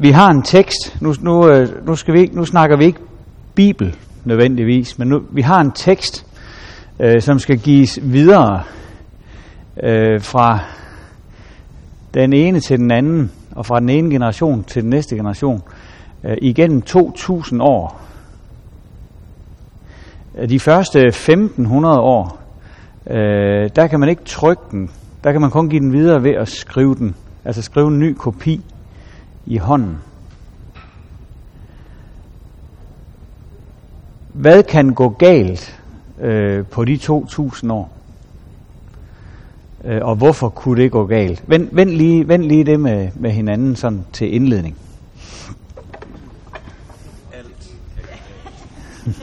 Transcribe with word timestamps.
Vi 0.00 0.10
har 0.10 0.30
en 0.30 0.42
tekst. 0.42 0.96
Nu, 1.00 1.14
nu, 1.20 1.48
øh, 1.48 1.86
nu, 1.86 1.96
skal 1.96 2.14
vi 2.14 2.20
ikke, 2.20 2.36
nu 2.36 2.44
snakker 2.44 2.76
vi 2.76 2.84
ikke 2.84 3.00
Bibel 3.54 3.96
nødvendigvis, 4.24 4.98
men 4.98 5.08
nu, 5.08 5.22
vi 5.30 5.42
har 5.42 5.60
en 5.60 5.72
tekst, 5.72 6.26
øh, 7.00 7.22
som 7.22 7.38
skal 7.38 7.58
gives 7.58 7.98
videre 8.02 8.62
øh, 9.82 10.22
fra 10.22 10.58
den 12.14 12.32
ene 12.32 12.60
til 12.60 12.78
den 12.78 12.90
anden, 12.90 13.32
og 13.56 13.66
fra 13.66 13.80
den 13.80 13.88
ene 13.88 14.10
generation 14.10 14.64
til 14.64 14.82
den 14.82 14.90
næste 14.90 15.16
generation, 15.16 15.62
øh, 16.24 16.36
igennem 16.42 16.82
2000 16.82 17.62
år. 17.62 18.00
Øh, 20.38 20.48
de 20.48 20.60
første 20.60 20.98
1500 21.06 22.00
år, 22.00 22.40
øh, 23.10 23.70
der 23.76 23.86
kan 23.86 24.00
man 24.00 24.08
ikke 24.08 24.24
trykke 24.24 24.62
den. 24.70 24.90
Der 25.24 25.32
kan 25.32 25.40
man 25.40 25.50
kun 25.50 25.68
give 25.68 25.80
den 25.80 25.92
videre 25.92 26.22
ved 26.22 26.34
at 26.34 26.48
skrive 26.48 26.94
den. 26.94 27.14
Altså 27.44 27.62
skrive 27.62 27.88
en 27.88 27.98
ny 27.98 28.14
kopi 28.14 28.60
i 29.48 29.56
hånden. 29.56 29.98
Hvad 34.32 34.62
kan 34.62 34.94
gå 34.94 35.08
galt 35.08 35.80
øh, 36.20 36.66
på 36.66 36.84
de 36.84 36.96
2000 36.96 37.72
år? 37.72 37.92
Øh, 39.84 40.00
og 40.02 40.16
hvorfor 40.16 40.48
kunne 40.48 40.82
det 40.82 40.92
gå 40.92 41.06
galt? 41.06 41.44
Vend, 41.46 41.68
vend, 41.72 41.90
lige, 41.90 42.28
vend 42.28 42.42
lige 42.42 42.64
det 42.64 42.80
med, 42.80 43.08
med 43.14 43.30
hinanden 43.30 43.76
sådan 43.76 44.04
til 44.12 44.34
indledning. 44.34 44.76
Alt 47.32 47.70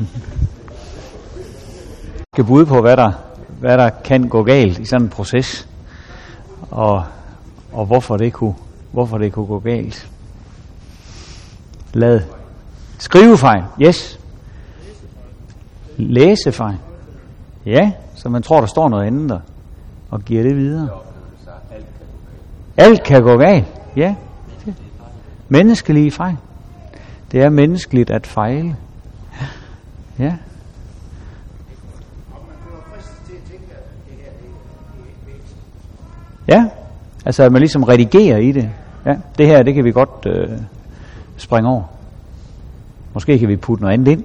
skal 2.34 2.44
bud 2.46 2.66
på, 2.66 2.82
hvad 2.82 2.98
der, 2.98 3.12
hvad 3.60 3.78
der 3.78 3.90
kan 3.90 4.30
gå 4.30 4.44
galt 4.44 4.80
i 4.80 4.86
sådan 4.86 5.06
en 5.06 5.10
proces, 5.10 5.68
og, 6.72 7.04
og 7.72 7.86
hvorfor, 7.86 8.18
det 8.18 8.34
kunne, 8.34 8.56
hvorfor 8.92 9.18
det 9.18 9.34
kunne 9.34 9.48
gå 9.48 9.60
galt. 9.60 10.10
Lad. 11.96 12.22
Skrivefejl. 12.98 13.64
Yes. 13.82 14.20
Læsefejl. 15.98 16.78
Ja, 17.66 17.92
så 18.16 18.30
man 18.30 18.42
tror, 18.42 18.60
der 18.60 18.68
står 18.68 18.90
noget 18.90 19.08
andet 19.08 19.30
der, 19.30 19.40
og 20.10 20.22
giver 20.22 20.44
det 20.44 20.56
videre. 20.56 20.90
Alt 22.78 23.04
kan 23.04 23.24
gå 23.24 23.38
galt. 23.38 23.66
Ja. 23.96 24.16
Menneskelige 25.50 26.12
fejl. 26.12 26.38
Det 27.32 27.42
er 27.42 27.50
menneskeligt 27.50 28.10
at 28.10 28.28
fejle. 28.28 28.76
Ja. 30.20 30.34
Ja, 36.48 36.66
altså 37.26 37.44
at 37.44 37.52
man 37.52 37.60
ligesom 37.62 37.84
redigerer 37.84 38.38
i 38.38 38.52
det. 38.52 38.70
Ja, 39.06 39.16
det 39.38 39.48
her, 39.48 39.64
det 39.64 39.74
kan 39.74 39.84
vi 39.84 39.92
godt 39.92 40.26
øh, 40.26 40.50
springe 41.38 41.70
over. 41.70 41.84
Måske 43.14 43.40
kan 43.40 43.48
vi 43.48 43.56
putte 43.56 43.84
noget 43.84 43.94
andet 43.94 44.12
ind. 44.12 44.24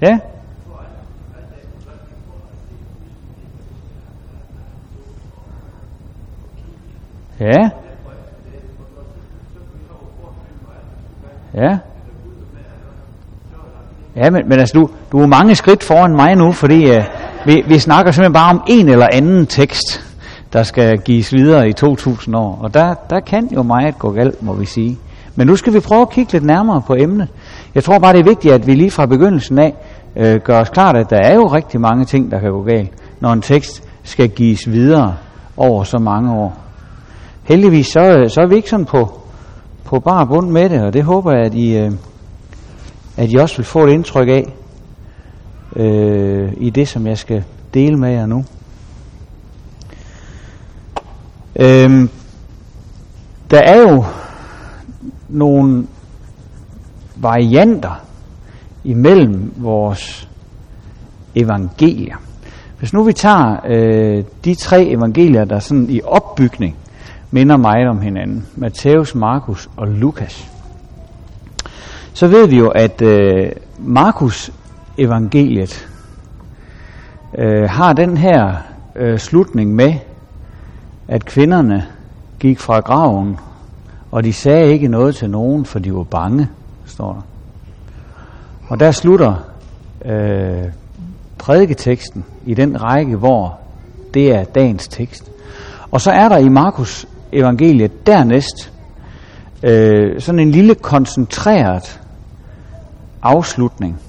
Ja. 0.00 0.18
Ja. 7.40 7.70
Ja. 11.54 11.78
Ja, 14.16 14.30
men, 14.30 14.48
men 14.48 14.58
altså, 14.58 14.72
du, 14.74 14.90
du 15.12 15.22
er 15.22 15.26
mange 15.26 15.54
skridt 15.54 15.84
foran 15.84 16.16
mig 16.16 16.34
nu, 16.36 16.52
fordi 16.52 16.90
uh, 16.90 17.04
vi, 17.46 17.64
vi 17.66 17.78
snakker 17.78 18.12
simpelthen 18.12 18.32
bare 18.32 18.50
om 18.50 18.62
en 18.68 18.88
eller 18.88 19.08
anden 19.12 19.46
tekst, 19.46 20.13
der 20.54 20.62
skal 20.62 20.98
gives 20.98 21.32
videre 21.32 21.68
i 21.68 21.72
2000 21.72 22.36
år. 22.36 22.58
Og 22.62 22.74
der, 22.74 22.94
der 23.10 23.20
kan 23.20 23.48
jo 23.54 23.62
meget 23.62 23.98
gå 23.98 24.10
galt, 24.10 24.42
må 24.42 24.54
vi 24.54 24.64
sige. 24.64 24.98
Men 25.36 25.46
nu 25.46 25.56
skal 25.56 25.74
vi 25.74 25.80
prøve 25.80 26.02
at 26.02 26.10
kigge 26.10 26.32
lidt 26.32 26.44
nærmere 26.44 26.82
på 26.86 26.94
emnet. 26.98 27.28
Jeg 27.74 27.84
tror 27.84 27.98
bare, 27.98 28.12
det 28.12 28.20
er 28.20 28.28
vigtigt, 28.28 28.54
at 28.54 28.66
vi 28.66 28.74
lige 28.74 28.90
fra 28.90 29.06
begyndelsen 29.06 29.58
af 29.58 29.74
øh, 30.16 30.40
gør 30.40 30.60
os 30.60 30.68
klart, 30.68 30.96
at 30.96 31.10
der 31.10 31.16
er 31.16 31.34
jo 31.34 31.46
rigtig 31.46 31.80
mange 31.80 32.04
ting, 32.04 32.30
der 32.30 32.40
kan 32.40 32.50
gå 32.50 32.62
galt, 32.62 32.90
når 33.20 33.32
en 33.32 33.42
tekst 33.42 33.82
skal 34.02 34.28
gives 34.28 34.70
videre 34.70 35.14
over 35.56 35.84
så 35.84 35.98
mange 35.98 36.32
år. 36.32 36.56
Heldigvis 37.42 37.86
så, 37.86 38.00
øh, 38.00 38.30
så 38.30 38.40
er 38.40 38.46
vi 38.46 38.54
ikke 38.54 38.70
sådan 38.70 38.86
på, 38.86 39.20
på 39.84 40.00
bare 40.00 40.26
bund 40.26 40.50
med 40.50 40.68
det, 40.68 40.82
og 40.82 40.92
det 40.92 41.04
håber 41.04 41.32
jeg, 41.32 41.46
at 41.46 41.54
I, 41.54 41.76
øh, 41.78 41.92
at 43.16 43.32
I 43.32 43.36
også 43.36 43.56
vil 43.56 43.66
få 43.66 43.84
et 43.86 43.92
indtryk 43.92 44.28
af 44.28 44.54
øh, 45.76 46.52
i 46.56 46.70
det, 46.70 46.88
som 46.88 47.06
jeg 47.06 47.18
skal 47.18 47.44
dele 47.74 47.96
med 47.96 48.10
jer 48.10 48.26
nu. 48.26 48.44
Øhm, 51.60 52.08
der 53.50 53.58
er 53.58 53.80
jo 53.80 54.04
nogle 55.28 55.86
varianter 57.16 58.00
imellem 58.84 59.52
vores 59.56 60.28
evangelier. 61.34 62.16
Hvis 62.78 62.92
nu 62.92 63.02
vi 63.02 63.12
tager 63.12 63.56
øh, 63.66 64.24
de 64.44 64.54
tre 64.54 64.86
evangelier, 64.86 65.44
der 65.44 65.58
sådan 65.58 65.90
i 65.90 66.00
opbygning 66.04 66.76
minder 67.30 67.56
meget 67.56 67.88
om 67.88 68.00
hinanden, 68.00 68.46
Matthæus, 68.56 69.14
Markus 69.14 69.68
og 69.76 69.88
Lukas, 69.88 70.50
så 72.12 72.26
ved 72.26 72.48
vi 72.48 72.58
jo, 72.58 72.68
at 72.68 73.02
øh, 73.02 73.52
Markus 73.78 74.52
evangeliet 74.98 75.88
øh, 77.38 77.70
har 77.70 77.92
den 77.92 78.16
her 78.16 78.54
øh, 78.96 79.18
slutning 79.18 79.74
med, 79.74 79.94
at 81.08 81.24
kvinderne 81.24 81.86
gik 82.38 82.58
fra 82.58 82.80
graven, 82.80 83.38
og 84.10 84.24
de 84.24 84.32
sagde 84.32 84.72
ikke 84.72 84.88
noget 84.88 85.16
til 85.16 85.30
nogen, 85.30 85.64
for 85.64 85.78
de 85.78 85.94
var 85.94 86.02
bange, 86.02 86.48
står 86.86 87.12
der. 87.12 87.20
Og 88.68 88.80
der 88.80 88.90
slutter 88.90 89.34
øh, 90.04 90.64
prædiketeksten 91.38 92.24
i 92.46 92.54
den 92.54 92.82
række, 92.82 93.16
hvor 93.16 93.58
det 94.14 94.34
er 94.34 94.44
dagens 94.44 94.88
tekst. 94.88 95.30
Og 95.90 96.00
så 96.00 96.10
er 96.10 96.28
der 96.28 96.38
i 96.38 96.48
Markus 96.48 97.06
evangeliet 97.32 98.06
dernæst 98.06 98.72
øh, 99.62 100.20
sådan 100.20 100.38
en 100.38 100.50
lille 100.50 100.74
koncentreret 100.74 102.00
afslutning, 103.22 104.00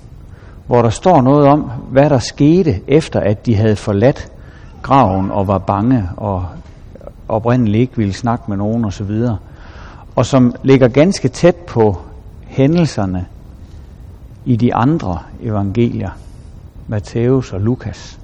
hvor 0.68 0.82
der 0.82 0.90
står 0.90 1.22
noget 1.22 1.48
om, 1.48 1.72
hvad 1.92 2.10
der 2.10 2.20
skete 2.20 2.82
efter, 2.88 3.20
at 3.20 3.46
de 3.46 3.56
havde 3.56 3.76
forladt 3.76 4.32
graven 4.82 5.32
og 5.32 5.48
var 5.48 5.58
bange 5.58 6.10
og 6.18 6.46
oprindeligt 7.28 7.82
ikke 7.82 7.98
ville 7.98 8.14
snakke 8.14 8.44
med 8.48 8.58
nogen 8.58 8.86
osv. 8.86 9.22
Og 10.16 10.26
som 10.26 10.56
ligger 10.64 10.88
ganske 10.88 11.28
tæt 11.28 11.56
på 11.56 11.98
hændelserne 12.48 13.26
i 14.46 14.56
de 14.56 14.76
andre 14.76 15.20
evangelier, 15.42 16.10
Matthæus 16.88 17.54
og 17.54 17.62
Lukas. 17.62 18.20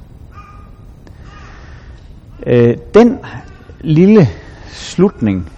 Øh, 2.48 2.78
den 2.94 3.20
lille 3.82 4.28
slutning, 4.68 5.50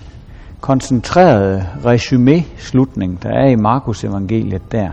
koncentrerede 0.62 1.68
resumé-slutning, 1.86 3.24
der 3.24 3.30
er 3.30 3.50
i 3.50 3.56
Markus 3.56 4.04
evangeliet 4.04 4.72
der, 4.72 4.90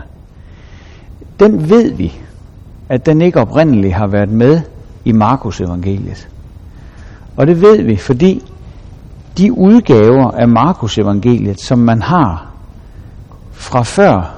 den 1.39 1.69
ved 1.69 1.91
vi, 1.91 2.19
at 2.89 3.05
den 3.05 3.21
ikke 3.21 3.39
oprindeligt 3.39 3.93
har 3.93 4.07
været 4.07 4.29
med 4.29 4.61
i 5.05 5.11
Markus 5.11 5.61
evangeliet. 5.61 6.30
Og 7.35 7.47
det 7.47 7.61
ved 7.61 7.83
vi, 7.83 7.97
fordi 7.97 8.51
de 9.37 9.53
udgaver 9.57 10.31
af 10.31 10.47
Markus 10.47 10.97
evangeliet, 10.97 11.61
som 11.61 11.79
man 11.79 12.01
har 12.01 12.51
fra 13.51 13.83
før 13.83 14.35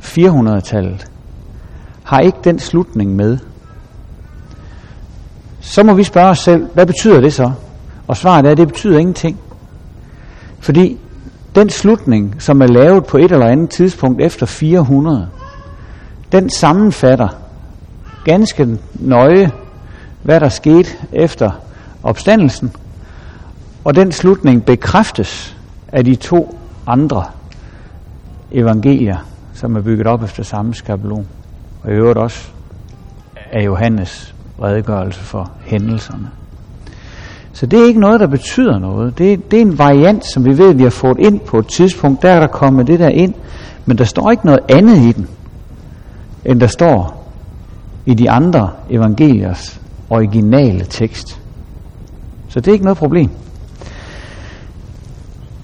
400-tallet, 0.00 1.06
har 2.04 2.18
ikke 2.18 2.38
den 2.44 2.58
slutning 2.58 3.16
med. 3.16 3.38
Så 5.60 5.82
må 5.82 5.94
vi 5.94 6.02
spørge 6.02 6.28
os 6.28 6.38
selv, 6.38 6.66
hvad 6.74 6.86
betyder 6.86 7.20
det 7.20 7.32
så? 7.32 7.52
Og 8.06 8.16
svaret 8.16 8.46
er, 8.46 8.50
at 8.50 8.56
det 8.56 8.68
betyder 8.68 8.98
ingenting. 8.98 9.40
Fordi 10.58 10.98
den 11.54 11.70
slutning, 11.70 12.34
som 12.38 12.60
er 12.60 12.66
lavet 12.66 13.06
på 13.06 13.16
et 13.16 13.32
eller 13.32 13.46
andet 13.46 13.70
tidspunkt 13.70 14.20
efter 14.20 14.46
400, 14.46 15.28
den 16.32 16.50
sammenfatter 16.50 17.28
ganske 18.24 18.78
nøje, 18.94 19.50
hvad 20.22 20.40
der 20.40 20.48
skete 20.48 20.90
efter 21.12 21.50
opstandelsen, 22.02 22.72
og 23.84 23.96
den 23.96 24.12
slutning 24.12 24.64
bekræftes 24.64 25.56
af 25.88 26.04
de 26.04 26.14
to 26.14 26.58
andre 26.86 27.24
evangelier, 28.52 29.16
som 29.54 29.76
er 29.76 29.80
bygget 29.80 30.06
op 30.06 30.22
efter 30.22 30.42
samme 30.42 30.74
skabelon, 30.74 31.26
og 31.82 31.90
i 31.90 31.94
øvrigt 31.94 32.18
også 32.18 32.48
af 33.52 33.66
Johannes 33.66 34.34
redegørelse 34.62 35.20
for 35.20 35.50
hændelserne. 35.64 36.30
Så 37.52 37.66
det 37.66 37.80
er 37.80 37.86
ikke 37.86 38.00
noget, 38.00 38.20
der 38.20 38.26
betyder 38.26 38.78
noget. 38.78 39.18
Det, 39.18 39.32
er, 39.32 39.36
det 39.50 39.56
er 39.56 39.60
en 39.62 39.78
variant, 39.78 40.24
som 40.32 40.44
vi 40.44 40.58
ved, 40.58 40.74
vi 40.74 40.82
har 40.82 40.90
fået 40.90 41.18
ind 41.18 41.40
på 41.40 41.58
et 41.58 41.66
tidspunkt. 41.66 42.22
Der 42.22 42.30
er 42.30 42.40
der 42.40 42.46
kommet 42.46 42.86
det 42.86 42.98
der 42.98 43.08
ind, 43.08 43.34
men 43.86 43.98
der 43.98 44.04
står 44.04 44.30
ikke 44.30 44.46
noget 44.46 44.60
andet 44.68 44.96
i 44.96 45.12
den, 45.12 45.28
end 46.44 46.60
der 46.60 46.66
står 46.66 47.26
i 48.06 48.14
de 48.14 48.30
andre 48.30 48.70
evangeliers 48.90 49.80
originale 50.10 50.84
tekst. 50.84 51.39
Så 52.50 52.60
det 52.60 52.68
er 52.68 52.72
ikke 52.72 52.84
noget 52.84 52.98
problem. 52.98 53.30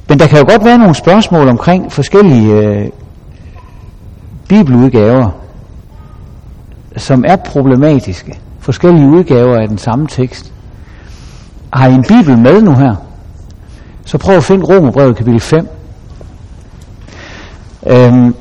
Men 0.09 0.19
der 0.19 0.27
kan 0.27 0.38
jo 0.38 0.44
godt 0.49 0.65
være 0.65 0.79
nogle 0.79 0.94
spørgsmål 0.94 1.49
omkring 1.49 1.93
forskellige 1.93 2.53
øh, 2.53 2.88
bibeludgaver, 4.49 5.31
som 6.97 7.25
er 7.27 7.37
problematiske. 7.37 8.38
Forskellige 8.61 9.09
udgaver 9.09 9.56
af 9.61 9.69
den 9.69 9.79
samme 9.79 10.06
tekst. 10.06 10.53
Har 11.73 11.88
I 11.88 11.94
en 11.94 12.05
bibel 12.09 12.38
med 12.38 12.62
nu 12.62 12.75
her? 12.75 12.94
Så 14.05 14.19
prøv 14.19 14.37
at 14.37 14.44
finde 14.44 14.65
Romerbrevet 14.65 15.17
kapitel 15.17 15.41
5. 15.41 15.69
Øhm, 17.87 18.35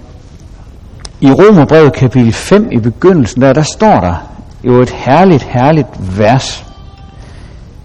I 1.21 1.31
Romerbrevet 1.31 1.93
kapitel 1.93 2.33
5 2.33 2.67
i 2.71 2.79
begyndelsen, 2.79 3.41
der, 3.41 3.53
der 3.53 3.61
står 3.61 3.99
der 3.99 4.15
jo 4.63 4.81
et 4.81 4.89
herligt, 4.89 5.43
herligt 5.43 5.87
vers 6.17 6.64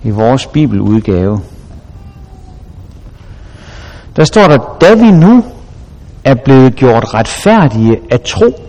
i 0.02 0.10
vores 0.10 0.46
bibeludgave. 0.46 1.40
Der 4.16 4.24
står 4.24 4.48
der, 4.48 4.76
da 4.80 4.94
vi 4.94 5.10
nu 5.10 5.44
er 6.24 6.34
blevet 6.34 6.76
gjort 6.76 7.14
retfærdige 7.14 8.00
af 8.10 8.20
tro, 8.20 8.60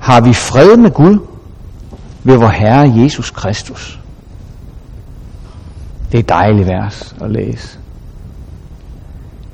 har 0.00 0.20
vi 0.20 0.32
fred 0.32 0.76
med 0.76 0.90
Gud 0.90 1.18
ved 2.24 2.36
vor 2.36 2.48
Herre 2.48 2.92
Jesus 3.02 3.30
Kristus. 3.30 4.00
Det 6.12 6.14
er 6.14 6.22
et 6.22 6.28
dejligt 6.28 6.68
vers 6.68 7.14
at 7.20 7.30
læse. 7.30 7.78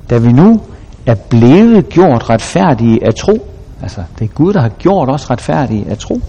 Da 0.09 0.17
vi 0.17 0.31
nu 0.31 0.61
er 1.05 1.15
blevet 1.15 1.89
gjort 1.89 2.29
retfærdige 2.29 3.05
af 3.05 3.13
tro, 3.15 3.47
altså 3.81 4.03
det 4.19 4.25
er 4.25 4.33
Gud, 4.33 4.53
der 4.53 4.61
har 4.61 4.69
gjort 4.69 5.09
os 5.09 5.29
retfærdige 5.29 5.89
af 5.89 5.97
tro, 5.97 6.21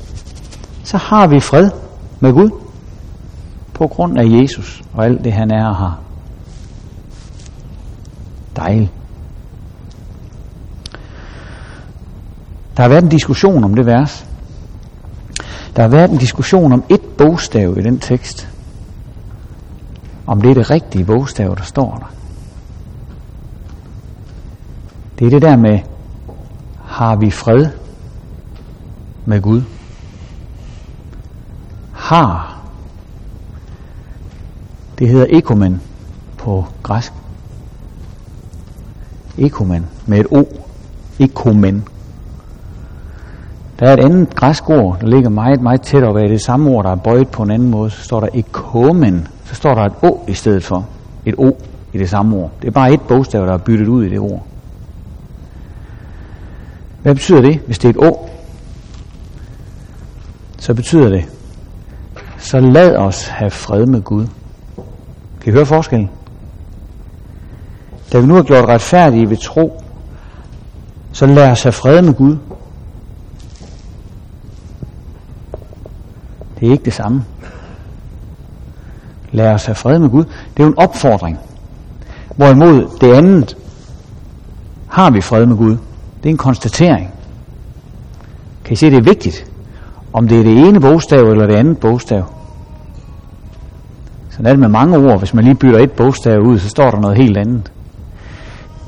så 0.84 0.96
har 0.96 1.26
vi 1.26 1.40
fred 1.40 1.70
med 2.20 2.32
Gud 2.32 2.50
på 3.78 3.86
grund 3.86 4.18
af 4.18 4.24
Jesus 4.24 4.82
og 4.94 5.04
alt 5.04 5.24
det, 5.24 5.32
han 5.32 5.50
er 5.50 5.66
og 5.66 5.76
har. 5.76 5.98
Dejligt. 8.56 8.90
Der 12.76 12.82
har 12.82 12.88
været 12.88 13.02
en 13.02 13.08
diskussion 13.08 13.64
om 13.64 13.74
det 13.74 13.86
vers. 13.86 14.26
Der 15.76 15.82
har 15.82 15.88
været 15.88 16.10
en 16.10 16.18
diskussion 16.18 16.72
om 16.72 16.84
et 16.88 17.00
bogstav 17.18 17.78
i 17.78 17.82
den 17.82 17.98
tekst. 17.98 18.48
Om 20.26 20.40
det 20.40 20.50
er 20.50 20.54
det 20.54 20.70
rigtige 20.70 21.04
bogstav, 21.04 21.54
der 21.56 21.62
står 21.62 21.96
der. 21.96 22.12
Det 25.18 25.26
er 25.26 25.30
det 25.30 25.42
der 25.42 25.56
med, 25.56 25.78
har 26.84 27.16
vi 27.16 27.30
fred 27.30 27.66
med 29.24 29.42
Gud? 29.42 29.62
Har. 31.92 32.55
Det 34.98 35.08
hedder 35.08 35.26
ekomen 35.28 35.80
på 36.38 36.64
græsk. 36.82 37.12
Ekomen 39.38 39.86
med 40.06 40.20
et 40.20 40.26
O. 40.30 40.44
Ekomen. 41.18 41.84
Der 43.80 43.86
er 43.86 43.92
et 43.92 44.04
andet 44.04 44.34
græsk 44.34 44.70
ord, 44.70 45.00
der 45.00 45.06
ligger 45.06 45.30
meget, 45.30 45.60
meget 45.60 45.82
tæt 45.82 46.02
op 46.02 46.16
af 46.16 46.28
det 46.28 46.42
samme 46.42 46.70
ord, 46.70 46.84
der 46.84 46.90
er 46.90 46.96
bøjet 46.96 47.28
på 47.28 47.42
en 47.42 47.50
anden 47.50 47.70
måde. 47.70 47.90
Så 47.90 48.02
står 48.02 48.20
der 48.20 48.28
ekomen. 48.34 49.28
Så 49.44 49.54
står 49.54 49.74
der 49.74 49.82
et 49.82 49.92
O 50.02 50.20
i 50.28 50.34
stedet 50.34 50.64
for. 50.64 50.86
Et 51.24 51.34
O 51.38 51.56
i 51.92 51.98
det 51.98 52.10
samme 52.10 52.36
ord. 52.36 52.50
Det 52.62 52.68
er 52.68 52.72
bare 52.72 52.92
et 52.92 53.00
bogstav, 53.00 53.46
der 53.46 53.52
er 53.52 53.58
byttet 53.58 53.88
ud 53.88 54.04
i 54.04 54.08
det 54.08 54.18
ord. 54.18 54.46
Hvad 57.02 57.14
betyder 57.14 57.40
det, 57.40 57.60
hvis 57.66 57.78
det 57.78 57.88
er 57.88 58.02
et 58.02 58.08
Å? 58.10 58.28
Så 60.58 60.74
betyder 60.74 61.08
det, 61.08 61.24
så 62.38 62.60
lad 62.60 62.96
os 62.96 63.26
have 63.26 63.50
fred 63.50 63.86
med 63.86 64.02
Gud. 64.02 64.26
Kan 65.46 65.52
I 65.52 65.54
høre 65.54 65.66
forskellen? 65.66 66.10
Da 68.12 68.20
vi 68.20 68.26
nu 68.26 68.34
har 68.34 68.42
gjort 68.42 68.68
retfærdige 68.68 69.30
ved 69.30 69.36
tro, 69.36 69.82
så 71.12 71.26
lad 71.26 71.50
os 71.50 71.62
have 71.62 71.72
fred 71.72 72.02
med 72.02 72.14
Gud. 72.14 72.36
Det 76.60 76.68
er 76.68 76.72
ikke 76.72 76.84
det 76.84 76.92
samme. 76.92 77.24
Lad 79.32 79.52
os 79.52 79.66
have 79.66 79.74
fred 79.74 79.98
med 79.98 80.10
Gud. 80.10 80.24
Det 80.24 80.62
er 80.62 80.64
jo 80.64 80.68
en 80.68 80.78
opfordring. 80.78 81.38
Hvorimod 82.36 82.98
det 83.00 83.14
andet, 83.14 83.56
har 84.88 85.10
vi 85.10 85.20
fred 85.20 85.46
med 85.46 85.56
Gud. 85.56 85.76
Det 86.22 86.26
er 86.26 86.30
en 86.30 86.36
konstatering. 86.36 87.10
Kan 88.64 88.72
I 88.72 88.76
se, 88.76 88.90
det 88.90 88.98
er 88.98 89.02
vigtigt, 89.02 89.50
om 90.12 90.28
det 90.28 90.38
er 90.38 90.42
det 90.42 90.68
ene 90.68 90.80
bogstav 90.80 91.22
eller 91.22 91.46
det 91.46 91.54
andet 91.54 91.78
bogstav. 91.78 92.35
Sådan 94.36 94.46
er 94.46 94.50
det 94.50 94.60
med 94.60 94.68
mange 94.68 94.98
ord. 94.98 95.18
Hvis 95.18 95.34
man 95.34 95.44
lige 95.44 95.54
bytter 95.54 95.78
et 95.78 95.92
bogstav 95.92 96.40
ud, 96.40 96.58
så 96.58 96.68
står 96.68 96.90
der 96.90 97.00
noget 97.00 97.16
helt 97.16 97.36
andet. 97.36 97.72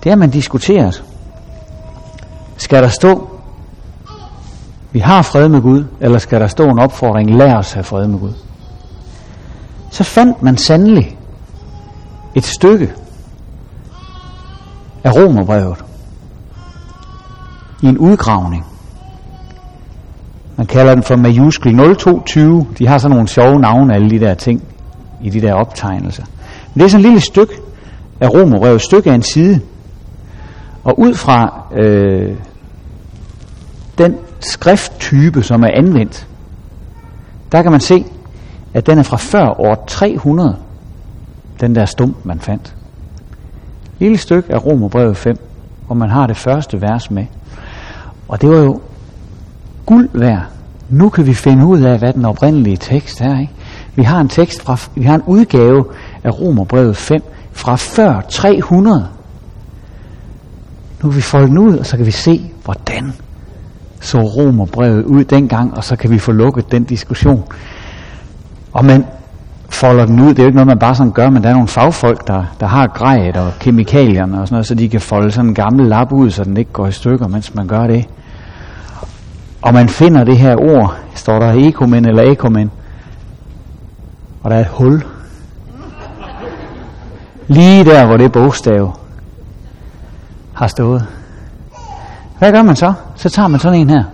Det 0.05 0.13
har 0.13 0.17
man 0.17 0.31
diskuteret. 0.31 1.05
Skal 2.57 2.83
der 2.83 2.89
stå, 2.89 3.31
vi 4.93 4.99
har 4.99 5.23
fred 5.23 5.49
med 5.49 5.61
Gud, 5.61 5.85
eller 6.01 6.19
skal 6.19 6.41
der 6.41 6.47
stå 6.47 6.69
en 6.71 6.79
opfordring, 6.79 7.37
lad 7.37 7.55
os 7.55 7.73
have 7.73 7.85
fred 7.85 8.07
med 8.07 8.19
Gud? 8.19 8.33
Så 9.91 10.05
fandt 10.05 10.43
man 10.43 10.57
sandelig 10.57 11.19
et 12.35 12.45
stykke 12.45 12.93
af 15.05 15.15
Romerbrevet 15.17 15.85
i 17.83 17.87
en 17.87 17.99
udgravning. 17.99 18.67
Man 20.57 20.67
kalder 20.67 20.95
den 20.95 21.03
for 21.03 21.17
majuskel 21.17 21.77
0220. 21.77 22.67
De 22.79 22.87
har 22.87 22.99
sådan 22.99 23.15
nogle 23.15 23.29
sjove 23.29 23.59
navne, 23.61 23.95
alle 23.95 24.11
de 24.11 24.21
der 24.21 24.35
ting 24.35 24.63
i 25.23 25.31
de 25.31 25.41
der 25.41 25.55
optegnelser. 25.55 26.25
Men 26.75 26.81
det 26.81 26.85
er 26.85 26.89
sådan 26.89 27.05
et 27.05 27.11
lille 27.11 27.21
stykke 27.21 27.55
af 28.21 28.35
Romerbrevet, 28.35 28.75
et 28.75 28.83
stykke 28.83 29.11
af 29.11 29.15
en 29.15 29.23
side. 29.23 29.61
Og 30.85 30.99
ud 30.99 31.15
fra 31.15 31.63
øh, 31.77 32.37
den 33.99 34.17
skrifttype, 34.41 35.43
som 35.43 35.63
er 35.63 35.71
anvendt, 35.75 36.27
der 37.53 37.63
kan 37.63 37.71
man 37.71 37.81
se, 37.81 38.05
at 38.75 38.87
den 38.87 38.99
er 38.99 39.03
fra 39.03 39.17
før 39.17 39.61
år 39.61 39.85
300, 39.87 40.57
den 41.61 41.75
der 41.75 41.85
stump, 41.85 42.17
man 42.25 42.41
fandt. 42.41 42.75
Lille 43.99 44.19
stykke 44.19 44.55
af 44.55 44.67
Romerbrevet 44.67 45.17
5, 45.17 45.37
hvor 45.87 45.95
man 45.95 46.11
har 46.11 46.27
det 46.27 46.37
første 46.37 46.83
vers 46.83 47.11
med. 47.11 47.27
Og 48.29 48.43
det 48.43 48.51
var 48.51 48.59
jo 48.59 48.81
guld 49.87 50.09
værd. 50.13 50.43
Nu 50.89 51.09
kan 51.09 51.27
vi 51.27 51.35
finde 51.35 51.67
ud 51.67 51.81
af, 51.81 51.99
hvad 51.99 52.13
den 52.13 52.25
oprindelige 52.25 52.77
tekst 52.77 53.21
er. 53.21 53.41
Ikke? 53.41 53.53
Vi 53.99 54.03
har 54.03 54.21
en 54.21 54.29
tekst 54.29 54.63
fra, 54.63 54.77
vi 54.95 55.05
har 55.05 55.15
en 55.15 55.23
udgave 55.27 55.85
af 56.25 56.41
Romerbrevet 56.41 56.97
5 56.97 57.23
fra 57.53 57.77
før 57.77 58.21
300. 58.29 59.09
Nu 61.03 61.09
kan 61.09 61.17
vi 61.17 61.21
folde 61.21 61.47
den 61.47 61.59
ud, 61.59 61.77
og 61.77 61.87
så 61.87 61.97
kan 61.97 62.07
vi 62.07 62.11
se, 62.11 62.51
hvordan 62.65 63.13
så 64.01 64.19
Romerbrevet 64.19 65.05
ud 65.05 65.25
dengang, 65.25 65.77
og 65.77 65.85
så 65.85 65.97
kan 65.97 66.11
vi 66.11 66.19
få 66.19 66.33
lukket 66.33 66.73
den 66.73 66.85
diskussion. 66.85 67.45
Og 68.73 68.85
man 68.85 69.05
folder 69.69 70.07
den 70.07 70.21
ud, 70.21 70.29
det 70.29 70.39
er 70.39 70.43
jo 70.43 70.47
ikke 70.47 70.57
noget, 70.57 70.67
man 70.67 70.79
bare 70.79 70.95
sådan 70.95 71.13
gør, 71.13 71.31
men 71.31 71.43
der 71.43 71.49
er 71.49 71.53
nogle 71.53 71.69
fagfolk, 71.69 72.27
der, 72.27 72.45
der 72.61 72.67
har 72.67 72.87
grejet 72.87 73.37
og 73.37 73.53
kemikalierne 73.61 74.41
og 74.41 74.49
sådan 74.49 74.55
noget, 74.55 74.67
så 74.67 74.75
de 74.75 74.89
kan 74.89 75.01
folde 75.01 75.31
sådan 75.31 75.49
en 75.49 75.55
gammel 75.55 75.87
lap 75.87 76.13
ud, 76.13 76.31
så 76.31 76.45
den 76.45 76.57
ikke 76.57 76.73
går 76.73 76.87
i 76.87 76.93
stykker, 76.93 77.29
mens 77.29 77.55
man 77.55 77.67
gør 77.67 77.87
det. 77.87 78.09
Og 79.63 79.75
man 79.75 79.89
finder 79.89 80.25
det 80.25 80.39
her 80.39 80.57
ord, 80.57 80.97
står 81.15 81.39
der 81.39 81.53
ekomen 81.53 82.09
eller 82.09 82.23
ekomen, 82.23 82.71
og 84.43 84.51
der 84.51 84.57
er 84.57 84.61
et 84.61 84.69
hul. 84.69 85.05
Lige 87.47 87.85
der, 87.85 88.07
hvor 88.07 88.17
det 88.17 88.33
bogstav 88.33 88.99
har 90.55 90.67
stået. 90.67 91.07
Hvad 92.39 92.53
gør 92.53 92.63
man 92.63 92.77
så? 92.77 92.93
Så 93.17 93.29
tager 93.29 93.49
man 93.49 93.61
sådan 93.61 93.81
en 93.81 93.91
her. 93.91 94.05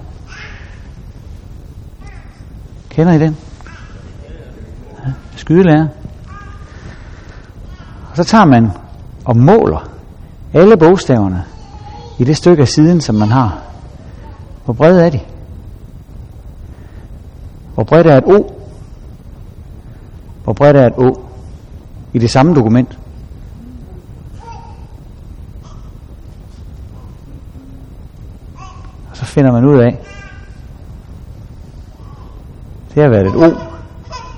Kender 2.90 3.12
I 3.12 3.18
den? 3.18 3.36
Ja, 5.04 5.12
skydelærer. 5.36 5.86
Og 8.10 8.16
så 8.16 8.24
tager 8.24 8.44
man 8.44 8.70
og 9.24 9.36
måler 9.36 9.88
alle 10.52 10.76
bogstaverne 10.76 11.44
i 12.18 12.24
det 12.24 12.36
stykke 12.36 12.62
af 12.62 12.68
siden, 12.68 13.00
som 13.00 13.14
man 13.14 13.28
har. 13.28 13.58
Hvor 14.64 14.74
bred 14.74 14.98
er 14.98 15.10
de? 15.10 15.20
Hvor 17.74 17.84
bredt 17.84 18.06
er 18.06 18.18
et 18.18 18.24
O? 18.24 18.53
Hvor 20.44 20.52
bredt 20.52 20.76
er 20.76 20.86
et 20.86 20.98
å 20.98 21.20
I 22.12 22.18
det 22.18 22.30
samme 22.30 22.54
dokument. 22.54 22.98
Og 29.10 29.16
så 29.16 29.24
finder 29.24 29.52
man 29.52 29.64
ud 29.64 29.78
af, 29.78 29.98
det 32.94 33.02
har 33.02 33.10
været 33.10 33.26
et 33.26 33.36
å. 33.36 33.50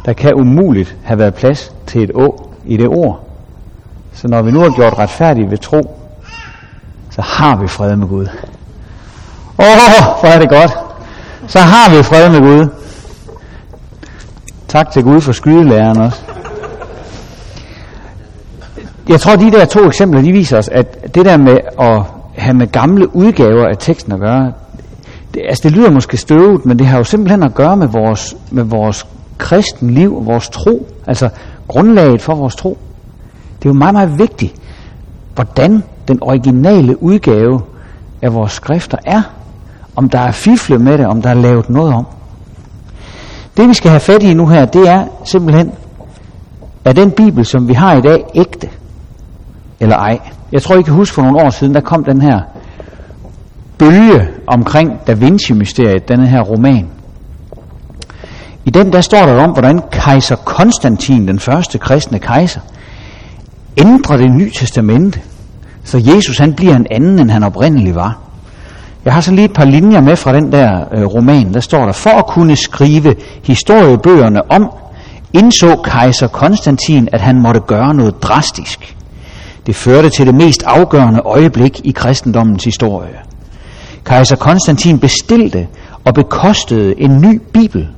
Der 0.05 0.13
kan 0.13 0.35
umuligt 0.35 0.97
have 1.05 1.19
været 1.19 1.35
plads 1.35 1.73
til 1.87 2.03
et 2.03 2.11
Å 2.15 2.51
i 2.65 2.77
det 2.77 2.89
ord. 2.89 3.21
Så 4.13 4.29
når 4.29 4.43
vi 4.43 4.51
nu 4.51 4.61
har 4.61 4.71
gjort 4.71 4.99
retfærdigt 4.99 5.51
ved 5.51 5.59
tro, 5.59 6.01
så 7.11 7.23
har 7.23 7.57
vi 7.57 7.69
fred 7.69 7.97
med 7.97 8.09
Gud. 8.09 8.27
Åh, 9.59 9.67
oh, 9.67 10.21
hvor 10.21 10.29
er 10.29 10.39
det 10.39 10.49
godt. 10.49 10.73
Så 11.47 11.59
har 11.59 11.97
vi 11.97 12.03
fred 12.03 12.31
med 12.31 12.41
Gud. 12.41 12.69
Tak 14.77 14.91
til 14.91 15.03
Gud 15.03 15.21
for 15.21 15.33
skydelæreren 15.33 16.01
også. 16.01 16.23
jeg 19.09 19.21
tror, 19.21 19.37
de 19.37 19.51
der 19.51 19.65
to 19.65 19.87
eksempler, 19.87 20.23
de 20.23 20.33
viser 20.33 20.59
os, 20.59 20.69
at 20.69 21.15
det 21.15 21.25
der 21.25 21.37
med 21.37 21.59
at 21.81 22.03
have 22.37 22.55
med 22.55 22.67
gamle 22.67 23.17
udgaver 23.17 23.69
af 23.69 23.77
teksten 23.79 24.13
at 24.13 24.21
gøre, 24.21 24.53
det, 25.35 25.43
altså 25.49 25.63
det 25.63 25.73
lyder 25.73 25.91
måske 25.91 26.17
støvet, 26.17 26.67
men 26.67 26.79
det 26.79 26.87
har 26.87 26.99
jo 26.99 27.05
simpelthen 27.05 27.43
at 27.43 27.55
gøre 27.55 27.77
med 27.77 27.89
vores, 27.89 28.37
med 28.51 28.65
vores 28.65 29.07
kristen 29.39 29.91
liv 29.91 30.17
og 30.17 30.27
vores 30.27 30.49
tro, 30.49 30.87
altså 31.07 31.29
grundlaget 31.69 32.23
for 32.23 32.35
vores 32.35 32.57
tro. 32.57 32.79
Det 33.59 33.69
er 33.69 33.71
jo 33.71 33.79
meget, 33.79 33.95
meget 33.95 34.19
vigtigt, 34.19 34.55
hvordan 35.35 35.83
den 36.09 36.19
originale 36.23 37.03
udgave 37.03 37.61
af 38.23 38.35
vores 38.35 38.53
skrifter 38.53 38.99
er. 39.07 39.23
Om 39.97 40.09
der 40.09 40.21
er 40.21 40.31
fifle 40.31 40.79
med 40.79 40.99
det, 40.99 41.07
om 41.07 41.23
der 41.23 41.31
er 41.31 41.35
lavet 41.35 41.71
noget 41.71 41.95
om. 41.95 42.07
Det 43.57 43.69
vi 43.69 43.75
skal 43.75 43.91
have 43.91 44.01
fat 44.01 44.23
i 44.23 44.35
nu 44.35 44.47
her, 44.47 44.65
det 44.65 44.89
er 44.89 45.05
simpelthen, 45.25 45.73
er 46.85 46.93
den 46.93 47.11
bibel, 47.11 47.45
som 47.45 47.69
vi 47.69 47.73
har 47.73 47.95
i 47.95 48.01
dag, 48.01 48.25
ægte 48.35 48.69
eller 49.81 49.97
ej? 49.97 50.19
Jeg 50.53 50.63
tror, 50.63 50.77
I 50.77 50.83
kan 50.83 50.95
huske 50.95 51.15
for 51.15 51.23
nogle 51.23 51.43
år 51.43 51.51
siden, 51.51 51.75
der 51.75 51.81
kom 51.81 52.05
den 52.05 52.21
her 52.21 52.41
bølge 53.79 54.29
omkring 54.47 55.07
Da 55.07 55.13
Vinci-mysteriet, 55.13 56.09
denne 56.09 56.27
her 56.27 56.41
roman. 56.41 56.89
I 58.65 58.71
den 58.71 58.93
der 58.93 59.01
står 59.01 59.27
der 59.27 59.45
om, 59.45 59.51
hvordan 59.51 59.83
kejser 59.91 60.37
Konstantin, 60.37 61.29
den 61.29 61.39
første 61.39 61.79
kristne 61.79 62.19
kejser, 62.19 62.61
ændrer 63.77 64.17
det 64.17 64.31
nye 64.31 64.51
testamente, 64.51 65.21
så 65.85 65.99
Jesus 66.15 66.39
han 66.39 66.55
bliver 66.55 66.77
en 66.77 66.87
anden, 66.91 67.19
end 67.19 67.31
han 67.31 67.43
oprindeligt 67.43 67.95
var. 67.95 68.26
Jeg 69.07 69.15
har 69.15 69.21
så 69.21 69.33
lige 69.33 69.45
et 69.45 69.53
par 69.53 69.65
linjer 69.65 70.01
med 70.01 70.17
fra 70.17 70.33
den 70.33 70.53
der 70.53 70.85
øh, 70.93 71.05
roman. 71.05 71.55
Der 71.55 71.61
står 71.61 71.85
der, 71.85 71.93
for 71.93 72.11
at 72.11 72.27
kunne 72.27 72.57
skrive 72.57 73.15
historiebøgerne 73.45 74.51
om, 74.51 74.71
indså 75.33 75.77
kejser 75.77 76.29
Konstantin, 76.29 77.09
at 77.13 77.21
han 77.21 77.41
måtte 77.41 77.61
gøre 77.61 77.95
noget 77.95 78.23
drastisk. 78.23 78.97
Det 79.67 79.77
førte 79.77 80.11
til 80.11 80.27
det 80.27 80.35
mest 80.35 80.63
afgørende 80.63 81.21
øjeblik 81.21 81.81
i 81.85 81.91
kristendommens 81.91 82.65
historie. 82.65 83.19
Kejser 84.05 84.37
Konstantin 84.37 84.99
bestilte 84.99 85.67
og 86.05 86.15
bekostede 86.15 87.01
en 87.01 87.21
ny 87.21 87.41
bibel, 87.53 87.89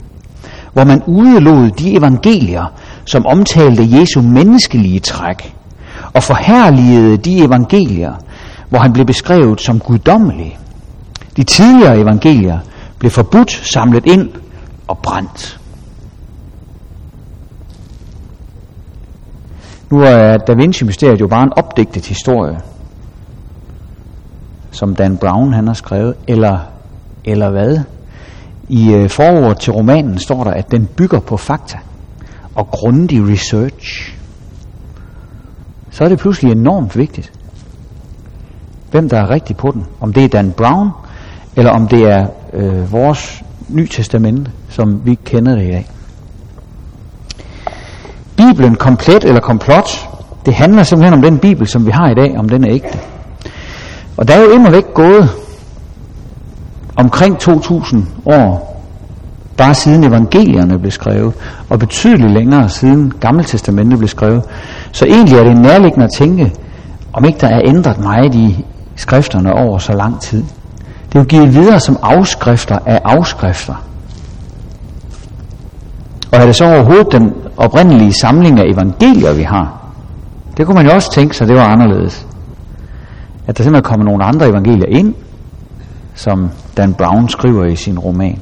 hvor 0.72 0.84
man 0.84 1.02
udelod 1.06 1.70
de 1.70 1.96
evangelier, 1.96 2.72
som 3.04 3.26
omtalte 3.26 4.00
Jesu 4.00 4.22
menneskelige 4.22 5.00
træk, 5.00 5.54
og 6.14 6.22
forherligede 6.22 7.16
de 7.16 7.44
evangelier, 7.44 8.12
hvor 8.68 8.78
han 8.78 8.92
blev 8.92 9.06
beskrevet 9.06 9.60
som 9.60 9.80
guddommelig. 9.80 10.58
De 11.38 11.44
tidligere 11.44 11.98
evangelier 11.98 12.58
blev 12.98 13.10
forbudt, 13.10 13.50
samlet 13.50 14.06
ind 14.06 14.30
og 14.88 14.98
brændt. 14.98 15.60
Nu 19.90 20.00
er 20.00 20.36
Da 20.36 20.54
Vinci-mysteriet 20.54 21.20
jo 21.20 21.26
bare 21.26 21.42
en 21.42 21.52
opdigtet 21.56 22.06
historie, 22.06 22.60
som 24.70 24.94
Dan 24.94 25.16
Brown 25.16 25.52
han 25.52 25.66
har 25.66 25.74
skrevet, 25.74 26.14
eller, 26.26 26.58
eller 27.24 27.50
hvad? 27.50 27.78
I 28.68 28.92
øh, 28.92 29.10
forordet 29.10 29.58
til 29.58 29.72
romanen 29.72 30.18
står 30.18 30.44
der, 30.44 30.50
at 30.50 30.70
den 30.70 30.86
bygger 30.86 31.20
på 31.20 31.36
fakta 31.36 31.78
og 32.54 32.68
grundig 32.70 33.28
research. 33.32 34.14
Så 35.90 36.04
er 36.04 36.08
det 36.08 36.18
pludselig 36.18 36.52
enormt 36.52 36.96
vigtigt, 36.96 37.32
hvem 38.90 39.08
der 39.08 39.18
er 39.18 39.30
rigtig 39.30 39.56
på 39.56 39.70
den. 39.70 39.86
Om 40.00 40.12
det 40.12 40.24
er 40.24 40.28
Dan 40.28 40.52
Brown, 40.52 40.90
eller 41.58 41.70
om 41.70 41.88
det 41.88 42.02
er 42.02 42.26
øh, 42.52 42.92
vores 42.92 43.42
nytestamente, 43.68 44.50
som 44.68 45.00
vi 45.04 45.14
kender 45.24 45.54
det 45.54 45.64
i 45.64 45.70
dag. 45.70 45.86
Bibelen 48.36 48.74
komplet 48.74 49.24
eller 49.24 49.40
komplot, 49.40 50.08
det 50.46 50.54
handler 50.54 50.82
simpelthen 50.82 51.14
om 51.14 51.22
den 51.22 51.38
Bibel, 51.38 51.66
som 51.66 51.86
vi 51.86 51.90
har 51.90 52.10
i 52.10 52.14
dag, 52.14 52.38
om 52.38 52.48
den 52.48 52.64
er 52.64 52.74
ægte. 52.74 52.98
Og 54.16 54.28
der 54.28 54.34
er 54.34 54.40
jo 54.40 54.50
endnu 54.50 54.70
væk 54.70 54.94
gået 54.94 55.28
omkring 56.96 57.38
2000 57.38 58.06
år, 58.26 58.82
bare 59.56 59.74
siden 59.74 60.04
evangelierne 60.04 60.78
blev 60.78 60.90
skrevet, 60.90 61.34
og 61.70 61.78
betydeligt 61.78 62.32
længere 62.32 62.68
siden 62.68 63.12
Gammeltestamentet 63.20 63.98
blev 63.98 64.08
skrevet. 64.08 64.42
Så 64.92 65.06
egentlig 65.06 65.38
er 65.38 65.44
det 65.44 65.56
nærliggende 65.56 66.04
at 66.04 66.12
tænke, 66.16 66.52
om 67.12 67.24
ikke 67.24 67.38
der 67.40 67.48
er 67.48 67.60
ændret 67.64 67.98
meget 67.98 68.34
i 68.34 68.64
skrifterne 68.96 69.52
over 69.52 69.78
så 69.78 69.92
lang 69.92 70.20
tid. 70.20 70.44
Det 71.08 71.14
er 71.14 71.18
jo 71.18 71.24
givet 71.24 71.54
videre 71.54 71.80
som 71.80 71.98
afskrifter 72.02 72.78
af 72.86 73.00
afskrifter. 73.04 73.74
Og 76.32 76.38
er 76.38 76.46
det 76.46 76.56
så 76.56 76.64
overhovedet 76.64 77.12
den 77.12 77.34
oprindelige 77.56 78.12
samling 78.12 78.60
af 78.60 78.64
evangelier, 78.72 79.32
vi 79.32 79.42
har? 79.42 79.78
Det 80.56 80.66
kunne 80.66 80.74
man 80.74 80.86
jo 80.86 80.92
også 80.92 81.12
tænke 81.12 81.36
sig, 81.36 81.48
det 81.48 81.56
var 81.56 81.68
anderledes. 81.68 82.26
At 83.46 83.58
der 83.58 83.64
simpelthen 83.64 83.90
kommer 83.90 84.04
nogle 84.04 84.24
andre 84.24 84.48
evangelier 84.48 84.86
ind, 84.98 85.14
som 86.14 86.50
Dan 86.76 86.94
Brown 86.94 87.28
skriver 87.28 87.64
i 87.64 87.76
sin 87.76 87.98
roman. 87.98 88.38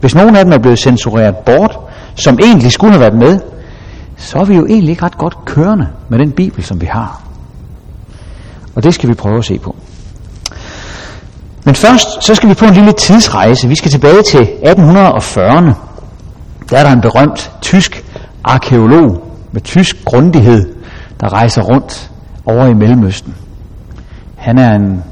Hvis 0.00 0.14
nogen 0.14 0.36
af 0.36 0.44
dem 0.44 0.52
er 0.52 0.58
blevet 0.58 0.78
censureret 0.78 1.36
bort, 1.36 1.78
som 2.14 2.38
egentlig 2.42 2.72
skulle 2.72 2.92
have 2.92 3.00
været 3.00 3.14
med, 3.14 3.40
så 4.16 4.38
er 4.38 4.44
vi 4.44 4.56
jo 4.56 4.66
egentlig 4.66 4.90
ikke 4.90 5.04
ret 5.04 5.18
godt 5.18 5.44
kørende 5.44 5.86
med 6.08 6.18
den 6.18 6.32
bibel, 6.32 6.62
som 6.62 6.80
vi 6.80 6.86
har. 6.86 7.22
Og 8.74 8.82
det 8.82 8.94
skal 8.94 9.08
vi 9.08 9.14
prøve 9.14 9.38
at 9.38 9.44
se 9.44 9.58
på. 9.58 9.76
Men 11.64 11.74
først, 11.74 12.24
så 12.24 12.34
skal 12.34 12.48
vi 12.48 12.54
på 12.54 12.64
en 12.64 12.74
lille 12.74 12.92
tidsrejse. 12.92 13.68
Vi 13.68 13.74
skal 13.74 13.90
tilbage 13.90 14.22
til 14.22 14.48
1840'erne. 14.62 15.72
Der 16.70 16.78
er 16.78 16.82
der 16.82 16.92
en 16.92 17.00
berømt 17.00 17.50
tysk 17.60 18.04
arkeolog 18.44 19.24
med 19.52 19.60
tysk 19.60 20.04
grundighed, 20.04 20.74
der 21.20 21.32
rejser 21.32 21.62
rundt 21.62 22.10
over 22.46 22.66
i 22.66 22.74
Mellemøsten. 22.74 23.34
Han 24.36 24.58
er 24.58 24.74
en 24.74 25.02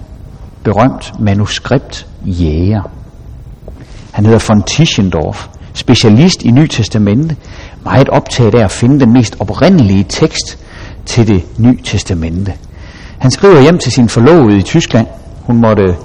berømt 0.62 1.20
manuskriptjæger. 1.20 2.90
Han 4.12 4.26
hedder 4.26 4.44
von 4.48 4.62
Tischendorf, 4.62 5.46
specialist 5.74 6.42
i 6.42 6.50
Ny 6.50 6.66
Testamente, 6.66 7.36
meget 7.84 8.08
optaget 8.08 8.54
af 8.54 8.64
at 8.64 8.70
finde 8.70 9.00
den 9.00 9.12
mest 9.12 9.36
oprindelige 9.40 10.04
tekst 10.08 10.58
til 11.06 11.28
det 11.28 11.44
Nye 11.58 11.78
Testamente. 11.84 12.52
Han 13.18 13.30
skriver 13.30 13.60
hjem 13.60 13.78
til 13.78 13.92
sin 13.92 14.08
forlovede 14.08 14.58
i 14.58 14.62
Tyskland. 14.62 15.06
Hun 15.42 15.60
måtte 15.60 15.96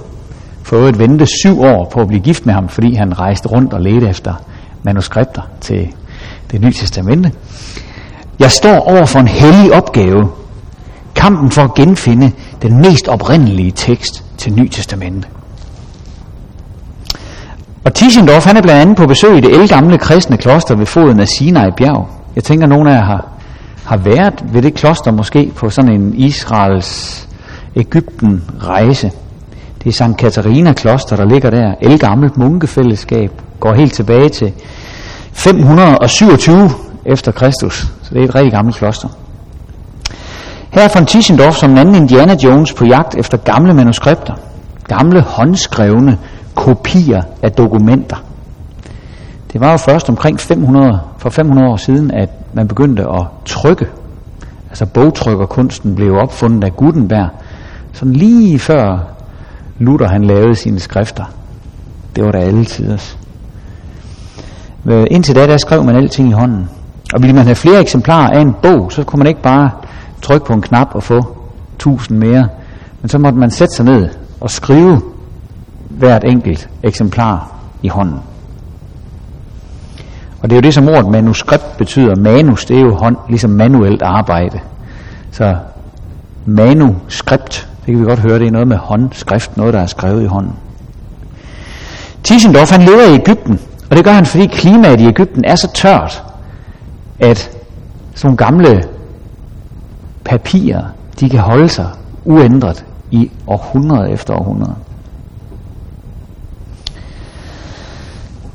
for 0.64 0.76
øvrigt 0.76 0.98
vente 0.98 1.26
syv 1.42 1.60
år 1.60 1.88
på 1.92 2.00
at 2.00 2.08
blive 2.08 2.20
gift 2.20 2.46
med 2.46 2.54
ham, 2.54 2.68
fordi 2.68 2.94
han 2.94 3.18
rejste 3.18 3.48
rundt 3.48 3.72
og 3.72 3.80
ledte 3.80 4.08
efter 4.08 4.34
manuskripter 4.82 5.42
til 5.60 5.88
det 6.50 6.60
nye 6.60 6.72
testamente. 6.72 7.32
Jeg 8.38 8.50
står 8.50 8.78
over 8.80 9.06
for 9.06 9.18
en 9.18 9.28
hellig 9.28 9.72
opgave. 9.72 10.30
Kampen 11.14 11.50
for 11.50 11.62
at 11.62 11.74
genfinde 11.74 12.32
den 12.62 12.78
mest 12.78 13.08
oprindelige 13.08 13.70
tekst 13.70 14.24
til 14.38 14.52
Ny 14.52 14.68
Testamente. 14.68 15.28
Og 17.84 17.94
Tischendorf 17.94 18.44
han 18.46 18.56
er 18.56 18.62
blandt 18.62 18.80
andet 18.80 18.96
på 18.96 19.06
besøg 19.06 19.36
i 19.36 19.40
det 19.40 19.60
elgamle 19.60 19.98
kristne 19.98 20.36
kloster 20.36 20.76
ved 20.76 20.86
foden 20.86 21.20
af 21.20 21.28
Sinai 21.28 21.70
bjerg. 21.76 22.08
Jeg 22.36 22.44
tænker, 22.44 22.66
at 22.66 22.68
nogle 22.68 22.90
af 22.90 22.96
jer 22.96 23.04
har, 23.04 23.28
har 23.84 23.96
været 23.96 24.44
ved 24.52 24.62
det 24.62 24.74
kloster 24.74 25.12
måske 25.12 25.52
på 25.56 25.70
sådan 25.70 25.92
en 25.92 26.14
Israels 26.14 27.28
Ægypten 27.76 28.44
rejse. 28.62 29.10
Det 29.84 29.90
er 29.90 29.94
Sankt 29.94 30.18
Katarina 30.18 30.72
kloster, 30.72 31.16
der 31.16 31.24
ligger 31.24 31.50
der. 31.50 31.74
Elgammelt 31.80 32.36
munkefællesskab. 32.36 33.30
Går 33.60 33.74
helt 33.74 33.92
tilbage 33.92 34.28
til 34.28 34.52
527 35.32 36.70
efter 37.06 37.32
Kristus. 37.32 37.86
Så 38.02 38.14
det 38.14 38.20
er 38.20 38.24
et 38.24 38.34
rigtig 38.34 38.52
gammelt 38.52 38.76
kloster. 38.76 39.08
Her 40.70 40.82
er 40.82 40.88
von 40.94 41.06
Tischendorf 41.06 41.54
som 41.54 41.70
en 41.70 41.78
anden 41.78 41.94
Indiana 41.94 42.36
Jones 42.44 42.72
på 42.72 42.84
jagt 42.84 43.14
efter 43.18 43.38
gamle 43.38 43.74
manuskripter. 43.74 44.34
Gamle 44.88 45.20
håndskrevne 45.20 46.18
kopier 46.54 47.22
af 47.42 47.52
dokumenter. 47.52 48.16
Det 49.52 49.60
var 49.60 49.70
jo 49.70 49.76
først 49.76 50.08
omkring 50.08 50.40
500, 50.40 51.00
for 51.18 51.30
500 51.30 51.68
år 51.68 51.76
siden, 51.76 52.10
at 52.10 52.28
man 52.52 52.68
begyndte 52.68 53.02
at 53.02 53.26
trykke. 53.44 53.86
Altså 54.68 54.86
bogtrykkerkunsten 54.86 55.94
blev 55.94 56.14
opfundet 56.14 56.64
af 56.64 56.76
Gutenberg. 56.76 57.28
Sådan 57.92 58.12
lige 58.12 58.58
før 58.58 59.13
Luther 59.78 60.08
han 60.08 60.24
lavede 60.24 60.54
sine 60.54 60.80
skrifter. 60.80 61.24
Det 62.16 62.24
var 62.24 62.30
da 62.32 62.38
alle 62.38 62.64
tiders. 62.64 63.18
Indtil 65.10 65.34
da, 65.34 65.46
der 65.46 65.56
skrev 65.56 65.84
man 65.84 65.96
alting 65.96 66.28
i 66.28 66.32
hånden. 66.32 66.68
Og 67.14 67.22
ville 67.22 67.34
man 67.34 67.44
have 67.44 67.54
flere 67.54 67.80
eksemplarer 67.80 68.30
af 68.30 68.40
en 68.40 68.54
bog, 68.62 68.92
så 68.92 69.04
kunne 69.04 69.18
man 69.18 69.26
ikke 69.26 69.42
bare 69.42 69.70
trykke 70.22 70.46
på 70.46 70.52
en 70.52 70.62
knap 70.62 70.88
og 70.94 71.02
få 71.02 71.36
tusind 71.78 72.18
mere. 72.18 72.48
Men 73.02 73.08
så 73.08 73.18
måtte 73.18 73.38
man 73.38 73.50
sætte 73.50 73.74
sig 73.74 73.84
ned 73.84 74.08
og 74.40 74.50
skrive 74.50 75.02
hvert 75.88 76.24
enkelt 76.24 76.68
eksemplar 76.82 77.52
i 77.82 77.88
hånden. 77.88 78.20
Og 80.42 80.50
det 80.50 80.52
er 80.52 80.56
jo 80.56 80.62
det, 80.62 80.74
som 80.74 80.88
ordet 80.88 81.10
manuskript 81.10 81.76
betyder. 81.78 82.16
Manus, 82.16 82.64
det 82.64 82.76
er 82.76 82.80
jo 82.80 82.94
hånd, 82.94 83.16
ligesom 83.28 83.50
manuelt 83.50 84.02
arbejde. 84.02 84.60
Så 85.30 85.56
manuskript, 86.46 87.68
det 87.86 87.94
kan 87.94 88.00
vi 88.00 88.04
godt 88.04 88.20
høre, 88.20 88.38
det 88.38 88.46
er 88.46 88.50
noget 88.50 88.68
med 88.68 88.76
håndskrift, 88.76 89.56
noget 89.56 89.74
der 89.74 89.80
er 89.80 89.86
skrevet 89.86 90.22
i 90.22 90.26
hånden. 90.26 90.52
Tischendorf, 92.22 92.70
han 92.70 92.82
lever 92.82 93.02
i 93.02 93.14
Ægypten, 93.14 93.60
og 93.90 93.96
det 93.96 94.04
gør 94.04 94.12
han, 94.12 94.26
fordi 94.26 94.46
klimaet 94.46 95.00
i 95.00 95.06
Ægypten 95.06 95.44
er 95.44 95.54
så 95.54 95.72
tørt, 95.74 96.24
at 97.20 97.38
sådan 98.14 98.26
nogle 98.28 98.36
gamle 98.36 98.84
papirer, 100.24 100.84
de 101.20 101.30
kan 101.30 101.40
holde 101.40 101.68
sig 101.68 101.90
uændret 102.24 102.84
i 103.10 103.30
århundrede 103.46 104.10
efter 104.10 104.34
århundrede. 104.34 104.74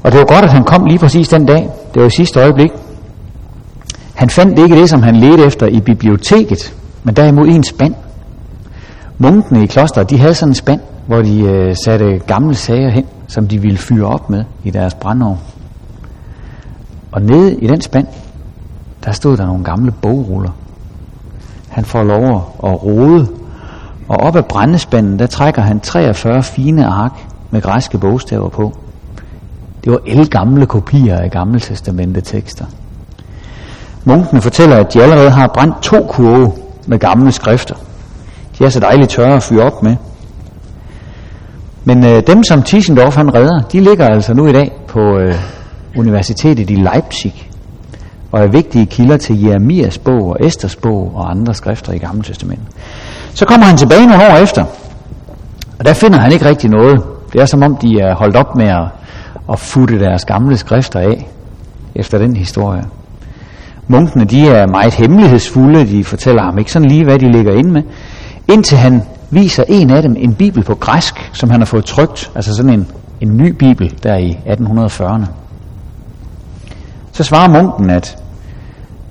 Og 0.04 0.12
det 0.12 0.20
var 0.20 0.26
godt, 0.26 0.46
at 0.46 0.52
han 0.52 0.64
kom 0.64 0.86
lige 0.86 1.00
præcis 1.00 1.28
den 1.28 1.46
dag. 1.46 1.70
Det 1.94 2.02
var 2.02 2.08
i 2.08 2.12
sidste 2.12 2.40
øjeblik. 2.40 2.72
Han 4.16 4.30
fandt 4.30 4.60
ikke 4.60 4.76
det, 4.76 4.90
som 4.90 5.04
han 5.04 5.16
ledte 5.16 5.46
efter 5.46 5.68
i 5.68 5.80
biblioteket, 5.80 6.74
men 7.04 7.16
derimod 7.16 7.48
i 7.48 7.52
en 7.52 7.64
spand. 7.64 7.96
Munkene 9.22 9.64
i 9.64 9.66
klosteret, 9.66 10.10
de 10.10 10.20
havde 10.20 10.34
sådan 10.34 10.52
en 10.52 10.56
spand, 10.56 10.80
hvor 11.08 11.22
de 11.22 11.42
øh, 11.42 11.76
satte 11.76 12.20
gamle 12.28 12.56
sager 12.56 12.90
hen, 12.90 13.06
som 13.28 13.48
de 13.48 13.62
ville 13.62 13.78
fyre 13.78 14.06
op 14.06 14.30
med 14.30 14.44
i 14.64 14.70
deres 14.70 14.94
brandovn. 14.94 15.40
Og 17.12 17.22
nede 17.22 17.56
i 17.56 17.68
den 17.68 17.82
spand, 17.82 18.08
der 19.06 19.12
stod 19.12 19.38
der 19.38 19.46
nogle 19.46 19.64
gamle 19.64 19.92
bogruller. 19.92 20.52
Han 21.70 21.86
får 21.86 22.04
lov 22.04 22.56
at 22.64 22.84
rode, 22.84 23.28
og 24.08 24.18
op 24.18 24.36
ad 24.36 24.44
brændespanden, 24.44 25.20
der 25.20 25.28
trækker 25.28 25.62
han 25.62 25.80
43 25.80 26.44
fine 26.44 26.86
ark 26.86 27.14
med 27.52 27.62
græske 27.62 27.98
bogstaver 27.98 28.50
på. 28.50 28.78
Det 29.84 29.92
var 29.92 30.00
elgamle 30.06 30.66
kopier 30.66 31.18
af 31.18 31.32
gamle 31.32 31.60
testamente 31.60 32.22
tekster. 32.22 32.66
Munkene 34.04 34.42
fortæller, 34.42 34.78
at 34.78 34.94
de 34.94 35.04
allerede 35.04 35.30
har 35.30 35.48
brændt 35.48 35.82
to 35.82 36.06
kurve 36.10 36.52
med 36.88 37.00
gamle 37.00 37.32
skrifter. 37.32 37.76
De 38.60 38.66
er 38.66 38.70
så 38.70 38.80
dejligt 38.80 39.10
tørre 39.10 39.36
at 39.36 39.44
fyre 39.44 39.64
op 39.64 39.84
med. 39.84 39.96
Men 41.84 42.06
øh, 42.06 42.24
dem, 42.28 42.44
som 42.44 42.64
Tischendorf 42.64 43.16
han 43.16 43.36
redder, 43.36 43.62
de 43.62 43.80
ligger 43.80 44.08
altså 44.08 44.34
nu 44.34 44.48
i 44.48 44.52
dag 44.52 44.72
på 44.88 45.00
øh, 45.00 45.36
universitetet 45.98 46.70
i 46.70 46.76
Leipzig 46.76 47.50
og 48.32 48.44
er 48.44 48.48
vigtige 48.48 48.86
kilder 48.86 49.18
til 49.18 49.44
Jeremias 49.44 49.98
bog 49.98 50.28
og 50.28 50.38
Esters 50.46 50.76
bog 50.76 51.12
og 51.16 51.32
andre 51.32 51.54
skrifter 51.54 51.94
i 51.94 51.98
Gamle 51.98 52.24
Testament. 52.24 52.60
Så 53.34 53.46
kommer 53.46 53.66
han 53.66 53.78
tilbage 53.78 54.08
nogle 54.08 54.24
år 54.24 54.38
efter, 54.44 54.66
og 55.80 55.86
der 55.86 55.94
finder 55.94 56.20
han 56.20 56.32
ikke 56.32 56.46
rigtig 56.46 56.70
noget. 56.70 57.04
Det 57.34 57.42
er 57.42 57.46
som 57.46 57.64
om, 57.64 57.76
de 57.76 58.00
er 58.00 58.16
holdt 58.16 58.36
op 58.36 58.56
med 58.56 58.68
at, 58.68 58.88
at 59.52 59.60
futte 59.60 60.00
deres 60.00 60.26
gamle 60.26 60.58
skrifter 60.58 61.00
af 61.00 61.30
efter 61.96 62.18
den 62.18 62.36
historie. 62.36 62.84
Munkene 63.88 64.26
de 64.26 64.48
er 64.48 64.68
meget 64.68 64.94
hemmelighedsfulde, 64.94 65.88
de 65.88 66.04
fortæller 66.04 66.44
ham 66.44 66.58
ikke 66.58 66.72
sådan 66.72 66.88
lige, 66.88 67.04
hvad 67.04 67.20
de 67.20 67.32
ligger 67.32 67.54
inde 67.54 67.72
med, 67.72 67.82
indtil 68.50 68.78
han 68.78 69.04
viser 69.30 69.64
en 69.68 69.90
af 69.90 70.02
dem 70.02 70.16
en 70.18 70.36
bibel 70.36 70.64
på 70.64 70.76
græsk, 70.76 71.30
som 71.34 71.50
han 71.50 71.62
har 71.62 71.66
fået 71.66 71.86
trygt, 71.86 72.32
altså 72.36 72.56
sådan 72.56 72.74
en, 72.74 72.88
en 73.22 73.38
ny 73.38 73.52
bibel 73.52 73.94
der 74.04 74.18
i 74.18 74.38
1840'erne. 74.46 75.26
Så 77.12 77.24
svarer 77.24 77.50
munken, 77.50 77.90
at 77.90 78.18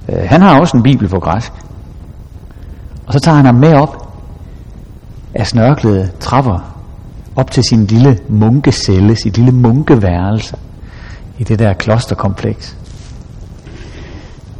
øh, 0.09 0.19
han 0.27 0.43
har 0.43 0.61
også 0.61 0.77
en 0.77 0.83
bibel 0.83 1.09
på 1.09 1.19
græsk. 1.19 1.53
Og 3.07 3.13
så 3.13 3.21
tager 3.21 3.37
han 3.37 3.47
ham 3.47 3.55
med 3.55 3.75
op 3.75 4.09
af 5.35 5.47
snørklede 5.47 6.11
trapper 6.21 6.75
op 7.37 7.51
til 7.51 7.63
sin 7.65 7.85
lille 7.85 8.19
munkecelle, 8.29 9.17
sit 9.17 9.37
lille 9.37 9.53
munkeværelse 9.53 10.57
i 11.39 11.45
det 11.45 11.59
der 11.59 11.73
klosterkompleks. 11.73 12.77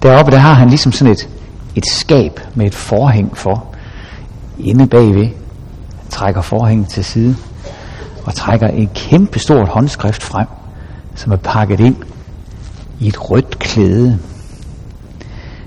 Deroppe 0.03 0.33
der 0.33 0.39
har 0.39 0.53
han 0.53 0.69
ligesom 0.69 0.93
sådan 0.93 1.13
et, 1.13 1.29
et 1.75 1.87
skab 1.87 2.41
med 2.55 2.67
et 2.67 2.75
forhæng 2.75 3.37
for. 3.37 3.75
Inde 4.59 4.87
bagved 4.87 5.29
trækker 6.11 6.41
forhænget 6.41 6.89
til 6.89 7.05
side 7.05 7.37
og 8.25 8.35
trækker 8.35 8.69
en 8.69 8.91
kæmpe 8.95 9.39
stort 9.39 9.69
håndskrift 9.69 10.23
frem, 10.23 10.47
som 11.15 11.33
er 11.33 11.37
pakket 11.37 11.81
ind 11.81 11.97
i 13.01 13.09
et 13.09 13.31
rødt 13.31 13.59
klæde. 13.59 14.19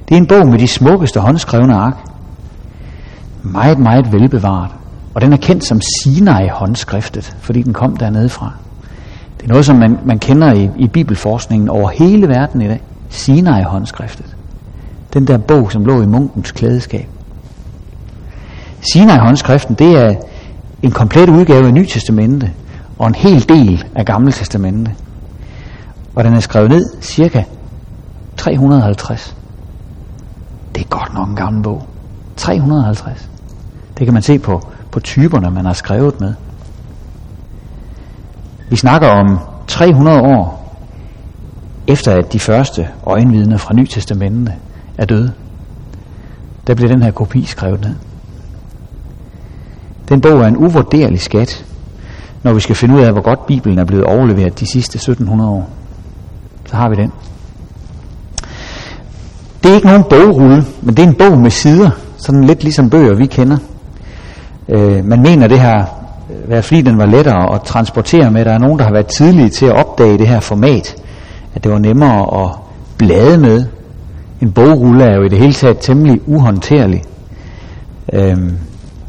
Det 0.10 0.16
er 0.16 0.18
en 0.18 0.28
bog 0.28 0.48
med 0.48 0.60
de 0.60 0.68
smukkeste 0.68 1.20
håndskrevne 1.20 1.76
ark. 1.76 1.98
Meget, 3.44 3.80
meget 3.80 4.12
velbevaret. 4.12 4.72
Og 5.14 5.22
den 5.22 5.34
er 5.34 5.38
kendt 5.38 5.66
som 5.66 5.82
Sinai-håndskriftet, 5.82 7.36
fordi 7.40 7.62
den 7.62 7.74
kom 7.74 7.98
dernede 7.98 8.30
fra. 8.30 8.52
Det 9.38 9.44
er 9.44 9.50
noget, 9.50 9.66
som 9.66 9.76
man, 9.76 9.98
man 10.06 10.20
kender 10.20 10.54
i, 10.54 10.70
i 10.78 10.88
bibelforskningen 10.88 11.70
over 11.70 11.90
hele 11.90 12.28
verden 12.28 12.62
i 12.62 12.68
dag. 12.68 12.82
Sinai-håndskriftet. 13.10 14.36
Den 15.14 15.28
der 15.28 15.38
bog, 15.38 15.72
som 15.72 15.86
lå 15.86 16.02
i 16.02 16.06
munkens 16.06 16.52
klædeskab. 16.52 17.08
Sinai-håndskriften, 18.82 19.76
det 19.76 19.98
er 19.98 20.16
en 20.84 20.92
komplet 20.92 21.30
udgave 21.30 21.68
af 21.68 21.74
Ny 21.74 21.86
Testamente 21.86 22.52
og 23.00 23.08
en 23.08 23.16
hel 23.16 23.50
del 23.50 23.86
af 23.96 24.06
Gamle 24.06 24.32
Testamente. 24.32 24.96
Og 26.16 26.24
den 26.24 26.34
er 26.34 26.40
skrevet 26.40 26.70
ned 26.70 27.02
cirka 27.02 27.44
350. 28.38 29.36
Det 30.76 30.82
er 30.82 30.88
godt 30.88 31.14
nok 31.14 31.30
en 31.30 31.36
gammel 31.36 31.64
bog. 31.64 31.88
350. 32.38 33.30
Det 33.98 34.06
kan 34.06 34.14
man 34.14 34.24
se 34.24 34.40
på, 34.40 34.62
på 34.92 35.00
typerne, 35.00 35.52
man 35.52 35.66
har 35.66 35.74
skrevet 35.74 36.22
med. 36.22 36.34
Vi 38.70 38.76
snakker 38.76 39.08
om 39.08 39.40
300 39.68 40.22
år 40.22 40.76
efter 41.88 42.12
at 42.12 42.34
de 42.34 42.40
første 42.40 42.88
øjenvidner 43.06 43.58
fra 43.58 43.74
Ny 43.74 43.88
er 44.98 45.06
døde. 45.06 45.34
Der 46.68 46.76
bliver 46.76 46.92
den 46.92 47.02
her 47.02 47.12
kopi 47.12 47.46
skrevet 47.46 47.82
ned. 47.82 47.96
Den 50.10 50.22
bog 50.22 50.42
er 50.42 50.48
en 50.48 50.58
uvurderlig 50.58 51.22
skat, 51.22 51.66
når 52.44 52.54
vi 52.54 52.60
skal 52.60 52.76
finde 52.76 52.96
ud 52.96 53.02
af, 53.02 53.12
hvor 53.12 53.22
godt 53.22 53.46
Bibelen 53.46 53.80
er 53.80 53.86
blevet 53.86 54.06
overleveret 54.06 54.60
de 54.60 54.66
sidste 54.66 54.96
1700 54.96 55.50
år. 55.50 55.70
Så 56.66 56.76
har 56.76 56.90
vi 56.90 56.96
den. 56.96 57.12
Det 59.64 59.72
er 59.72 59.76
ikke 59.76 59.88
nogen 59.88 60.04
bogrulle, 60.04 60.66
men 60.82 60.96
det 60.96 61.04
er 61.04 61.08
en 61.08 61.16
bog 61.16 61.38
med 61.38 61.52
sider, 61.52 61.90
sådan 62.18 62.44
lidt 62.44 62.64
ligesom 62.64 62.90
bøger, 62.90 63.16
vi 63.16 63.26
kender. 63.26 63.58
Øh, 64.70 65.06
man 65.06 65.22
mener, 65.22 65.48
det 65.48 65.60
har 65.60 65.90
øh, 66.30 66.50
været 66.50 66.66
fordi 66.66 66.82
den 66.82 66.98
var 66.98 67.06
lettere 67.06 67.56
at 67.56 67.62
transportere 67.62 68.32
med. 68.32 68.46
Der 68.46 68.52
er 68.52 68.58
nogen, 68.58 68.80
der 68.80 68.86
har 68.86 68.92
været 68.92 69.06
tidlige 69.06 69.50
til 69.50 69.66
at 69.66 69.76
opdage 69.76 70.18
det 70.18 70.28
her 70.28 70.40
format, 70.40 70.96
at 71.56 71.64
det 71.64 71.72
var 71.72 71.80
nemmere 71.80 72.44
at 72.44 72.50
blade 72.98 73.38
med. 73.38 73.66
En 74.42 74.52
bogrulle 74.52 75.04
er 75.04 75.16
jo 75.16 75.24
i 75.24 75.30
det 75.30 75.40
hele 75.40 75.54
taget 75.54 75.80
temmelig 75.80 76.22
uhåndterlig. 76.26 77.04
Øh, 78.14 78.38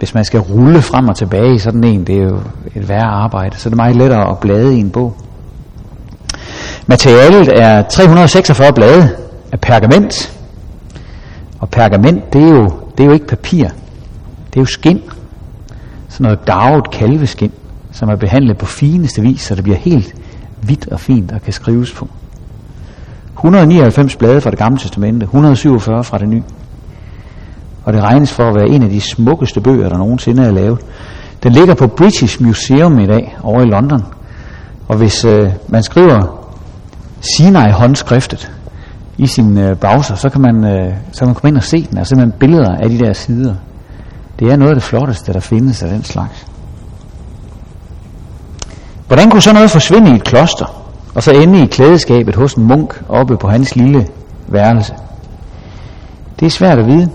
hvis 0.03 0.15
man 0.15 0.25
skal 0.25 0.41
rulle 0.41 0.83
frem 0.83 1.09
og 1.09 1.17
tilbage 1.17 1.55
i 1.55 1.59
sådan 1.59 1.85
en, 1.85 2.05
det 2.05 2.19
er 2.19 2.23
jo 2.23 2.41
et 2.75 2.88
værre 2.88 3.07
arbejde, 3.07 3.57
så 3.57 3.69
det 3.69 3.75
er 3.75 3.77
meget 3.77 3.97
lettere 3.97 4.31
at 4.31 4.38
blade 4.38 4.77
i 4.77 4.81
en 4.81 4.91
bog. 4.91 5.17
Materialet 6.87 7.61
er 7.61 7.83
346 7.83 8.73
blade 8.73 9.09
af 9.53 9.61
pergament, 9.61 10.38
og 11.61 11.69
pergament, 11.69 12.33
det 12.33 12.43
er 12.43 12.49
jo, 12.49 12.71
det 12.99 13.01
er 13.01 13.05
jo 13.05 13.12
ikke 13.12 13.27
papir, 13.27 13.65
det 14.47 14.57
er 14.57 14.61
jo 14.61 14.65
skin, 14.65 15.03
sådan 16.09 16.25
noget 16.25 16.45
garvet 16.45 16.91
kalveskin, 16.91 17.53
som 17.93 18.09
er 18.09 18.17
behandlet 18.17 18.59
på 18.59 18.67
fineste 18.67 19.23
vis, 19.23 19.41
så 19.41 19.55
det 19.55 19.65
bliver 19.65 19.79
helt 19.79 20.15
hvidt 20.61 20.88
og 20.88 21.01
fint 21.01 21.33
og 21.33 21.43
kan 21.43 21.53
skrives 21.53 21.93
på. 21.93 22.09
199 23.33 24.17
blade 24.17 24.41
fra 24.41 24.51
det 24.51 24.59
gamle 24.59 24.79
testamente, 24.79 25.25
147 25.25 26.05
fra 26.05 26.19
det 26.19 26.29
nye 26.29 26.43
og 27.85 27.92
det 27.92 28.03
regnes 28.03 28.33
for 28.33 28.49
at 28.49 28.55
være 28.55 28.68
en 28.68 28.83
af 28.83 28.90
de 28.90 29.01
smukkeste 29.01 29.61
bøger, 29.61 29.88
der 29.88 29.99
nogensinde 29.99 30.42
er 30.42 30.51
lavet. 30.51 30.79
Den 31.42 31.53
ligger 31.53 31.75
på 31.75 31.87
British 31.87 32.42
Museum 32.42 32.99
i 32.99 33.07
dag, 33.07 33.37
over 33.42 33.62
i 33.62 33.66
London. 33.66 34.05
Og 34.88 34.97
hvis 34.97 35.25
øh, 35.25 35.51
man 35.68 35.83
skriver 35.83 36.49
Sinai-håndskriftet 37.21 38.51
i 39.18 39.27
sin 39.27 39.59
øh, 39.59 39.77
browser, 39.77 40.14
så 40.14 40.29
kan, 40.29 40.40
man, 40.40 40.64
øh, 40.64 40.95
så 41.12 41.18
kan 41.18 41.29
man 41.29 41.35
komme 41.35 41.49
ind 41.49 41.57
og 41.57 41.62
se 41.62 41.87
den. 41.90 41.99
Altså 41.99 42.09
simpelthen 42.09 42.38
billeder 42.38 42.77
af 42.77 42.90
de 42.90 42.99
der 42.99 43.12
sider. 43.12 43.55
Det 44.38 44.53
er 44.53 44.57
noget 44.57 44.71
af 44.71 44.77
det 44.77 44.83
flotteste, 44.83 45.33
der 45.33 45.40
findes 45.40 45.83
af 45.83 45.88
den 45.88 46.05
slags. 46.05 46.47
Hvordan 49.07 49.31
kunne 49.31 49.42
så 49.42 49.53
noget 49.53 49.71
forsvinde 49.71 50.11
i 50.11 50.14
et 50.14 50.25
kloster, 50.25 50.85
og 51.14 51.23
så 51.23 51.31
ende 51.31 51.62
i 51.62 51.66
klædeskabet 51.66 52.35
hos 52.35 52.55
en 52.55 52.64
munk 52.64 53.03
oppe 53.09 53.37
på 53.37 53.49
hans 53.49 53.77
lille 53.77 54.07
værelse? 54.49 54.95
Det 56.40 56.47
er 56.47 56.51
svært 56.51 56.79
at 56.79 56.87
vide. 56.87 57.11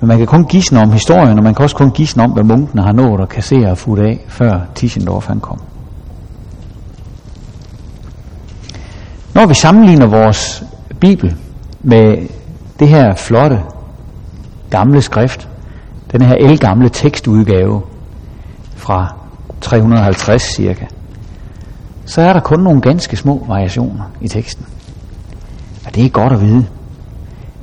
Men 0.00 0.08
man 0.08 0.18
kan 0.18 0.26
kun 0.26 0.44
gisne 0.44 0.80
om 0.80 0.92
historien, 0.92 1.38
og 1.38 1.44
man 1.44 1.54
kan 1.54 1.62
også 1.62 1.76
kun 1.76 1.90
gisne 1.90 2.22
om, 2.22 2.30
hvad 2.30 2.44
munkene 2.44 2.82
har 2.82 2.92
nået 2.92 3.20
at 3.20 3.28
kassere 3.28 3.70
og 3.70 3.78
fuldt 3.78 4.06
af, 4.06 4.24
før 4.28 4.60
Tischendorf 4.74 5.26
han 5.26 5.40
kom. 5.40 5.60
Når 9.34 9.46
vi 9.46 9.54
sammenligner 9.54 10.06
vores 10.06 10.64
Bibel 11.00 11.36
med 11.80 12.28
det 12.78 12.88
her 12.88 13.14
flotte 13.14 13.62
gamle 14.70 15.02
skrift, 15.02 15.48
den 16.12 16.22
her 16.22 16.34
elgamle 16.34 16.88
tekstudgave 16.88 17.82
fra 18.76 19.14
350 19.60 20.42
cirka, 20.42 20.86
så 22.04 22.22
er 22.22 22.32
der 22.32 22.40
kun 22.40 22.60
nogle 22.60 22.80
ganske 22.80 23.16
små 23.16 23.44
variationer 23.48 24.04
i 24.20 24.28
teksten. 24.28 24.66
Og 25.86 25.94
det 25.94 26.04
er 26.04 26.08
godt 26.08 26.32
at 26.32 26.40
vide. 26.40 26.66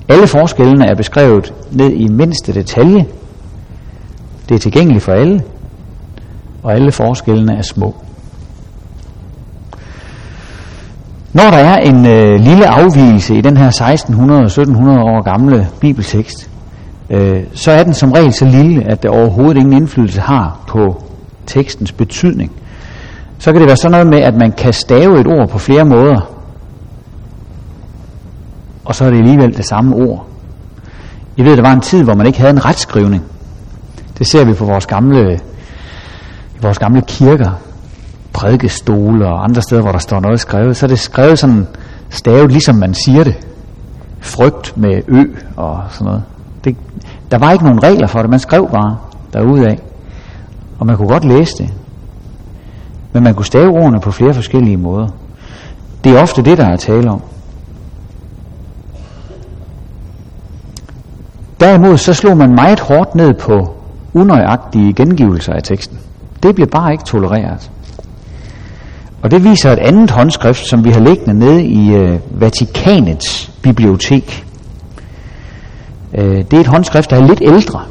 Alle 0.09 0.27
forskellene 0.27 0.85
er 0.85 0.95
beskrevet 0.95 1.53
ned 1.71 1.89
i 1.89 2.07
mindste 2.07 2.53
detalje. 2.53 3.05
Det 4.49 4.55
er 4.55 4.59
tilgængeligt 4.59 5.03
for 5.03 5.11
alle, 5.11 5.43
og 6.63 6.73
alle 6.73 6.91
forskellene 6.91 7.57
er 7.57 7.61
små. 7.61 7.95
Når 11.33 11.43
der 11.51 11.57
er 11.57 11.77
en 11.77 12.05
øh, 12.05 12.39
lille 12.39 12.67
afvielse 12.67 13.35
i 13.35 13.41
den 13.41 13.57
her 13.57 13.67
1600 13.67 14.43
1700 14.43 14.99
år 14.99 15.23
gamle 15.23 15.67
bibeltekst, 15.79 16.49
øh, 17.09 17.43
så 17.53 17.71
er 17.71 17.83
den 17.83 17.93
som 17.93 18.11
regel 18.11 18.33
så 18.33 18.45
lille, 18.45 18.83
at 18.91 19.03
det 19.03 19.11
overhovedet 19.11 19.57
ingen 19.57 19.73
indflydelse 19.73 20.21
har 20.21 20.59
på 20.67 21.03
tekstens 21.45 21.91
betydning. 21.91 22.51
Så 23.39 23.51
kan 23.51 23.61
det 23.61 23.67
være 23.67 23.77
sådan 23.77 23.91
noget 23.91 24.07
med, 24.07 24.19
at 24.19 24.35
man 24.35 24.51
kan 24.51 24.73
stave 24.73 25.19
et 25.19 25.27
ord 25.27 25.49
på 25.49 25.57
flere 25.57 25.85
måder, 25.85 26.36
og 28.87 28.95
så 28.95 29.05
er 29.05 29.09
det 29.09 29.17
alligevel 29.17 29.57
det 29.57 29.65
samme 29.65 29.95
ord. 29.95 30.27
I 31.37 31.43
ved, 31.43 31.57
der 31.57 31.61
var 31.61 31.71
en 31.71 31.81
tid, 31.81 32.03
hvor 32.03 32.13
man 32.13 32.27
ikke 32.27 32.39
havde 32.39 32.51
en 32.51 32.65
retskrivning. 32.65 33.23
Det 34.17 34.27
ser 34.27 34.45
vi 34.45 34.53
på 34.53 34.65
vores 34.65 34.85
gamle, 34.85 35.33
i 36.55 36.57
vores 36.61 36.79
gamle 36.79 37.01
kirker, 37.01 37.51
prædikestole 38.33 39.27
og 39.27 39.43
andre 39.43 39.61
steder, 39.61 39.81
hvor 39.81 39.91
der 39.91 39.99
står 39.99 40.19
noget 40.19 40.39
skrevet. 40.39 40.77
Så 40.77 40.85
er 40.85 40.87
det 40.87 40.99
skrevet 40.99 41.39
sådan 41.39 41.67
stavet, 42.09 42.51
ligesom 42.51 42.75
man 42.75 42.93
siger 42.93 43.23
det. 43.23 43.47
Frygt 44.19 44.77
med 44.77 45.01
ø 45.07 45.23
og 45.55 45.83
sådan 45.89 46.05
noget. 46.05 46.23
Det, 46.63 46.77
der 47.31 47.37
var 47.37 47.51
ikke 47.51 47.65
nogen 47.65 47.83
regler 47.83 48.07
for 48.07 48.19
det. 48.19 48.29
Man 48.29 48.39
skrev 48.39 48.69
bare 48.71 48.97
derudaf. 49.33 49.79
Og 50.79 50.85
man 50.85 50.97
kunne 50.97 51.07
godt 51.07 51.25
læse 51.25 51.53
det. 51.57 51.73
Men 53.13 53.23
man 53.23 53.33
kunne 53.33 53.45
stave 53.45 53.69
ordene 53.69 53.99
på 53.99 54.11
flere 54.11 54.33
forskellige 54.33 54.77
måder. 54.77 55.07
Det 56.03 56.11
er 56.11 56.21
ofte 56.21 56.41
det, 56.41 56.57
der 56.57 56.65
er 56.65 56.75
tale 56.75 57.11
om. 57.11 57.21
Derimod 61.59 61.97
så 61.97 62.13
slog 62.13 62.37
man 62.37 62.55
meget 62.55 62.79
hårdt 62.79 63.15
ned 63.15 63.33
på 63.33 63.77
unøjagtige 64.13 64.93
gengivelser 64.93 65.53
af 65.53 65.63
teksten. 65.63 65.99
Det 66.43 66.55
blev 66.55 66.67
bare 66.67 66.91
ikke 66.91 67.03
tolereret. 67.03 67.71
Og 69.21 69.31
det 69.31 69.43
viser 69.43 69.71
et 69.71 69.79
andet 69.79 70.11
håndskrift, 70.11 70.67
som 70.67 70.83
vi 70.83 70.89
har 70.89 70.99
liggende 70.99 71.39
nede 71.39 71.63
i 71.63 71.93
øh, 71.93 72.19
Vatikanets 72.31 73.51
bibliotek. 73.61 74.45
Øh, 76.13 76.37
det 76.37 76.53
er 76.53 76.59
et 76.59 76.67
håndskrift, 76.67 77.09
der 77.09 77.17
er 77.17 77.27
lidt 77.27 77.41
ældre 77.41 77.81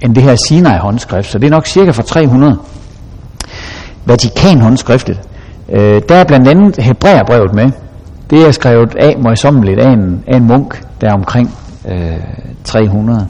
end 0.00 0.14
det 0.14 0.22
her 0.22 0.36
Sinai-håndskrift, 0.48 1.30
så 1.30 1.38
det 1.38 1.46
er 1.46 1.50
nok 1.50 1.66
cirka 1.66 1.90
fra 1.90 2.02
300. 2.02 2.58
Vatikan-håndskriftet. 4.04 5.20
Øh, 5.68 6.02
der 6.08 6.14
er 6.14 6.24
blandt 6.24 6.48
andet 6.48 6.76
Hebræerbrevet 6.76 7.54
med. 7.54 7.70
Det 8.30 8.46
er 8.46 8.50
skrevet 8.50 8.94
af 8.94 9.16
møjsommeligt 9.22 9.80
af 9.80 9.92
en, 9.92 10.24
af 10.26 10.36
en 10.36 10.46
munk, 10.46 10.82
der 11.00 11.08
er 11.08 11.14
omkring 11.14 11.54
øh, 11.86 12.20
300. 12.64 13.28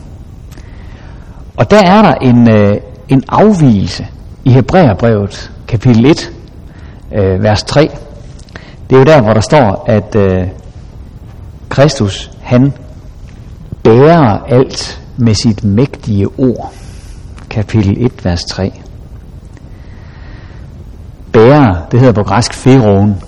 Og 1.57 1.71
der 1.71 1.83
er 1.85 2.03
der 2.03 2.15
en, 2.15 2.51
øh, 2.51 2.77
en 3.09 3.23
afvielse 3.29 4.07
i 4.45 4.53
Hebræerbrevet, 4.53 5.53
kapitel 5.69 6.07
1, 6.07 6.33
øh, 7.13 7.43
vers 7.43 7.63
3. 7.63 7.91
Det 8.91 8.97
er 8.97 8.99
jo 8.99 9.05
der, 9.05 9.21
hvor 9.21 9.33
der 9.33 9.41
står, 9.41 9.85
at 9.87 10.15
øh, 10.15 10.49
Kristus, 11.69 12.31
han 12.43 12.73
bærer 13.83 14.39
alt 14.49 15.03
med 15.17 15.35
sit 15.35 15.65
mægtige 15.65 16.27
ord. 16.39 16.73
Kapitel 17.51 18.07
1, 18.07 18.25
vers 18.25 18.45
3. 18.45 18.73
Bærer, 21.33 21.87
det 21.91 22.01
hedder 22.01 22.15
på 22.15 22.23
græsk 22.23 22.55
feroen. 22.55 23.23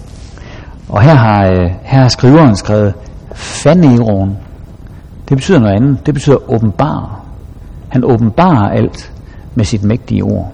Og 0.88 1.02
her 1.02 1.14
har, 1.14 1.46
øh, 1.46 1.70
her 1.82 2.00
har 2.00 2.08
skriveren 2.08 2.56
skrevet 2.56 2.94
faneron. 3.34 4.36
Det 5.28 5.36
betyder 5.36 5.58
noget 5.58 5.74
andet. 5.74 6.06
Det 6.06 6.14
betyder 6.14 6.50
åbenbar. 6.52 7.24
Han 7.88 8.04
åbenbarer 8.04 8.68
alt 8.68 9.12
med 9.54 9.64
sit 9.64 9.84
mægtige 9.84 10.22
ord. 10.22 10.52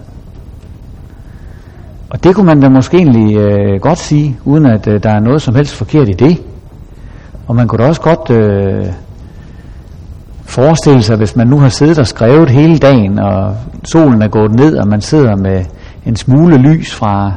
Og 2.09 2.23
det 2.23 2.35
kunne 2.35 2.45
man 2.45 2.61
da 2.61 2.69
måske 2.69 2.97
egentlig 2.97 3.37
øh, 3.37 3.81
godt 3.81 3.97
sige, 3.97 4.39
uden 4.45 4.65
at 4.65 4.87
øh, 4.87 5.03
der 5.03 5.09
er 5.09 5.19
noget 5.19 5.41
som 5.41 5.55
helst 5.55 5.75
forkert 5.75 6.09
i 6.09 6.11
det. 6.11 6.41
Og 7.47 7.55
man 7.55 7.67
kunne 7.67 7.83
da 7.83 7.87
også 7.87 8.01
godt 8.01 8.29
øh, 8.29 8.85
forestille 10.41 11.01
sig, 11.01 11.17
hvis 11.17 11.35
man 11.35 11.47
nu 11.47 11.57
har 11.59 11.69
siddet 11.69 11.99
og 11.99 12.07
skrevet 12.07 12.49
hele 12.49 12.77
dagen, 12.77 13.19
og 13.19 13.55
solen 13.83 14.21
er 14.21 14.27
gået 14.27 14.55
ned, 14.55 14.77
og 14.77 14.87
man 14.87 15.01
sidder 15.01 15.35
med 15.35 15.65
en 16.05 16.15
smule 16.15 16.57
lys 16.57 16.93
fra 16.93 17.31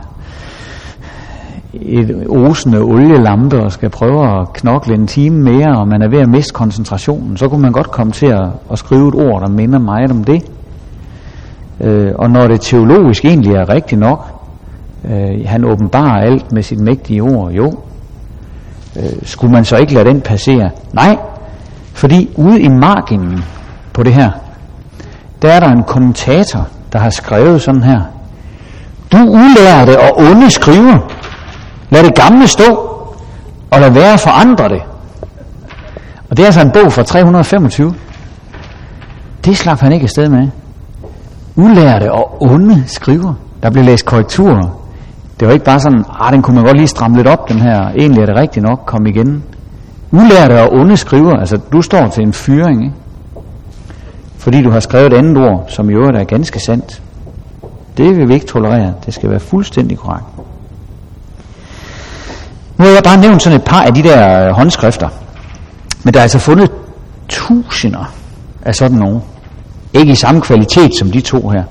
et 1.82 2.26
osende 2.28 2.78
olielampe 2.78 3.62
og 3.62 3.72
skal 3.72 3.90
prøve 3.90 4.40
at 4.40 4.52
knokle 4.52 4.94
en 4.94 5.06
time 5.06 5.42
mere, 5.42 5.78
og 5.78 5.88
man 5.88 6.02
er 6.02 6.08
ved 6.08 6.18
at 6.18 6.28
miste 6.28 6.52
koncentrationen, 6.52 7.36
så 7.36 7.48
kunne 7.48 7.62
man 7.62 7.72
godt 7.72 7.90
komme 7.90 8.12
til 8.12 8.26
at, 8.26 8.48
at 8.72 8.78
skrive 8.78 9.08
et 9.08 9.14
ord, 9.14 9.40
der 9.42 9.48
minder 9.48 9.78
meget 9.78 10.10
om 10.10 10.24
det. 10.24 10.42
Øh, 11.80 12.12
og 12.14 12.30
når 12.30 12.48
det 12.48 12.60
teologisk 12.60 13.24
egentlig 13.24 13.54
er 13.54 13.68
rigtigt 13.68 14.00
nok, 14.00 14.38
Øh, 15.04 15.46
han 15.46 15.64
åbenbarer 15.64 16.20
alt 16.20 16.52
med 16.52 16.62
sit 16.62 16.80
mægtige 16.80 17.22
ord. 17.22 17.52
Jo. 17.52 17.78
Øh, 18.96 19.02
skulle 19.22 19.52
man 19.52 19.64
så 19.64 19.76
ikke 19.76 19.94
lade 19.94 20.08
den 20.08 20.20
passere? 20.20 20.70
Nej, 20.92 21.16
fordi 21.92 22.30
ude 22.36 22.60
i 22.60 22.68
marginen 22.68 23.44
på 23.92 24.02
det 24.02 24.14
her, 24.14 24.30
der 25.42 25.52
er 25.52 25.60
der 25.60 25.68
en 25.68 25.84
kommentator, 25.84 26.68
der 26.92 26.98
har 26.98 27.10
skrevet 27.10 27.62
sådan 27.62 27.82
her. 27.82 28.00
Du 29.12 29.18
ulærte 29.18 30.00
og 30.00 30.18
onde 30.18 30.50
skriver. 30.50 31.12
Lad 31.90 32.04
det 32.04 32.14
gamle 32.14 32.46
stå, 32.46 32.64
og 33.70 33.80
lad 33.80 33.90
være 33.90 34.18
forandre 34.18 34.68
det. 34.68 34.82
Og 36.30 36.36
det 36.36 36.42
er 36.42 36.46
altså 36.46 36.60
en 36.60 36.70
bog 36.70 36.92
fra 36.92 37.02
325. 37.02 37.94
Det 39.44 39.56
slap 39.56 39.80
han 39.80 39.92
ikke 39.92 40.04
afsted 40.04 40.28
med. 40.28 40.48
Ulærte 41.56 42.12
og 42.12 42.42
onde 42.42 42.84
skriver. 42.86 43.34
Der 43.62 43.70
blev 43.70 43.84
læst 43.84 44.06
korrekturer 44.06 44.78
det 45.40 45.48
var 45.48 45.54
ikke 45.54 45.64
bare 45.64 45.80
sådan, 45.80 46.04
ah, 46.20 46.32
den 46.32 46.42
kunne 46.42 46.54
man 46.54 46.64
godt 46.64 46.76
lige 46.76 46.86
stramme 46.86 47.16
lidt 47.16 47.26
op, 47.28 47.48
den 47.48 47.60
her. 47.60 47.88
Egentlig 47.88 48.22
er 48.22 48.26
det 48.26 48.36
rigtigt 48.36 48.66
nok, 48.66 48.82
kom 48.86 49.06
igen. 49.06 49.44
Ulærte 50.12 50.62
og 50.62 50.72
onde 50.72 50.96
skriver, 50.96 51.32
altså 51.32 51.56
du 51.72 51.82
står 51.82 52.08
til 52.08 52.22
en 52.22 52.32
fyring, 52.32 52.84
ikke? 52.84 52.94
fordi 54.38 54.62
du 54.62 54.70
har 54.70 54.80
skrevet 54.80 55.12
et 55.12 55.16
andet 55.16 55.36
ord, 55.36 55.64
som 55.68 55.90
i 55.90 55.92
øvrigt 55.92 56.16
er 56.16 56.24
ganske 56.24 56.60
sandt. 56.60 57.02
Det 57.96 58.16
vil 58.16 58.28
vi 58.28 58.34
ikke 58.34 58.46
tolerere. 58.46 58.94
Det 59.06 59.14
skal 59.14 59.30
være 59.30 59.40
fuldstændig 59.40 59.98
korrekt. 59.98 60.24
Nu 62.78 62.84
har 62.84 62.92
jeg 62.92 63.02
bare 63.04 63.16
nævnt 63.20 63.42
sådan 63.42 63.58
et 63.58 63.64
par 63.64 63.82
af 63.82 63.94
de 63.94 64.02
der 64.02 64.46
øh, 64.46 64.52
håndskrifter. 64.52 65.08
Men 66.02 66.14
der 66.14 66.20
er 66.20 66.22
altså 66.22 66.38
fundet 66.38 66.70
tusinder 67.28 68.14
af 68.62 68.74
sådan 68.74 68.98
nogle. 68.98 69.20
Ikke 69.92 70.12
i 70.12 70.14
samme 70.14 70.40
kvalitet 70.40 70.94
som 70.98 71.10
de 71.10 71.20
to 71.20 71.48
her 71.48 71.62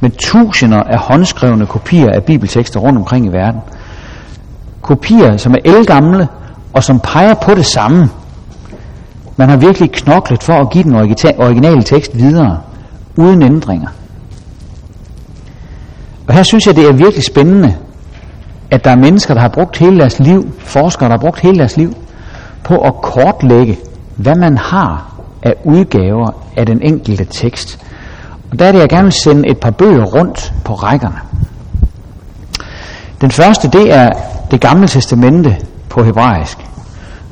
Men 0.00 0.10
tusinder 0.10 0.82
af 0.82 0.98
håndskrevne 0.98 1.66
kopier 1.66 2.10
af 2.10 2.24
bibeltekster 2.24 2.80
rundt 2.80 2.98
omkring 2.98 3.26
i 3.26 3.28
verden. 3.28 3.60
Kopier, 4.82 5.36
som 5.36 5.54
er 5.54 5.58
elgamle, 5.64 6.28
og 6.72 6.84
som 6.84 7.00
peger 7.00 7.34
på 7.34 7.54
det 7.54 7.66
samme. 7.66 8.10
Man 9.36 9.48
har 9.48 9.56
virkelig 9.56 9.92
knoklet 9.92 10.42
for 10.42 10.52
at 10.52 10.70
give 10.70 10.84
den 10.84 10.94
originale 11.38 11.82
tekst 11.82 12.18
videre, 12.18 12.60
uden 13.16 13.42
ændringer. 13.42 13.88
Og 16.28 16.34
her 16.34 16.42
synes 16.42 16.66
jeg, 16.66 16.76
det 16.76 16.88
er 16.88 16.92
virkelig 16.92 17.24
spændende, 17.24 17.74
at 18.70 18.84
der 18.84 18.90
er 18.90 18.96
mennesker, 18.96 19.34
der 19.34 19.40
har 19.40 19.48
brugt 19.48 19.76
hele 19.76 19.98
deres 19.98 20.18
liv, 20.18 20.52
forskere, 20.58 21.08
der 21.08 21.14
har 21.14 21.20
brugt 21.20 21.40
hele 21.40 21.58
deres 21.58 21.76
liv, 21.76 21.94
på 22.64 22.78
at 22.78 22.94
kortlægge, 22.94 23.78
hvad 24.16 24.34
man 24.34 24.58
har 24.58 25.14
af 25.42 25.54
udgaver 25.64 26.30
af 26.56 26.66
den 26.66 26.82
enkelte 26.82 27.24
tekst. 27.24 27.78
Og 28.50 28.58
der 28.58 28.64
er 28.64 28.72
det, 28.72 28.78
jeg 28.78 28.88
gerne 28.88 29.02
vil 29.02 29.12
sende 29.12 29.48
et 29.48 29.58
par 29.58 29.70
bøger 29.70 30.04
rundt 30.04 30.52
på 30.64 30.74
rækkerne. 30.74 31.18
Den 33.20 33.30
første, 33.30 33.70
det 33.70 33.94
er 33.94 34.10
det 34.50 34.60
gamle 34.60 34.88
testamente 34.88 35.56
på 35.88 36.02
hebraisk. 36.02 36.58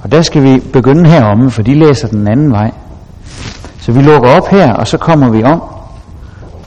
Og 0.02 0.12
der 0.12 0.22
skal 0.22 0.42
vi 0.42 0.60
begynde 0.72 1.10
heromme, 1.10 1.50
for 1.50 1.62
de 1.62 1.74
læser 1.74 2.08
den 2.08 2.28
anden 2.28 2.52
vej. 2.52 2.70
Så 3.80 3.92
vi 3.92 4.02
lukker 4.02 4.30
op 4.30 4.48
her, 4.48 4.72
og 4.72 4.86
så 4.86 4.98
kommer 4.98 5.30
vi 5.30 5.44
om 5.44 5.62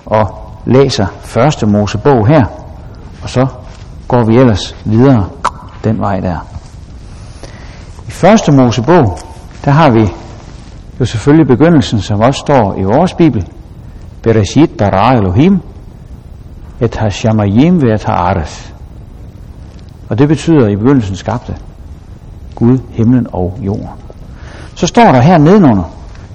og 0.06 0.46
læser 0.66 1.06
første 1.22 1.66
Mosebog 1.66 2.28
her. 2.28 2.46
Og 3.24 3.30
så 3.30 3.48
går 4.08 4.24
vi 4.24 4.38
ellers 4.38 4.76
videre 4.86 5.30
den 5.84 6.00
vej 6.00 6.20
der. 6.20 6.38
I 8.08 8.12
første 8.12 8.52
Mosebog, 8.52 9.18
der 9.66 9.72
har 9.72 9.92
vi 9.92 10.10
jo 11.00 11.06
selvfølgelig 11.06 11.48
begyndelsen, 11.48 12.02
som 12.02 12.20
også 12.20 12.40
står 12.40 12.76
i 12.78 12.84
vores 12.84 13.14
bibel. 13.14 13.48
Bereshit 14.22 14.70
bara 14.78 15.14
Elohim 15.14 15.60
et 16.82 16.96
hashamayim 16.96 17.82
ved 17.82 17.92
et. 17.94 18.74
Og 20.10 20.20
det 20.20 20.28
betyder 20.28 20.68
i 20.68 20.76
begyndelsen 20.76 21.16
skabte 21.16 21.56
Gud, 22.56 22.78
himlen 22.92 23.28
og 23.34 23.60
jorden. 23.62 23.90
Så 24.76 24.88
står 24.88 25.12
der 25.12 25.22
her 25.22 25.38
nedenunder, 25.38 25.84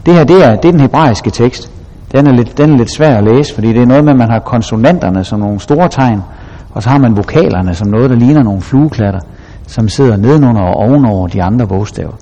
det 0.06 0.14
her 0.14 0.24
det 0.24 0.44
er, 0.44 0.56
det 0.56 0.64
er 0.64 0.72
den 0.72 0.80
hebraiske 0.80 1.30
tekst. 1.30 1.70
Den 2.12 2.26
er, 2.26 2.32
lidt, 2.32 2.58
den 2.58 2.72
er 2.72 2.76
lidt 2.76 2.90
svær 2.90 3.16
at 3.16 3.24
læse, 3.24 3.54
fordi 3.54 3.68
det 3.68 3.82
er 3.82 3.86
noget 3.86 4.04
med, 4.04 4.12
at 4.12 4.18
man 4.18 4.30
har 4.30 4.38
konsonanterne 4.38 5.24
som 5.24 5.40
nogle 5.40 5.60
store 5.60 5.88
tegn, 5.88 6.22
og 6.72 6.82
så 6.82 6.88
har 6.88 6.98
man 6.98 7.16
vokalerne 7.16 7.74
som 7.74 7.88
noget, 7.88 8.10
der 8.10 8.16
ligner 8.16 8.42
nogle 8.42 8.60
flueklatter, 8.60 9.20
som 9.66 9.88
sidder 9.88 10.16
nedenunder 10.16 10.62
og 10.62 10.74
ovenover 10.74 11.28
de 11.28 11.42
andre 11.42 11.66
bogstaver. 11.66 12.12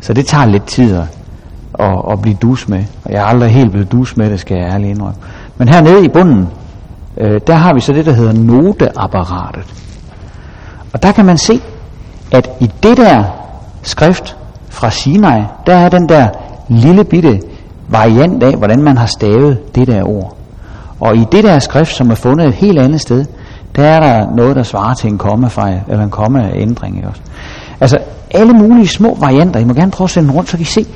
Så 0.00 0.12
det 0.12 0.26
tager 0.26 0.46
lidt 0.46 0.64
tid 0.64 0.96
at, 0.96 1.04
at, 1.78 2.02
at 2.12 2.22
blive 2.22 2.36
dus 2.42 2.68
med. 2.68 2.84
Og 3.04 3.12
jeg 3.12 3.18
er 3.18 3.24
aldrig 3.24 3.50
helt 3.50 3.70
blevet 3.70 3.92
dus 3.92 4.16
med 4.16 4.30
det, 4.30 4.40
skal 4.40 4.56
jeg 4.56 4.66
ærligt 4.72 4.90
indrømme. 4.90 5.16
Men 5.56 5.68
hernede 5.68 6.04
i 6.04 6.08
bunden, 6.08 6.48
øh, 7.16 7.40
der 7.46 7.54
har 7.54 7.74
vi 7.74 7.80
så 7.80 7.92
det, 7.92 8.06
der 8.06 8.12
hedder 8.12 8.32
noteapparatet. 8.32 9.64
Og 10.92 11.02
der 11.02 11.12
kan 11.12 11.24
man 11.24 11.38
se, 11.38 11.60
at 12.32 12.50
i 12.60 12.70
det 12.82 12.96
der 12.96 13.24
skrift 13.82 14.36
fra 14.68 14.90
Sinai, 14.90 15.42
der 15.66 15.74
er 15.74 15.88
den 15.88 16.08
der 16.08 16.28
lille 16.68 17.04
bitte 17.04 17.40
variant 17.88 18.42
af, 18.42 18.56
hvordan 18.56 18.82
man 18.82 18.96
har 18.96 19.06
stavet 19.06 19.74
det 19.74 19.86
der 19.86 20.04
ord. 20.08 20.36
Og 21.00 21.16
i 21.16 21.24
det 21.32 21.44
der 21.44 21.58
skrift, 21.58 21.94
som 21.94 22.10
er 22.10 22.14
fundet 22.14 22.48
et 22.48 22.54
helt 22.54 22.78
andet 22.78 23.00
sted, 23.00 23.24
der 23.76 23.82
er 23.82 24.00
der 24.00 24.34
noget, 24.36 24.56
der 24.56 24.62
svarer 24.62 24.94
til 24.94 25.10
en 25.10 25.18
kommafejl, 25.18 25.80
eller 25.88 26.04
en 26.04 26.10
kommaændring. 26.10 26.96
Ikke 26.96 27.08
også? 27.08 27.20
Altså 27.80 27.98
alle 28.30 28.52
mulige 28.52 28.88
små 28.88 29.16
varianter. 29.20 29.60
I 29.60 29.64
må 29.64 29.74
gerne 29.74 29.90
prøve 29.90 30.06
at 30.06 30.10
sende 30.10 30.32
rundt, 30.32 30.50
så 30.50 30.56
kan 30.56 30.62
I 30.62 30.64
se 30.64 30.86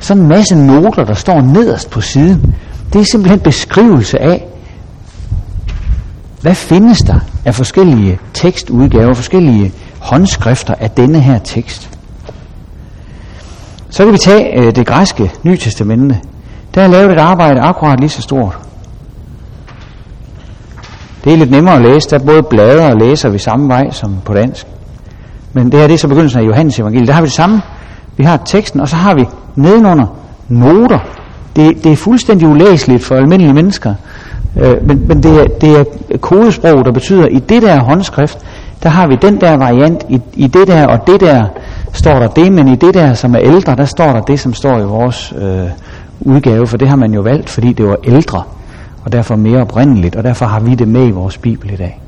sådan 0.00 0.22
en 0.22 0.28
masse 0.28 0.54
noter, 0.54 1.04
der 1.04 1.14
står 1.14 1.40
nederst 1.40 1.90
på 1.90 2.00
siden. 2.00 2.54
Det 2.92 3.00
er 3.00 3.04
simpelthen 3.04 3.40
beskrivelse 3.40 4.18
af, 4.22 4.46
hvad 6.40 6.54
findes 6.54 6.98
der 6.98 7.20
af 7.44 7.54
forskellige 7.54 8.18
tekstudgaver, 8.34 9.14
forskellige 9.14 9.72
håndskrifter 10.00 10.74
af 10.74 10.90
denne 10.90 11.20
her 11.20 11.38
tekst. 11.38 11.90
Så 13.90 14.04
kan 14.04 14.12
vi 14.12 14.18
tage 14.18 14.58
øh, 14.58 14.76
det 14.76 14.86
græske 14.86 15.32
Nye 15.42 15.56
Testamente. 15.56 16.20
Der 16.74 16.82
er 16.82 16.88
lavet 16.88 17.12
et 17.12 17.18
arbejde 17.18 17.60
akkurat 17.60 18.00
lige 18.00 18.10
så 18.10 18.22
stort. 18.22 18.58
Det 21.24 21.32
er 21.32 21.36
lidt 21.36 21.50
nemmere 21.50 21.74
at 21.74 21.82
læse. 21.82 22.10
Der 22.10 22.18
er 22.18 22.24
både 22.24 22.42
blader 22.42 22.90
og 22.90 22.96
læser 22.96 23.28
vi 23.28 23.38
samme 23.38 23.68
vej 23.68 23.90
som 23.90 24.16
på 24.24 24.34
dansk. 24.34 24.66
Men 25.52 25.72
det 25.72 25.80
her 25.80 25.86
det 25.86 25.94
er 25.94 25.98
så 25.98 26.08
begyndelsen 26.08 26.40
af 26.40 26.46
Johannes 26.46 26.78
evangeliet. 26.78 27.08
Der 27.08 27.14
har 27.14 27.20
vi 27.20 27.26
det 27.26 27.34
samme. 27.34 27.62
Vi 28.16 28.24
har 28.24 28.36
teksten, 28.36 28.80
og 28.80 28.88
så 28.88 28.96
har 28.96 29.14
vi 29.14 29.26
nedenunder 29.56 30.06
noter. 30.48 30.98
Det, 31.56 31.84
det 31.84 31.92
er 31.92 31.96
fuldstændig 31.96 32.48
ulæseligt 32.48 33.04
for 33.04 33.14
almindelige 33.14 33.54
mennesker. 33.54 33.94
Øh, 34.56 34.86
men 34.86 35.08
men 35.08 35.22
det, 35.22 35.40
er, 35.40 35.44
det 35.60 35.78
er 35.78 35.84
kodesprog, 36.18 36.84
der 36.84 36.92
betyder, 36.92 37.24
at 37.24 37.32
i 37.32 37.38
det 37.38 37.62
der 37.62 37.80
håndskrift, 37.80 38.38
der 38.82 38.88
har 38.88 39.06
vi 39.06 39.16
den 39.22 39.40
der 39.40 39.56
variant, 39.56 40.04
i, 40.08 40.20
i 40.34 40.46
det 40.46 40.68
der 40.68 40.86
og 40.86 41.06
det 41.06 41.20
der 41.20 41.44
står 41.92 42.18
der 42.18 42.28
det, 42.28 42.52
men 42.52 42.68
i 42.68 42.76
det 42.76 42.94
der, 42.94 43.14
som 43.14 43.34
er 43.34 43.40
ældre, 43.40 43.76
der 43.76 43.84
står 43.84 44.12
der 44.12 44.20
det, 44.20 44.40
som 44.40 44.54
står 44.54 44.78
i 44.78 44.84
vores 44.84 45.34
øh, 45.38 45.70
udgave, 46.20 46.66
for 46.66 46.76
det 46.76 46.88
har 46.88 46.96
man 46.96 47.14
jo 47.14 47.20
valgt, 47.20 47.50
fordi 47.50 47.72
det 47.72 47.86
var 47.86 47.96
ældre, 48.04 48.42
og 49.04 49.12
derfor 49.12 49.36
mere 49.36 49.60
oprindeligt, 49.60 50.16
og 50.16 50.24
derfor 50.24 50.46
har 50.46 50.60
vi 50.60 50.74
det 50.74 50.88
med 50.88 51.08
i 51.08 51.10
vores 51.10 51.38
bibel 51.38 51.72
i 51.72 51.76
dag. 51.76 52.00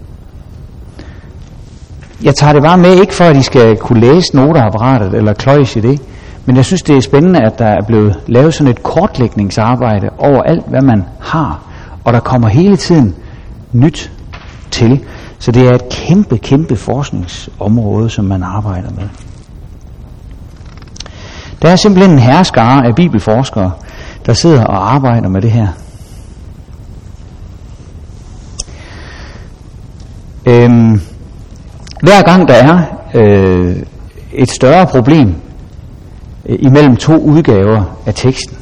Jeg 2.23 2.35
tager 2.35 2.53
det 2.53 2.63
bare 2.63 2.79
med, 2.79 3.01
ikke 3.01 3.15
for 3.15 3.25
at 3.25 3.37
I 3.37 3.43
skal 3.43 3.77
kunne 3.77 4.01
læse 4.01 4.37
noteapparatet 4.37 5.15
eller 5.15 5.33
kløjs 5.33 5.77
i 5.77 5.81
det, 5.81 6.01
men 6.47 6.57
jeg 6.57 6.65
synes, 6.65 6.83
det 6.83 6.97
er 6.97 7.01
spændende, 7.01 7.41
at 7.47 7.59
der 7.59 7.67
er 7.67 7.83
blevet 7.87 8.21
lavet 8.27 8.55
sådan 8.55 8.71
et 8.71 8.83
kortlægningsarbejde 8.83 10.09
over 10.19 10.43
alt, 10.43 10.69
hvad 10.69 10.83
man 10.83 11.05
har, 11.21 11.63
og 12.05 12.13
der 12.13 12.21
kommer 12.21 12.49
hele 12.49 12.77
tiden 12.77 13.15
nyt 13.73 14.13
til. 14.71 15.05
Så 15.39 15.53
det 15.53 15.67
er 15.67 15.75
et 15.75 15.89
kæmpe, 15.91 16.39
kæmpe 16.39 16.77
forskningsområde, 16.77 18.11
som 18.11 18.25
man 18.25 18.43
arbejder 18.43 18.91
med. 18.91 19.09
Der 21.63 21.69
er 21.69 21.77
simpelthen 21.77 22.13
en 22.13 22.19
herskare 22.19 22.87
af 22.87 22.95
bibelforskere, 22.95 23.73
der 24.27 24.33
sidder 24.33 24.65
og 24.65 24.95
arbejder 24.95 25.29
med 25.29 25.41
det 25.41 25.51
her. 25.51 25.69
Øhm, 30.47 31.01
hver 32.03 32.23
gang 32.23 32.49
der 32.49 32.55
er 32.55 32.81
øh, 33.15 33.77
et 34.33 34.51
større 34.51 34.87
problem 34.87 35.35
øh, 36.47 36.59
imellem 36.61 36.97
to 36.97 37.17
udgaver 37.17 37.99
af 38.07 38.15
teksten, 38.15 38.57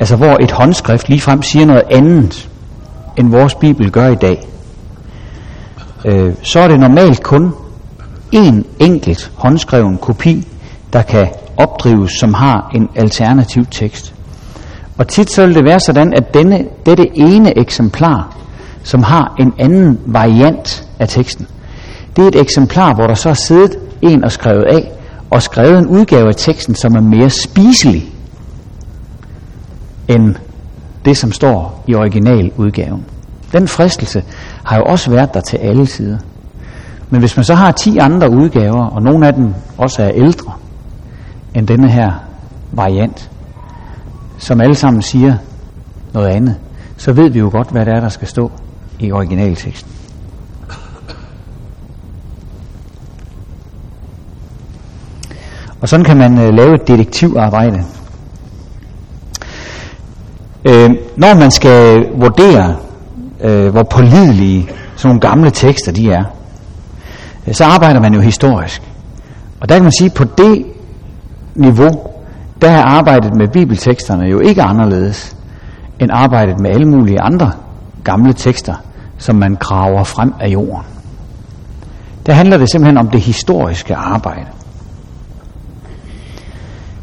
altså 0.00 0.16
hvor 0.16 0.36
et 0.42 0.50
håndskrift 0.50 1.08
ligefrem 1.08 1.42
siger 1.42 1.66
noget 1.66 1.82
andet, 1.90 2.48
end 3.16 3.30
vores 3.30 3.54
bibel 3.54 3.90
gør 3.90 4.08
i 4.08 4.14
dag, 4.14 4.46
øh, 6.04 6.32
så 6.42 6.60
er 6.60 6.68
det 6.68 6.80
normalt 6.80 7.22
kun 7.22 7.54
en 8.32 8.66
enkelt 8.78 9.32
håndskreven 9.34 9.98
kopi, 9.98 10.48
der 10.92 11.02
kan 11.02 11.28
opdrives, 11.56 12.12
som 12.12 12.34
har 12.34 12.70
en 12.74 12.88
alternativ 12.94 13.66
tekst. 13.70 14.14
Og 14.98 15.08
tit 15.08 15.30
så 15.30 15.46
vil 15.46 15.54
det 15.54 15.64
være 15.64 15.80
sådan, 15.80 16.14
at 16.14 16.34
denne, 16.34 16.64
dette 16.86 17.18
ene 17.18 17.58
eksemplar, 17.58 18.36
som 18.84 19.02
har 19.02 19.34
en 19.38 19.52
anden 19.58 20.00
variant 20.06 20.88
af 20.98 21.08
teksten, 21.08 21.46
det 22.16 22.24
er 22.24 22.28
et 22.28 22.40
eksemplar, 22.40 22.94
hvor 22.94 23.06
der 23.06 23.14
så 23.14 23.28
er 23.28 23.34
siddet 23.34 23.78
en 24.02 24.24
og 24.24 24.32
skrevet 24.32 24.64
af, 24.64 24.92
og 25.30 25.42
skrevet 25.42 25.78
en 25.78 25.86
udgave 25.86 26.28
af 26.28 26.34
teksten, 26.36 26.74
som 26.74 26.94
er 26.94 27.00
mere 27.00 27.30
spiselig 27.30 28.12
end 30.08 30.34
det, 31.04 31.16
som 31.16 31.32
står 31.32 31.84
i 31.86 31.94
originaludgaven. 31.94 33.04
Den 33.52 33.68
fristelse 33.68 34.22
har 34.64 34.76
jo 34.76 34.82
også 34.82 35.10
været 35.10 35.34
der 35.34 35.40
til 35.40 35.56
alle 35.56 35.86
sider. 35.86 36.18
Men 37.10 37.20
hvis 37.20 37.36
man 37.36 37.44
så 37.44 37.54
har 37.54 37.72
10 37.72 37.98
andre 37.98 38.30
udgaver, 38.30 38.86
og 38.86 39.02
nogle 39.02 39.26
af 39.26 39.34
dem 39.34 39.54
også 39.78 40.02
er 40.02 40.10
ældre 40.14 40.52
end 41.54 41.66
denne 41.66 41.90
her 41.90 42.12
variant, 42.72 43.30
som 44.38 44.60
alle 44.60 44.74
sammen 44.74 45.02
siger 45.02 45.36
noget 46.12 46.28
andet, 46.28 46.56
så 46.96 47.12
ved 47.12 47.30
vi 47.30 47.38
jo 47.38 47.48
godt, 47.52 47.70
hvad 47.70 47.86
det 47.86 47.92
er, 47.94 48.00
der 48.00 48.08
skal 48.08 48.28
stå 48.28 48.50
i 48.98 49.12
originalteksten. 49.12 49.90
Og 55.80 55.88
sådan 55.88 56.04
kan 56.04 56.16
man 56.16 56.38
øh, 56.38 56.54
lave 56.54 56.74
et 56.74 56.88
detektivarbejde. 56.88 57.84
Øh, 60.64 60.90
når 61.16 61.34
man 61.34 61.50
skal 61.50 62.06
vurdere, 62.14 62.76
øh, 63.40 63.68
hvor 63.68 63.82
pålidelige 63.82 64.68
sådan 64.96 65.08
nogle 65.08 65.20
gamle 65.20 65.50
tekster 65.50 65.92
de 65.92 66.10
er, 66.10 66.24
øh, 67.46 67.54
så 67.54 67.64
arbejder 67.64 68.00
man 68.00 68.14
jo 68.14 68.20
historisk. 68.20 68.82
Og 69.60 69.68
der 69.68 69.74
kan 69.74 69.82
man 69.82 69.92
sige, 69.92 70.10
på 70.10 70.24
det 70.24 70.66
niveau, 71.54 71.90
der 72.62 72.70
er 72.70 72.82
arbejdet 72.82 73.34
med 73.34 73.48
bibelteksterne 73.48 74.24
jo 74.24 74.40
ikke 74.40 74.62
anderledes 74.62 75.36
end 76.00 76.10
arbejdet 76.12 76.60
med 76.60 76.70
alle 76.70 76.88
mulige 76.88 77.20
andre 77.20 77.52
gamle 78.04 78.32
tekster, 78.32 78.74
som 79.18 79.36
man 79.36 79.54
graver 79.54 80.04
frem 80.04 80.34
af 80.40 80.48
jorden. 80.48 80.86
Der 82.26 82.32
handler 82.32 82.58
det 82.58 82.70
simpelthen 82.70 82.98
om 82.98 83.08
det 83.08 83.20
historiske 83.20 83.94
arbejde. 83.96 84.46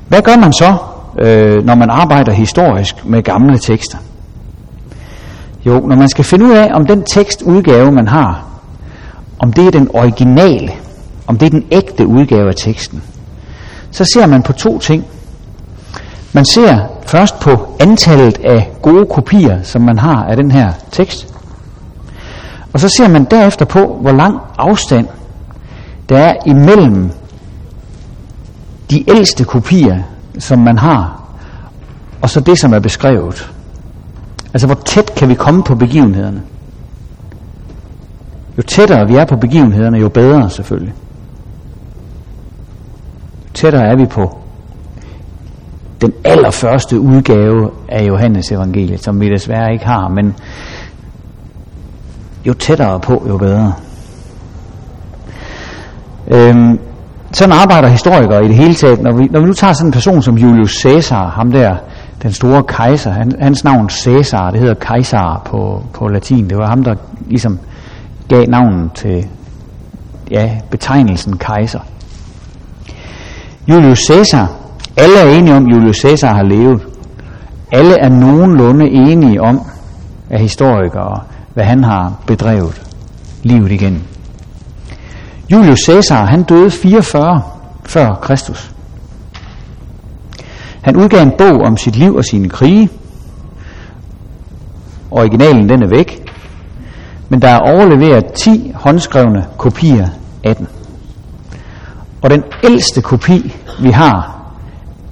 Hvad 0.07 0.21
gør 0.21 0.35
man 0.37 0.53
så, 0.53 0.77
øh, 1.19 1.65
når 1.65 1.75
man 1.75 1.89
arbejder 1.89 2.31
historisk 2.31 3.05
med 3.05 3.23
gamle 3.23 3.57
tekster? 3.57 3.97
Jo, 5.65 5.79
når 5.79 5.95
man 5.95 6.09
skal 6.09 6.23
finde 6.25 6.45
ud 6.45 6.51
af, 6.51 6.69
om 6.73 6.85
den 6.85 7.03
tekstudgave, 7.03 7.91
man 7.91 8.07
har, 8.07 8.45
om 9.39 9.53
det 9.53 9.67
er 9.67 9.71
den 9.71 9.89
originale, 9.93 10.71
om 11.27 11.37
det 11.37 11.45
er 11.45 11.49
den 11.49 11.65
ægte 11.71 12.07
udgave 12.07 12.47
af 12.47 12.55
teksten, 12.57 13.03
så 13.91 14.03
ser 14.13 14.25
man 14.25 14.43
på 14.43 14.53
to 14.53 14.79
ting. 14.79 15.05
Man 16.33 16.45
ser 16.45 16.79
først 17.11 17.39
på 17.39 17.75
antallet 17.79 18.37
af 18.37 18.71
gode 18.81 19.05
kopier, 19.05 19.63
som 19.63 19.81
man 19.81 19.99
har 19.99 20.23
af 20.23 20.35
den 20.35 20.51
her 20.51 20.73
tekst. 20.91 21.33
Og 22.73 22.79
så 22.79 22.89
ser 22.97 23.07
man 23.07 23.25
derefter 23.25 23.65
på, 23.65 23.97
hvor 24.01 24.11
lang 24.11 24.39
afstand 24.57 25.07
der 26.09 26.17
er 26.17 26.35
imellem 26.45 27.11
de 28.91 29.09
ældste 29.09 29.43
kopier, 29.43 30.03
som 30.39 30.59
man 30.59 30.77
har, 30.77 31.21
og 32.21 32.29
så 32.29 32.39
det, 32.39 32.59
som 32.59 32.73
er 32.73 32.79
beskrevet. 32.79 33.51
Altså, 34.53 34.67
hvor 34.67 34.75
tæt 34.85 35.11
kan 35.17 35.29
vi 35.29 35.33
komme 35.33 35.63
på 35.63 35.75
begivenhederne? 35.75 36.41
Jo 38.57 38.63
tættere 38.63 39.07
vi 39.07 39.15
er 39.15 39.25
på 39.25 39.35
begivenhederne, 39.35 39.97
jo 39.97 40.09
bedre 40.09 40.49
selvfølgelig. 40.49 40.93
Jo 43.43 43.49
tættere 43.53 43.85
er 43.85 43.95
vi 43.95 44.05
på 44.05 44.40
den 46.01 46.13
allerførste 46.23 46.99
udgave 46.99 47.71
af 47.89 48.07
Johannes 48.07 48.51
evangeliet, 48.51 49.03
som 49.03 49.21
vi 49.21 49.29
desværre 49.29 49.73
ikke 49.73 49.85
har, 49.85 50.07
men 50.07 50.35
jo 52.45 52.53
tættere 52.53 52.99
på, 52.99 53.25
jo 53.27 53.37
bedre. 53.37 53.73
Øhm, 56.27 56.79
sådan 57.31 57.53
arbejder 57.53 57.87
historikere 57.87 58.45
i 58.45 58.47
det 58.47 58.55
hele 58.55 58.73
taget. 58.73 59.01
Når 59.01 59.17
vi, 59.17 59.27
når 59.31 59.39
vi 59.39 59.45
nu 59.45 59.53
tager 59.53 59.73
sådan 59.73 59.87
en 59.87 59.93
person 59.93 60.21
som 60.21 60.37
Julius 60.37 60.81
Caesar, 60.81 61.29
ham 61.29 61.51
der, 61.51 61.75
den 62.21 62.33
store 62.33 62.63
kejser, 62.63 63.11
han, 63.11 63.31
hans 63.39 63.63
navn 63.63 63.89
Caesar, 63.89 64.49
det 64.49 64.59
hedder 64.59 64.73
kejser 64.73 65.41
på, 65.45 65.83
på 65.93 66.07
latin. 66.07 66.49
Det 66.49 66.57
var 66.57 66.67
ham, 66.67 66.83
der 66.83 66.95
ligesom 67.27 67.59
gav 68.29 68.45
navnet 68.47 68.93
til 68.93 69.25
ja, 70.31 70.57
betegnelsen 70.71 71.37
kejser. 71.37 71.79
Julius 73.67 73.99
Caesar, 74.07 74.60
alle 74.97 75.19
er 75.19 75.37
enige 75.37 75.55
om, 75.55 75.65
at 75.65 75.75
Julius 75.75 75.97
Caesar 75.97 76.33
har 76.33 76.43
levet. 76.43 76.81
Alle 77.71 77.95
er 77.99 78.09
nogenlunde 78.09 78.85
enige 78.85 79.41
om, 79.41 79.61
af 80.29 80.39
historikere, 80.39 81.23
hvad 81.53 81.63
han 81.63 81.83
har 81.83 82.13
bedrevet 82.27 82.81
livet 83.43 83.71
igen. 83.71 84.03
Julius 85.51 85.79
Caesar, 85.85 86.25
han 86.25 86.43
døde 86.43 86.71
44 86.71 87.41
før 87.85 88.13
Kristus. 88.21 88.71
Han 90.81 90.97
udgav 90.97 91.21
en 91.21 91.33
bog 91.37 91.61
om 91.65 91.77
sit 91.77 91.95
liv 91.95 92.15
og 92.15 92.25
sine 92.25 92.49
krige. 92.49 92.89
Originalen 95.11 95.69
den 95.69 95.83
er 95.83 95.87
væk. 95.87 96.31
Men 97.29 97.41
der 97.41 97.47
er 97.47 97.59
overleveret 97.59 98.33
10 98.33 98.71
håndskrevne 98.75 99.45
kopier 99.57 100.07
af 100.43 100.55
den. 100.55 100.67
Og 102.21 102.29
den 102.29 102.43
ældste 102.63 103.01
kopi, 103.01 103.55
vi 103.81 103.91
har 103.91 104.40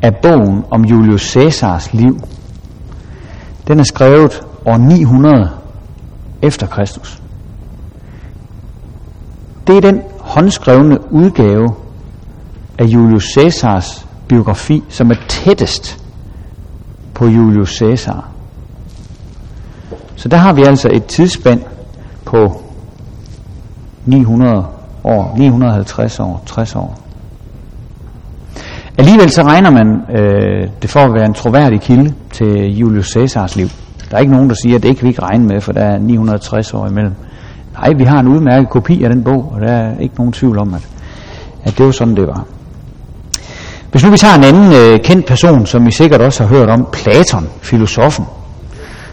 af 0.01 0.15
bogen 0.15 0.63
om 0.71 0.85
Julius 0.85 1.21
Caesars 1.21 1.93
liv, 1.93 2.19
den 3.67 3.79
er 3.79 3.83
skrevet 3.83 4.41
år 4.65 4.77
900 4.77 5.49
efter 6.41 6.67
Kristus. 6.67 7.21
Det 9.67 9.77
er 9.77 9.81
den 9.81 10.01
håndskrevne 10.19 11.11
udgave 11.11 11.67
af 12.77 12.85
Julius 12.85 13.25
Caesars 13.33 14.07
biografi, 14.27 14.83
som 14.89 15.11
er 15.11 15.15
tættest 15.27 16.03
på 17.13 17.25
Julius 17.25 17.77
Caesar. 17.77 18.29
Så 20.15 20.29
der 20.29 20.37
har 20.37 20.53
vi 20.53 20.63
altså 20.63 20.89
et 20.93 21.05
tidsspænd 21.05 21.61
på 22.25 22.61
900 24.05 24.65
år, 25.03 25.35
950 25.37 26.19
år, 26.19 26.43
60 26.45 26.75
år. 26.75 26.99
Alligevel 28.99 29.29
så 29.29 29.41
regner 29.41 29.69
man 29.69 30.01
øh, 30.17 30.67
det 30.81 30.89
for 30.89 30.99
at 30.99 31.13
være 31.13 31.25
en 31.25 31.33
troværdig 31.33 31.81
kilde 31.81 32.13
til 32.31 32.77
Julius 32.77 33.07
Caesars 33.07 33.55
liv. 33.55 33.67
Der 34.11 34.17
er 34.17 34.21
ikke 34.21 34.33
nogen, 34.33 34.49
der 34.49 34.55
siger, 34.63 34.75
at 34.75 34.83
det 34.83 34.89
ikke 34.89 35.01
vi 35.01 35.07
ikke 35.07 35.21
regne 35.21 35.45
med, 35.45 35.61
for 35.61 35.71
der 35.71 35.81
er 35.81 35.97
960 35.99 36.73
år 36.73 36.87
imellem. 36.87 37.13
Nej, 37.73 37.93
vi 37.93 38.03
har 38.03 38.19
en 38.19 38.27
udmærket 38.27 38.69
kopi 38.69 39.03
af 39.03 39.09
den 39.09 39.23
bog, 39.23 39.51
og 39.55 39.61
der 39.61 39.73
er 39.73 39.99
ikke 39.99 40.15
nogen 40.17 40.33
tvivl 40.33 40.59
om, 40.59 40.73
at, 40.73 40.87
at 41.63 41.77
det 41.77 41.85
var 41.85 41.91
sådan, 41.91 42.15
det 42.15 42.27
var. 42.27 42.43
Hvis 43.91 44.03
nu 44.03 44.11
vi 44.11 44.17
tager 44.17 44.35
en 44.35 44.43
anden 44.43 44.73
øh, 44.73 44.99
kendt 44.99 45.25
person, 45.25 45.65
som 45.65 45.85
vi 45.85 45.91
sikkert 45.91 46.21
også 46.21 46.43
har 46.43 46.49
hørt 46.49 46.69
om, 46.69 46.87
Platon, 46.91 47.49
filosofen, 47.61 48.25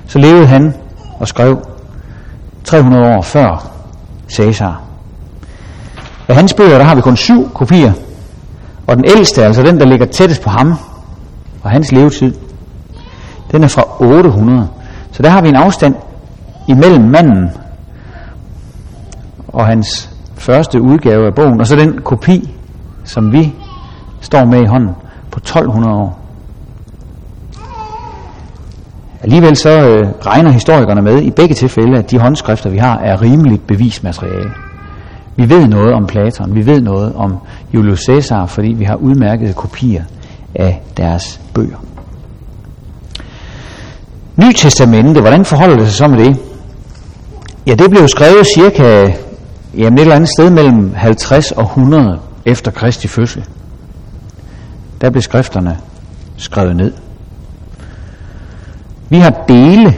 så 0.07 0.19
levede 0.19 0.47
han 0.47 0.75
og 1.21 1.29
skrev 1.29 1.59
300 2.65 3.17
år 3.17 3.23
før 3.23 3.71
Caesar. 4.31 4.81
Af 6.29 6.35
hans 6.35 6.55
bøger, 6.55 6.79
der 6.79 6.85
har 6.85 6.95
vi 6.95 7.01
kun 7.01 7.17
syv 7.17 7.51
kopier, 7.55 7.93
og 8.87 8.97
den 8.97 9.05
ældste, 9.05 9.45
altså 9.45 9.63
den, 9.63 9.81
der 9.81 9.87
ligger 9.87 10.07
tættest 10.07 10.43
på 10.43 10.51
ham 10.51 10.75
og 11.63 11.71
hans 11.71 11.93
levetid, 11.93 12.35
den 13.53 13.65
er 13.65 13.69
fra 13.69 13.85
800. 14.01 14.69
Så 15.13 15.23
der 15.23 15.29
har 15.29 15.43
vi 15.43 15.49
en 15.49 15.57
afstand 15.57 15.95
imellem 16.69 17.05
manden 17.05 17.51
og 19.49 19.67
hans 19.67 20.11
første 20.35 20.81
udgave 20.81 21.27
af 21.27 21.35
bogen, 21.35 21.61
og 21.61 21.67
så 21.67 21.77
den 21.77 21.99
kopi, 21.99 22.55
som 23.05 23.33
vi 23.33 23.55
står 24.21 24.45
med 24.45 24.63
i 24.63 24.67
hånden 24.67 24.91
på 25.31 25.39
1200 25.39 25.95
år. 25.97 26.19
Alligevel 29.23 29.57
så 29.57 29.71
øh, 29.71 30.09
regner 30.27 30.51
historikerne 30.51 31.03
med 31.03 31.23
i 31.23 31.31
begge 31.31 31.55
tilfælde, 31.55 31.99
at 31.99 32.11
de 32.11 32.19
håndskrifter, 32.19 32.71
vi 32.71 32.79
har, 32.79 32.99
er 32.99 33.23
rimeligt 33.23 33.67
bevismateriale. 33.67 34.51
Vi 35.37 35.51
ved 35.51 35.67
noget 35.67 35.95
om 35.95 36.07
Platon, 36.07 36.55
vi 36.55 36.67
ved 36.67 36.81
noget 36.81 37.13
om 37.15 37.39
Julius 37.75 38.01
Caesar, 38.01 38.47
fordi 38.47 38.69
vi 38.69 38.85
har 38.85 38.97
udmærkede 38.97 39.53
kopier 39.53 40.05
af 40.55 40.83
deres 40.97 41.41
bøger. 41.55 41.77
Ny 44.37 44.53
Testamente, 44.53 45.21
hvordan 45.21 45.45
forholder 45.45 45.77
det 45.77 45.87
sig 45.87 45.95
så 45.95 46.09
med 46.09 46.19
det? 46.19 46.37
Ja, 47.67 47.75
det 47.75 47.91
blev 47.91 48.09
skrevet 48.09 48.47
cirka 48.55 49.13
jamen 49.77 49.99
et 49.99 50.03
eller 50.03 50.15
andet 50.15 50.29
sted 50.29 50.51
mellem 50.51 50.95
50 50.95 51.53
og 51.53 51.65
100 51.65 52.21
efter 52.45 52.71
Kristi 52.71 53.09
fødsel. 53.09 53.45
Der 55.01 55.11
blev 55.11 55.23
skrifterne 55.23 55.79
skrevet 56.37 56.77
ned. 56.77 56.93
Vi 59.09 59.17
har 59.17 59.45
dele 59.49 59.95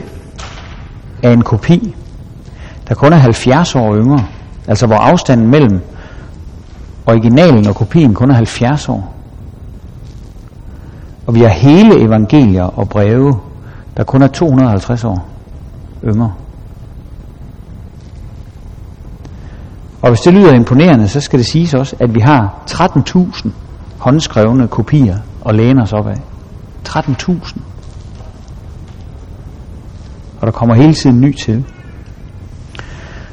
af 1.23 1.31
en 1.31 1.41
kopi, 1.41 1.95
der 2.87 2.95
kun 2.95 3.13
er 3.13 3.17
70 3.17 3.75
år 3.75 3.95
yngre, 3.95 4.25
altså 4.69 4.87
hvor 4.87 4.95
afstanden 4.95 5.47
mellem 5.47 5.81
originalen 7.05 7.67
og 7.67 7.75
kopien 7.75 8.13
kun 8.13 8.31
er 8.31 8.35
70 8.35 8.89
år. 8.89 9.13
Og 11.27 11.35
vi 11.35 11.41
har 11.41 11.49
hele 11.49 12.01
evangelier 12.01 12.63
og 12.63 12.89
breve, 12.89 13.39
der 13.97 14.03
kun 14.03 14.21
er 14.21 14.27
250 14.27 15.03
år 15.03 15.27
yngre. 16.03 16.33
Og 20.01 20.09
hvis 20.09 20.19
det 20.19 20.33
lyder 20.33 20.53
imponerende, 20.53 21.07
så 21.07 21.21
skal 21.21 21.39
det 21.39 21.47
siges 21.47 21.73
også, 21.73 21.95
at 21.99 22.15
vi 22.15 22.19
har 22.19 22.63
13.000 22.69 23.49
håndskrevne 23.97 24.67
kopier 24.67 25.17
og 25.41 25.55
læne 25.55 25.81
os 25.81 25.93
op 25.93 26.07
af. 26.07 26.21
13.000. 26.87 27.59
Og 30.41 30.47
der 30.47 30.51
kommer 30.51 30.75
hele 30.75 30.93
tiden 30.93 31.21
ny 31.21 31.35
til. 31.37 31.65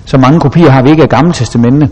Så 0.07 0.19
mange 0.19 0.41
kopier 0.41 0.71
har 0.71 0.83
vi 0.83 0.91
ikke 0.91 1.03
af 1.03 1.09
Gamle 1.09 1.33
Testamente. 1.33 1.91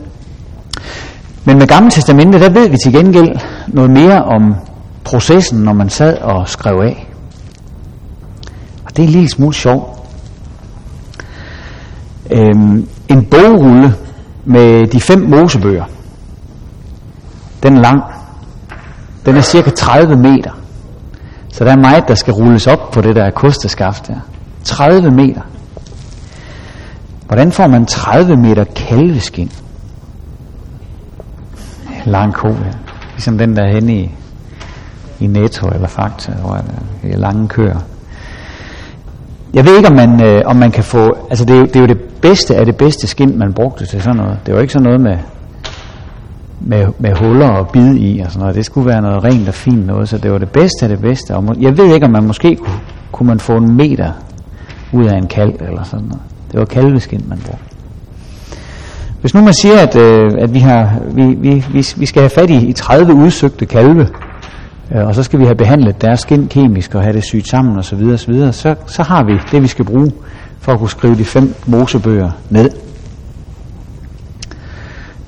Men 1.44 1.58
med 1.58 1.66
Gamle 1.66 1.90
Testamente, 1.90 2.40
der 2.40 2.50
ved 2.50 2.68
vi 2.68 2.76
til 2.84 2.92
gengæld 2.92 3.36
noget 3.68 3.90
mere 3.90 4.24
om 4.24 4.54
processen, 5.04 5.58
når 5.58 5.72
man 5.72 5.90
sad 5.90 6.18
og 6.18 6.48
skrev 6.48 6.80
af. 6.84 7.08
Og 8.84 8.96
det 8.96 9.02
er 9.02 9.06
en 9.06 9.12
lille 9.12 9.28
smule 9.28 9.54
sjovt. 9.54 9.98
Øhm, 12.30 12.88
en 13.08 13.24
bogrulle 13.24 13.94
med 14.44 14.86
de 14.86 15.00
fem 15.00 15.20
mosebøger, 15.20 15.84
den 17.62 17.76
er 17.76 17.80
lang. 17.80 18.02
Den 19.26 19.36
er 19.36 19.40
cirka 19.40 19.70
30 19.70 20.16
meter. 20.16 20.50
Så 21.52 21.64
der 21.64 21.72
er 21.72 21.76
meget, 21.76 22.08
der 22.08 22.14
skal 22.14 22.32
rulles 22.32 22.66
op 22.66 22.90
på 22.90 23.00
det 23.00 23.16
der 23.16 23.30
kosteskaft 23.30 24.08
der. 24.08 24.16
30 24.64 25.10
meter. 25.10 25.40
Hvordan 27.26 27.52
får 27.52 27.66
man 27.66 27.86
30 27.86 28.36
meter 28.36 28.64
kalveskin? 28.64 29.50
Lang 32.06 32.34
ko, 32.34 32.48
ja. 32.48 32.72
Ligesom 33.12 33.38
den 33.38 33.56
der 33.56 33.72
henne 33.74 33.94
i, 33.94 34.10
i 35.20 35.26
Netto 35.26 35.68
eller 35.68 35.88
Fakta, 35.88 36.32
hvor 36.32 36.50
der 37.02 37.12
er 37.12 37.16
lange 37.16 37.48
køer. 37.48 37.78
Jeg 39.54 39.64
ved 39.64 39.76
ikke, 39.76 39.88
om 39.88 39.96
man, 39.96 40.22
øh, 40.22 40.42
om 40.46 40.56
man 40.56 40.70
kan 40.70 40.84
få... 40.84 41.16
Altså, 41.30 41.44
det 41.44 41.58
er, 41.58 41.66
det 41.66 41.76
er 41.76 41.80
jo 41.80 41.86
det 41.86 42.00
bedste 42.22 42.56
af 42.56 42.66
det 42.66 42.76
bedste 42.76 43.06
skind, 43.06 43.34
man 43.34 43.52
brugte 43.52 43.86
til 43.86 44.02
sådan 44.02 44.16
noget. 44.16 44.38
Det 44.46 44.54
var 44.54 44.60
ikke 44.60 44.72
sådan 44.72 44.84
noget 44.84 45.00
med, 45.00 45.18
med, 46.60 46.86
med 46.98 47.16
huller 47.16 47.48
og 47.48 47.68
bid 47.68 47.96
i 47.96 48.20
og 48.20 48.30
sådan 48.30 48.40
noget. 48.40 48.54
Det 48.54 48.64
skulle 48.64 48.86
være 48.86 49.02
noget 49.02 49.24
rent 49.24 49.48
og 49.48 49.54
fint 49.54 49.86
noget, 49.86 50.08
så 50.08 50.18
det 50.18 50.32
var 50.32 50.38
det 50.38 50.50
bedste 50.50 50.82
af 50.82 50.88
det 50.88 51.00
bedste. 51.00 51.36
Og 51.36 51.56
jeg 51.60 51.78
ved 51.78 51.94
ikke, 51.94 52.06
om 52.06 52.12
man 52.12 52.26
måske 52.26 52.56
kunne, 52.56 52.80
kunne 53.12 53.26
man 53.26 53.40
få 53.40 53.56
en 53.56 53.76
meter 53.76 54.12
ud 54.92 55.04
af 55.04 55.16
en 55.16 55.26
kalv 55.26 55.54
eller 55.60 55.82
sådan 55.82 56.06
noget. 56.06 56.22
Det 56.54 56.60
var 56.60 56.66
kalveskind, 56.66 57.24
man 57.24 57.38
brugte. 57.46 57.64
Hvis 59.20 59.34
nu 59.34 59.42
man 59.42 59.54
siger, 59.54 59.78
at, 59.78 59.96
øh, 59.96 60.32
at 60.38 60.54
vi, 60.54 60.58
har, 60.58 61.00
vi, 61.10 61.24
vi, 61.24 61.64
vi, 61.72 61.86
vi 61.96 62.06
skal 62.06 62.22
have 62.22 62.30
fat 62.30 62.50
i, 62.50 62.66
i 62.66 62.72
30 62.72 63.14
udsøgte 63.14 63.66
kalve, 63.66 64.08
øh, 64.94 65.06
og 65.06 65.14
så 65.14 65.22
skal 65.22 65.38
vi 65.38 65.44
have 65.44 65.54
behandlet 65.54 66.02
deres 66.02 66.20
skind 66.20 66.48
kemisk 66.48 66.94
og 66.94 67.02
have 67.02 67.12
det 67.12 67.24
sygt 67.24 67.48
sammen 67.48 67.78
osv., 67.78 68.16
så, 68.16 68.52
så, 68.52 68.74
så 68.86 69.02
har 69.02 69.24
vi 69.24 69.32
det, 69.52 69.62
vi 69.62 69.66
skal 69.66 69.84
bruge 69.84 70.12
for 70.60 70.72
at 70.72 70.78
kunne 70.78 70.90
skrive 70.90 71.14
de 71.14 71.24
fem 71.24 71.54
mosebøger 71.66 72.30
ned. 72.50 72.70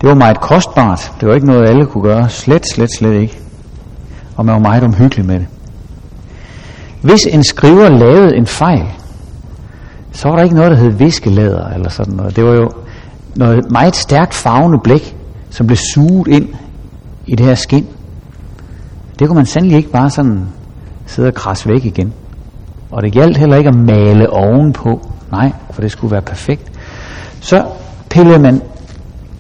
Det 0.01 0.09
var 0.09 0.15
meget 0.15 0.41
kostbart. 0.41 1.13
Det 1.21 1.29
var 1.29 1.35
ikke 1.35 1.47
noget, 1.47 1.69
alle 1.69 1.87
kunne 1.87 2.03
gøre. 2.05 2.29
Slet, 2.29 2.63
slet, 2.75 2.91
slet 2.99 3.21
ikke. 3.21 3.39
Og 4.37 4.47
man 4.47 4.53
var 4.53 4.61
meget 4.61 4.83
omhyggelig 4.83 5.27
med 5.27 5.39
det. 5.39 5.47
Hvis 7.01 7.27
en 7.27 7.45
skriver 7.45 7.89
lavede 7.89 8.37
en 8.37 8.47
fejl, 8.47 8.87
så 10.17 10.29
var 10.29 10.37
der 10.37 10.43
ikke 10.43 10.57
noget, 10.57 10.71
der 10.71 10.77
hed 10.77 10.91
viskelæder 10.91 11.69
eller 11.69 11.89
sådan 11.89 12.15
noget. 12.15 12.37
Det 12.37 12.45
var 12.45 12.53
jo 12.53 12.71
noget 13.37 13.71
meget 13.71 13.97
stærkt 13.97 14.35
farvende 14.35 14.79
blæk, 14.85 15.17
som 15.51 15.67
blev 15.67 15.77
suget 15.95 16.29
ind 16.29 16.49
i 17.27 17.35
det 17.35 17.47
her 17.47 17.55
skin. 17.55 17.87
Det 19.19 19.27
kunne 19.27 19.37
man 19.37 19.47
sandelig 19.47 19.77
ikke 19.77 19.91
bare 19.91 20.11
sådan 20.11 20.47
sidde 21.07 21.29
og 21.29 21.35
krasse 21.35 21.69
væk 21.69 21.85
igen. 21.85 22.13
Og 22.91 23.03
det 23.03 23.13
galt 23.13 23.37
heller 23.37 23.57
ikke 23.57 23.69
at 23.69 23.75
male 23.75 24.31
ovenpå. 24.31 25.11
Nej, 25.33 25.53
for 25.71 25.81
det 25.81 25.91
skulle 25.91 26.13
være 26.13 26.23
perfekt. 26.23 26.73
Så 27.41 27.67
pillede 28.11 28.39
man 28.39 28.63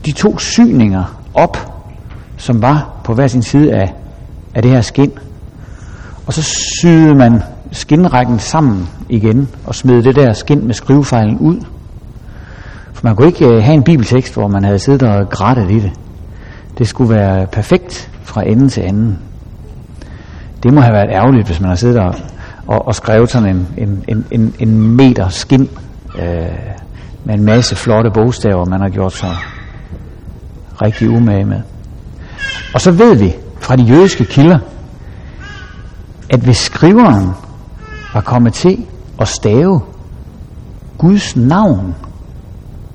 de 0.06 0.12
to 0.12 0.38
syninger 0.38 1.22
op, 1.34 1.56
som 2.36 2.62
var 2.62 3.00
på 3.04 3.14
hver 3.14 3.26
sin 3.26 3.42
side 3.42 3.72
af, 3.74 3.94
af 4.54 4.62
det 4.62 4.70
her 4.70 4.80
skin. 4.80 5.12
Og 6.26 6.32
så 6.32 6.42
syede 6.42 7.14
man 7.14 7.42
skinrækken 7.72 8.38
sammen 8.38 8.88
igen 9.08 9.48
og 9.66 9.74
smide 9.74 10.04
det 10.04 10.16
der 10.16 10.32
skin 10.32 10.66
med 10.66 10.74
skrivefejlen 10.74 11.38
ud. 11.38 11.60
For 12.92 13.00
man 13.04 13.16
kunne 13.16 13.28
ikke 13.28 13.46
øh, 13.46 13.62
have 13.62 13.74
en 13.74 13.82
bibeltekst, 13.82 14.34
hvor 14.34 14.48
man 14.48 14.64
havde 14.64 14.78
siddet 14.78 15.02
og 15.02 15.30
grættet 15.30 15.70
i 15.70 15.78
det. 15.78 15.92
Det 16.78 16.88
skulle 16.88 17.14
være 17.14 17.46
perfekt 17.46 18.10
fra 18.22 18.42
ende 18.42 18.68
til 18.68 18.80
anden. 18.80 19.18
Det 20.62 20.74
må 20.74 20.80
have 20.80 20.92
været 20.92 21.10
ærgerligt, 21.12 21.46
hvis 21.46 21.60
man 21.60 21.68
har 21.68 21.76
siddet 21.76 21.98
og, 21.98 22.14
og, 22.66 22.86
og 22.86 22.94
skrevet 22.94 23.30
sådan 23.30 23.48
en, 23.48 23.68
en, 23.76 24.04
en, 24.08 24.26
en, 24.30 24.54
en 24.58 24.96
meter 24.96 25.28
skin 25.28 25.68
øh, 26.18 26.26
med 27.24 27.34
en 27.34 27.44
masse 27.44 27.76
flotte 27.76 28.10
bogstaver, 28.14 28.64
man 28.64 28.80
har 28.80 28.88
gjort 28.88 29.12
sig 29.12 29.36
rigtig 30.82 31.10
umage 31.10 31.44
med. 31.44 31.60
Og 32.74 32.80
så 32.80 32.90
ved 32.90 33.16
vi 33.16 33.34
fra 33.60 33.76
de 33.76 33.82
jødiske 33.82 34.24
kilder, 34.24 34.58
at 36.30 36.40
hvis 36.40 36.56
skriveren 36.56 37.30
var 38.16 38.22
kommet 38.22 38.54
til 38.54 38.86
at 39.20 39.28
stave 39.28 39.80
Guds 40.98 41.36
navn 41.36 41.94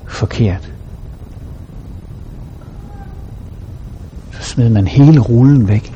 forkert, 0.08 0.72
så 4.32 4.44
smed 4.44 4.70
man 4.70 4.88
hele 4.88 5.20
rullen 5.20 5.68
væk. 5.68 5.94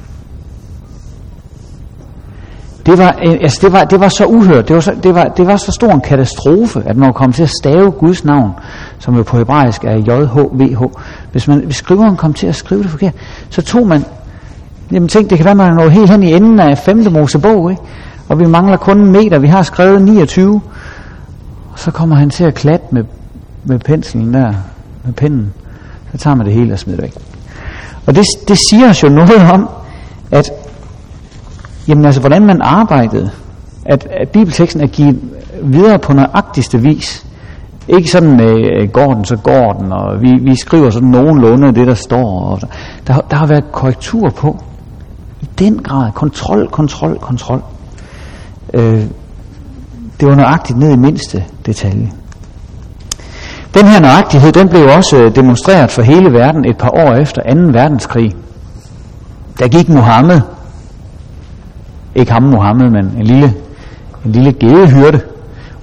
Det 2.86 2.98
var, 2.98 3.20
øh, 3.28 3.34
altså 3.42 3.60
det 3.62 3.72
var, 3.72 3.84
det 3.84 4.00
var 4.00 4.08
så 4.08 4.26
uhørt, 4.26 4.68
det 4.68 4.76
var 4.76 4.82
så, 4.82 4.96
det, 5.04 5.16
var, 5.16 5.24
det 5.24 5.48
var 5.48 5.58
så 5.58 5.72
stor 5.72 5.92
en 5.92 6.02
katastrofe, 6.02 6.84
at 6.86 6.98
man 6.98 7.14
kom 7.14 7.32
til 7.32 7.44
at 7.44 7.50
stave 7.50 7.92
Guds 7.92 8.26
navn, 8.26 8.52
som 9.00 9.16
jo 9.16 9.24
på 9.24 9.38
hebraisk 9.38 9.84
er 9.84 9.96
JHVH. 9.98 10.84
Hvis, 11.32 11.48
man, 11.48 11.60
hvis 11.60 11.76
skriveren 11.76 12.18
kom 12.18 12.34
til 12.34 12.48
at 12.48 12.56
skrive 12.56 12.84
det 12.84 12.90
forkert, 12.90 13.14
så 13.50 13.62
tog 13.62 13.88
man, 13.88 14.06
jamen 14.92 15.10
tænk, 15.10 15.30
det 15.30 15.38
kan 15.38 15.46
være, 15.46 15.56
man 15.56 15.72
er 15.72 15.76
nået 15.76 15.92
helt 15.92 16.10
hen 16.10 16.24
i 16.24 16.34
enden 16.34 16.60
af 16.60 16.78
5. 16.78 17.12
Mosebog, 17.12 17.72
ikke? 17.72 17.82
Og 18.30 18.40
vi 18.40 18.46
mangler 18.46 18.78
kun 18.78 19.00
en 19.02 19.12
meter, 19.12 19.40
vi 19.40 19.48
har 19.48 19.64
skrevet 19.64 20.02
29, 20.02 20.62
og 21.72 21.80
så 21.80 21.92
kommer 21.92 22.16
han 22.16 22.30
til 22.30 22.44
at 22.44 22.54
klatte 22.54 22.86
med, 22.92 23.04
med 23.64 23.80
penslen 23.80 24.34
der, 24.34 24.54
med 25.04 25.14
pinden, 25.14 25.54
så 26.12 26.18
tager 26.18 26.36
man 26.36 26.46
det 26.46 26.54
hele 26.54 26.74
og 26.74 26.80
smider 26.80 27.02
det 27.02 27.04
væk. 27.04 27.16
Og 28.08 28.16
det, 28.16 28.26
det 28.48 28.58
siger 28.70 28.90
os 28.90 29.04
jo 29.04 29.10
noget 29.10 29.52
om, 29.54 29.70
at 30.32 30.52
jamen 31.88 32.06
altså, 32.06 32.22
hvordan 32.22 32.46
man 32.46 32.62
arbejdede, 32.62 33.32
at, 33.86 34.08
at 34.12 34.30
bibelteksten 34.30 34.82
er 34.82 34.88
givet 34.88 35.20
videre 35.64 36.00
på 36.00 36.14
nøjagtigste 36.14 36.82
vis. 36.82 37.26
Ikke 37.88 38.12
sådan 38.12 38.38
med 38.38 38.82
øh, 38.82 38.90
går 38.90 39.14
den, 39.14 39.26
så 39.26 39.36
går 39.36 39.74
den, 39.74 39.92
og 39.92 40.22
vi, 40.22 40.32
vi 40.42 40.56
skriver 40.56 40.90
sådan 40.90 41.10
nogenlunde 41.10 41.76
det, 41.76 41.88
der 41.88 41.94
står. 41.94 42.42
Og 42.42 42.62
der, 43.08 43.22
der 43.32 43.36
har 43.36 43.46
været 43.46 43.72
korrektur 43.72 44.30
på. 44.30 44.64
I 45.42 45.46
den 45.60 45.84
grad. 45.84 46.12
Kontrol, 46.12 46.68
kontrol, 46.68 47.20
kontrol. 47.20 47.62
Øh, 48.76 49.06
det 50.20 50.28
var 50.28 50.36
nøjagtigt 50.36 50.80
ned 50.80 50.92
i 50.94 50.96
mindste 50.96 51.44
detalje. 51.66 52.12
Den 53.74 53.88
her 53.88 54.00
nøjagtighed, 54.00 54.52
den 54.52 54.70
blev 54.70 54.86
også 54.98 55.18
øh, 55.18 55.36
demonstreret 55.36 55.92
for 55.92 56.02
hele 56.02 56.34
verden 56.34 56.66
et 56.66 56.78
par 56.78 56.90
år 56.90 57.14
efter 57.14 57.42
2. 57.42 57.60
verdenskrig. 57.60 58.36
Der 59.60 59.68
gik 59.68 59.90
Mohammed, 59.90 60.42
ikke 62.16 62.32
ham 62.32 62.44
Mohammed, 62.44 62.90
men 62.90 63.06
en 63.06 63.24
lille, 63.24 63.54
en 64.26 64.32
lille 64.32 64.54
gedehyrde 64.54 65.22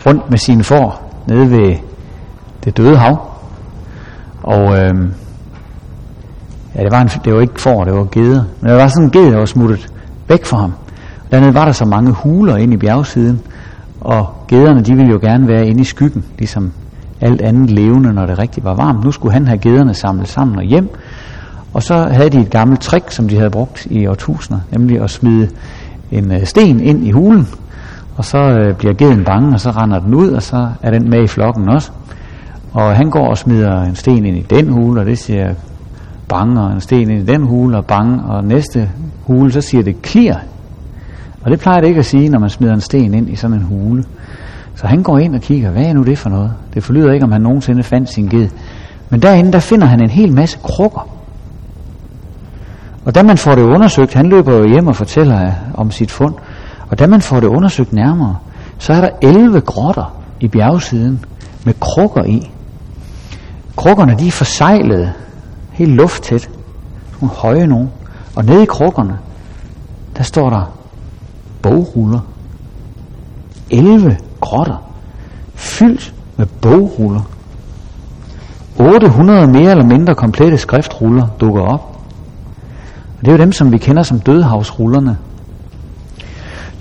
rundt 0.06 0.30
med 0.30 0.38
sine 0.38 0.64
får 0.64 1.12
nede 1.26 1.50
ved 1.50 1.76
det 2.64 2.76
døde 2.76 2.96
hav. 2.96 3.32
Og 4.42 4.78
øh, 4.78 4.94
ja, 6.74 6.82
det 6.82 6.92
var, 6.92 7.00
en, 7.00 7.08
det 7.24 7.34
var 7.34 7.40
ikke 7.40 7.60
får, 7.60 7.84
det 7.84 7.94
var 7.94 8.04
geder. 8.04 8.44
Men 8.60 8.70
der 8.70 8.76
var 8.76 8.88
sådan 8.88 9.04
en 9.04 9.10
ged, 9.10 9.32
der 9.32 9.38
var 9.38 9.46
smuttet 9.46 9.92
væk 10.28 10.44
fra 10.44 10.56
ham. 10.56 10.72
Dernede 11.32 11.54
var 11.54 11.64
der 11.64 11.72
så 11.72 11.84
mange 11.84 12.12
huler 12.12 12.56
ind 12.56 12.72
i 12.72 12.76
bjergsiden, 12.76 13.40
og 14.00 14.26
gederne 14.48 14.82
de 14.82 14.94
ville 14.94 15.12
jo 15.12 15.18
gerne 15.18 15.48
være 15.48 15.66
inde 15.66 15.80
i 15.80 15.84
skyggen, 15.84 16.24
ligesom 16.38 16.72
alt 17.20 17.40
andet 17.40 17.70
levende, 17.70 18.12
når 18.12 18.26
det 18.26 18.38
rigtig 18.38 18.64
var 18.64 18.74
varmt. 18.74 19.04
Nu 19.04 19.10
skulle 19.12 19.32
han 19.32 19.46
have 19.46 19.58
gederne 19.58 19.94
samlet 19.94 20.28
sammen 20.28 20.58
og 20.58 20.64
hjem, 20.64 20.88
og 21.74 21.82
så 21.82 21.94
havde 21.94 22.30
de 22.30 22.38
et 22.38 22.50
gammelt 22.50 22.80
trick, 22.80 23.10
som 23.10 23.28
de 23.28 23.36
havde 23.36 23.50
brugt 23.50 23.86
i 23.90 24.06
årtusinder, 24.06 24.60
nemlig 24.70 25.00
at 25.00 25.10
smide 25.10 25.48
en 26.10 26.32
øh, 26.32 26.44
sten 26.44 26.80
ind 26.80 27.04
i 27.04 27.10
hulen, 27.10 27.48
og 28.16 28.24
så 28.24 28.38
øh, 28.38 28.76
bliver 28.76 28.94
geden 28.94 29.24
bange, 29.24 29.54
og 29.54 29.60
så 29.60 29.70
render 29.70 29.98
den 29.98 30.14
ud, 30.14 30.28
og 30.28 30.42
så 30.42 30.68
er 30.82 30.90
den 30.90 31.10
med 31.10 31.22
i 31.22 31.26
flokken 31.26 31.68
også. 31.68 31.90
Og 32.72 32.96
han 32.96 33.10
går 33.10 33.28
og 33.28 33.38
smider 33.38 33.82
en 33.82 33.94
sten 33.94 34.24
ind 34.24 34.36
i 34.36 34.46
den 34.50 34.72
hule, 34.72 35.00
og 35.00 35.06
det 35.06 35.18
siger 35.18 35.54
bange, 36.28 36.60
og 36.62 36.72
en 36.72 36.80
sten 36.80 37.10
ind 37.10 37.28
i 37.28 37.32
den 37.32 37.42
hule, 37.42 37.76
og 37.76 37.84
bange, 37.84 38.22
og 38.24 38.44
næste 38.44 38.90
hule, 39.26 39.52
så 39.52 39.60
siger 39.60 39.82
det 39.82 40.02
klir. 40.02 40.34
Og 41.44 41.50
det 41.50 41.60
plejer 41.60 41.80
det 41.80 41.88
ikke 41.88 41.98
at 41.98 42.04
sige, 42.04 42.28
når 42.28 42.38
man 42.38 42.50
smider 42.50 42.74
en 42.74 42.80
sten 42.80 43.14
ind 43.14 43.30
i 43.30 43.36
sådan 43.36 43.56
en 43.56 43.62
hule. 43.62 44.04
Så 44.74 44.86
han 44.86 45.02
går 45.02 45.18
ind 45.18 45.34
og 45.34 45.40
kigger, 45.40 45.70
hvad 45.70 45.82
er 45.82 45.92
nu 45.92 46.02
det 46.02 46.18
for 46.18 46.30
noget? 46.30 46.52
Det 46.74 46.82
forlyder 46.82 47.12
ikke, 47.12 47.24
om 47.24 47.32
han 47.32 47.40
nogensinde 47.40 47.82
fandt 47.82 48.08
sin 48.08 48.28
ged. 48.28 48.48
Men 49.10 49.22
derinde, 49.22 49.52
der 49.52 49.60
finder 49.60 49.86
han 49.86 50.02
en 50.02 50.10
hel 50.10 50.32
masse 50.32 50.58
krukker. 50.62 51.08
Og 53.04 53.14
da 53.14 53.22
man 53.22 53.38
får 53.38 53.54
det 53.54 53.62
undersøgt, 53.62 54.14
han 54.14 54.26
løber 54.26 54.56
jo 54.56 54.68
hjem 54.68 54.86
og 54.86 54.96
fortæller 54.96 55.46
øh, 55.46 55.52
om 55.74 55.90
sit 55.90 56.10
fund, 56.10 56.34
og 56.88 56.98
da 56.98 57.06
man 57.06 57.20
får 57.20 57.40
det 57.40 57.46
undersøgt 57.46 57.92
nærmere, 57.92 58.36
så 58.78 58.92
er 58.92 59.00
der 59.00 59.10
11 59.22 59.60
grotter 59.60 60.22
i 60.40 60.48
bjergsiden 60.48 61.24
med 61.64 61.74
krukker 61.80 62.24
i. 62.24 62.50
Krukkerne 63.76 64.14
de 64.18 64.26
er 64.26 64.30
forsejlede, 64.30 65.12
helt 65.72 65.90
lufttæt, 65.90 66.50
nogle 67.20 67.34
høje 67.36 67.66
nogen. 67.66 67.90
Og 68.36 68.44
nede 68.44 68.62
i 68.62 68.66
krukkerne, 68.66 69.18
der 70.16 70.22
står 70.22 70.50
der 70.50 70.81
bogruller. 71.62 72.20
11 73.70 74.16
grotter, 74.40 74.76
fyldt 75.54 76.14
med 76.36 76.46
bogruller. 76.46 77.20
800 78.78 79.46
mere 79.46 79.70
eller 79.70 79.84
mindre 79.84 80.14
komplette 80.14 80.58
skriftruller 80.58 81.26
dukker 81.40 81.62
op. 81.62 81.98
Og 83.18 83.20
det 83.20 83.28
er 83.28 83.32
jo 83.32 83.38
dem, 83.38 83.52
som 83.52 83.72
vi 83.72 83.78
kender 83.78 84.02
som 84.02 84.20
dødhavsrullerne. 84.20 85.16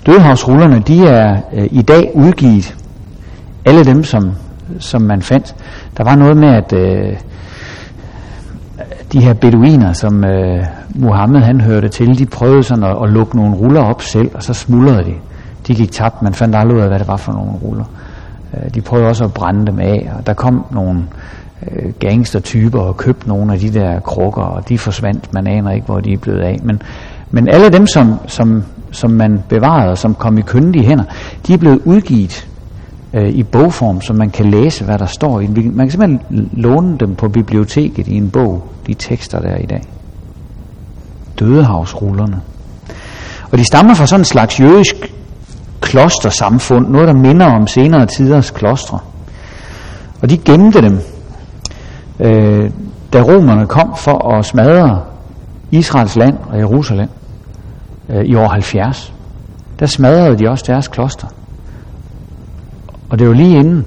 Dødhavsrullerne, 0.06 0.82
de 0.86 1.06
er 1.06 1.40
øh, 1.52 1.68
i 1.70 1.82
dag 1.82 2.10
udgivet. 2.14 2.76
Alle 3.64 3.84
dem, 3.84 4.04
som, 4.04 4.32
som 4.78 5.02
man 5.02 5.22
fandt. 5.22 5.54
Der 5.96 6.04
var 6.04 6.16
noget 6.16 6.36
med, 6.36 6.48
at 6.48 6.72
øh, 6.72 7.16
de 9.12 9.20
her 9.20 9.34
beduiner, 9.34 9.92
som 9.92 10.24
øh, 10.24 10.64
Mohammed 10.94 11.40
han 11.40 11.60
hørte 11.60 11.88
til, 11.88 12.18
de 12.18 12.26
prøvede 12.26 12.62
sådan 12.62 12.84
at, 12.84 12.96
at 13.04 13.10
lukke 13.10 13.36
nogle 13.36 13.56
ruller 13.56 13.80
op 13.80 14.02
selv, 14.02 14.30
og 14.34 14.42
så 14.42 14.54
smuldrede 14.54 15.04
de. 15.04 15.14
De 15.66 15.74
gik 15.74 15.92
tabt, 15.92 16.22
man 16.22 16.34
fandt 16.34 16.56
aldrig 16.56 16.76
ud 16.76 16.82
af, 16.82 16.88
hvad 16.88 16.98
det 16.98 17.08
var 17.08 17.16
for 17.16 17.32
nogle 17.32 17.52
ruller. 17.52 17.84
Øh, 18.54 18.74
de 18.74 18.80
prøvede 18.80 19.08
også 19.08 19.24
at 19.24 19.32
brænde 19.32 19.66
dem 19.66 19.78
af, 19.78 20.10
og 20.18 20.26
der 20.26 20.34
kom 20.34 20.64
nogle 20.70 21.02
øh, 21.70 21.92
gangstertyper 21.98 22.80
og 22.80 22.96
købte 22.96 23.28
nogle 23.28 23.52
af 23.52 23.58
de 23.58 23.72
der 23.72 24.00
krukker, 24.00 24.42
og 24.42 24.68
de 24.68 24.78
forsvandt. 24.78 25.34
Man 25.34 25.46
aner 25.46 25.70
ikke, 25.70 25.86
hvor 25.86 26.00
de 26.00 26.12
er 26.12 26.18
blevet 26.18 26.40
af. 26.40 26.56
Men, 26.62 26.82
men 27.30 27.48
alle 27.48 27.68
dem, 27.68 27.86
som, 27.86 28.14
som, 28.26 28.64
som 28.90 29.10
man 29.10 29.42
bevarede, 29.48 29.90
og 29.90 29.98
som 29.98 30.14
kom 30.14 30.38
i 30.38 30.42
kyndige 30.42 30.84
hænder, 30.84 31.04
de 31.46 31.54
er 31.54 31.58
blevet 31.58 31.80
udgivet 31.84 32.48
øh, 33.14 33.28
i 33.28 33.42
bogform, 33.42 34.00
så 34.00 34.12
man 34.12 34.30
kan 34.30 34.50
læse, 34.50 34.84
hvad 34.84 34.98
der 34.98 35.06
står 35.06 35.40
i 35.40 35.46
den. 35.46 35.76
Man 35.76 35.86
kan 35.86 35.90
simpelthen 35.90 36.50
låne 36.52 36.98
dem 36.98 37.14
på 37.14 37.28
biblioteket 37.28 38.08
i 38.08 38.14
en 38.14 38.30
bog, 38.30 38.68
de 38.86 38.94
tekster, 38.94 39.40
der 39.40 39.48
er 39.48 39.58
i 39.58 39.66
dag. 39.66 39.82
Dødehavsrullerne. 41.38 42.40
Og 43.50 43.58
de 43.58 43.64
stammer 43.64 43.94
fra 43.94 44.06
sådan 44.06 44.20
en 44.20 44.24
slags 44.24 44.60
jødisk 44.60 45.12
klostersamfund, 45.80 46.88
noget 46.88 47.08
der 47.08 47.14
minder 47.14 47.46
om 47.46 47.66
senere 47.66 48.06
tiders 48.06 48.50
klostre. 48.50 48.98
Og 50.22 50.30
de 50.30 50.38
gemte 50.38 50.82
dem 50.82 51.00
øh, 52.20 52.70
da 53.12 53.20
romerne 53.20 53.66
kom 53.66 53.96
for 53.96 54.34
at 54.34 54.44
smadre 54.44 55.00
Israels 55.70 56.16
land 56.16 56.38
og 56.50 56.58
Jerusalem 56.58 57.08
øh, 58.08 58.24
i 58.24 58.34
år 58.34 58.48
70, 58.48 59.12
der 59.80 59.86
smadrede 59.86 60.38
de 60.38 60.50
også 60.50 60.64
deres 60.66 60.88
kloster. 60.88 61.26
Og 63.12 63.18
det 63.18 63.28
var 63.28 63.34
lige 63.34 63.58
inden, 63.58 63.86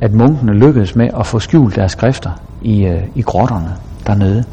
at 0.00 0.12
munkene 0.12 0.52
lykkedes 0.52 0.96
med 0.96 1.08
at 1.18 1.26
få 1.26 1.38
skjult 1.38 1.76
deres 1.76 1.92
skrifter 1.92 2.30
i, 2.62 2.84
øh, 2.84 3.02
i 3.14 3.22
grotterne 3.22 3.76
dernede. 4.06 4.44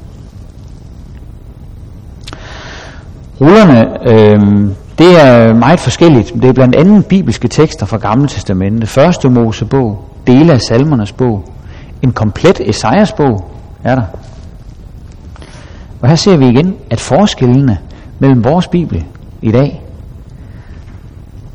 Rullerne, 3.41 4.09
øh, 4.09 4.69
det 4.97 5.21
er 5.21 5.53
meget 5.53 5.79
forskelligt. 5.79 6.33
Det 6.33 6.45
er 6.45 6.53
blandt 6.53 6.75
andet 6.75 7.05
bibelske 7.05 7.47
tekster 7.47 7.85
fra 7.85 7.97
Gamle 7.97 8.27
Testamentet. 8.27 8.89
Første 8.89 9.29
Mosebog, 9.29 10.05
dele 10.27 10.53
af 10.53 10.61
salmernes 10.61 11.11
bog, 11.11 11.45
en 12.01 12.11
komplet 12.11 12.69
Esajas 12.69 13.11
bog 13.11 13.51
er 13.83 13.95
der. 13.95 14.05
Og 16.01 16.09
her 16.09 16.15
ser 16.15 16.37
vi 16.37 16.47
igen, 16.47 16.75
at 16.89 16.99
forskellene 16.99 17.77
mellem 18.19 18.43
vores 18.43 18.67
bibel 18.67 19.05
i 19.41 19.51
dag 19.51 19.83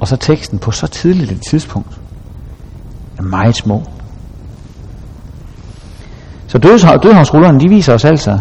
og 0.01 0.09
så 0.09 0.17
teksten 0.17 0.59
på 0.59 0.71
så 0.71 0.87
tidligt 0.87 1.33
et 1.33 1.41
tidspunkt 1.51 1.99
er 3.19 3.23
meget 3.23 3.57
små. 3.57 3.83
Så 6.47 6.59
dødhavsrullerne, 6.59 7.61
de 7.61 7.69
viser 7.69 7.95
os 7.95 8.05
altså, 8.05 8.39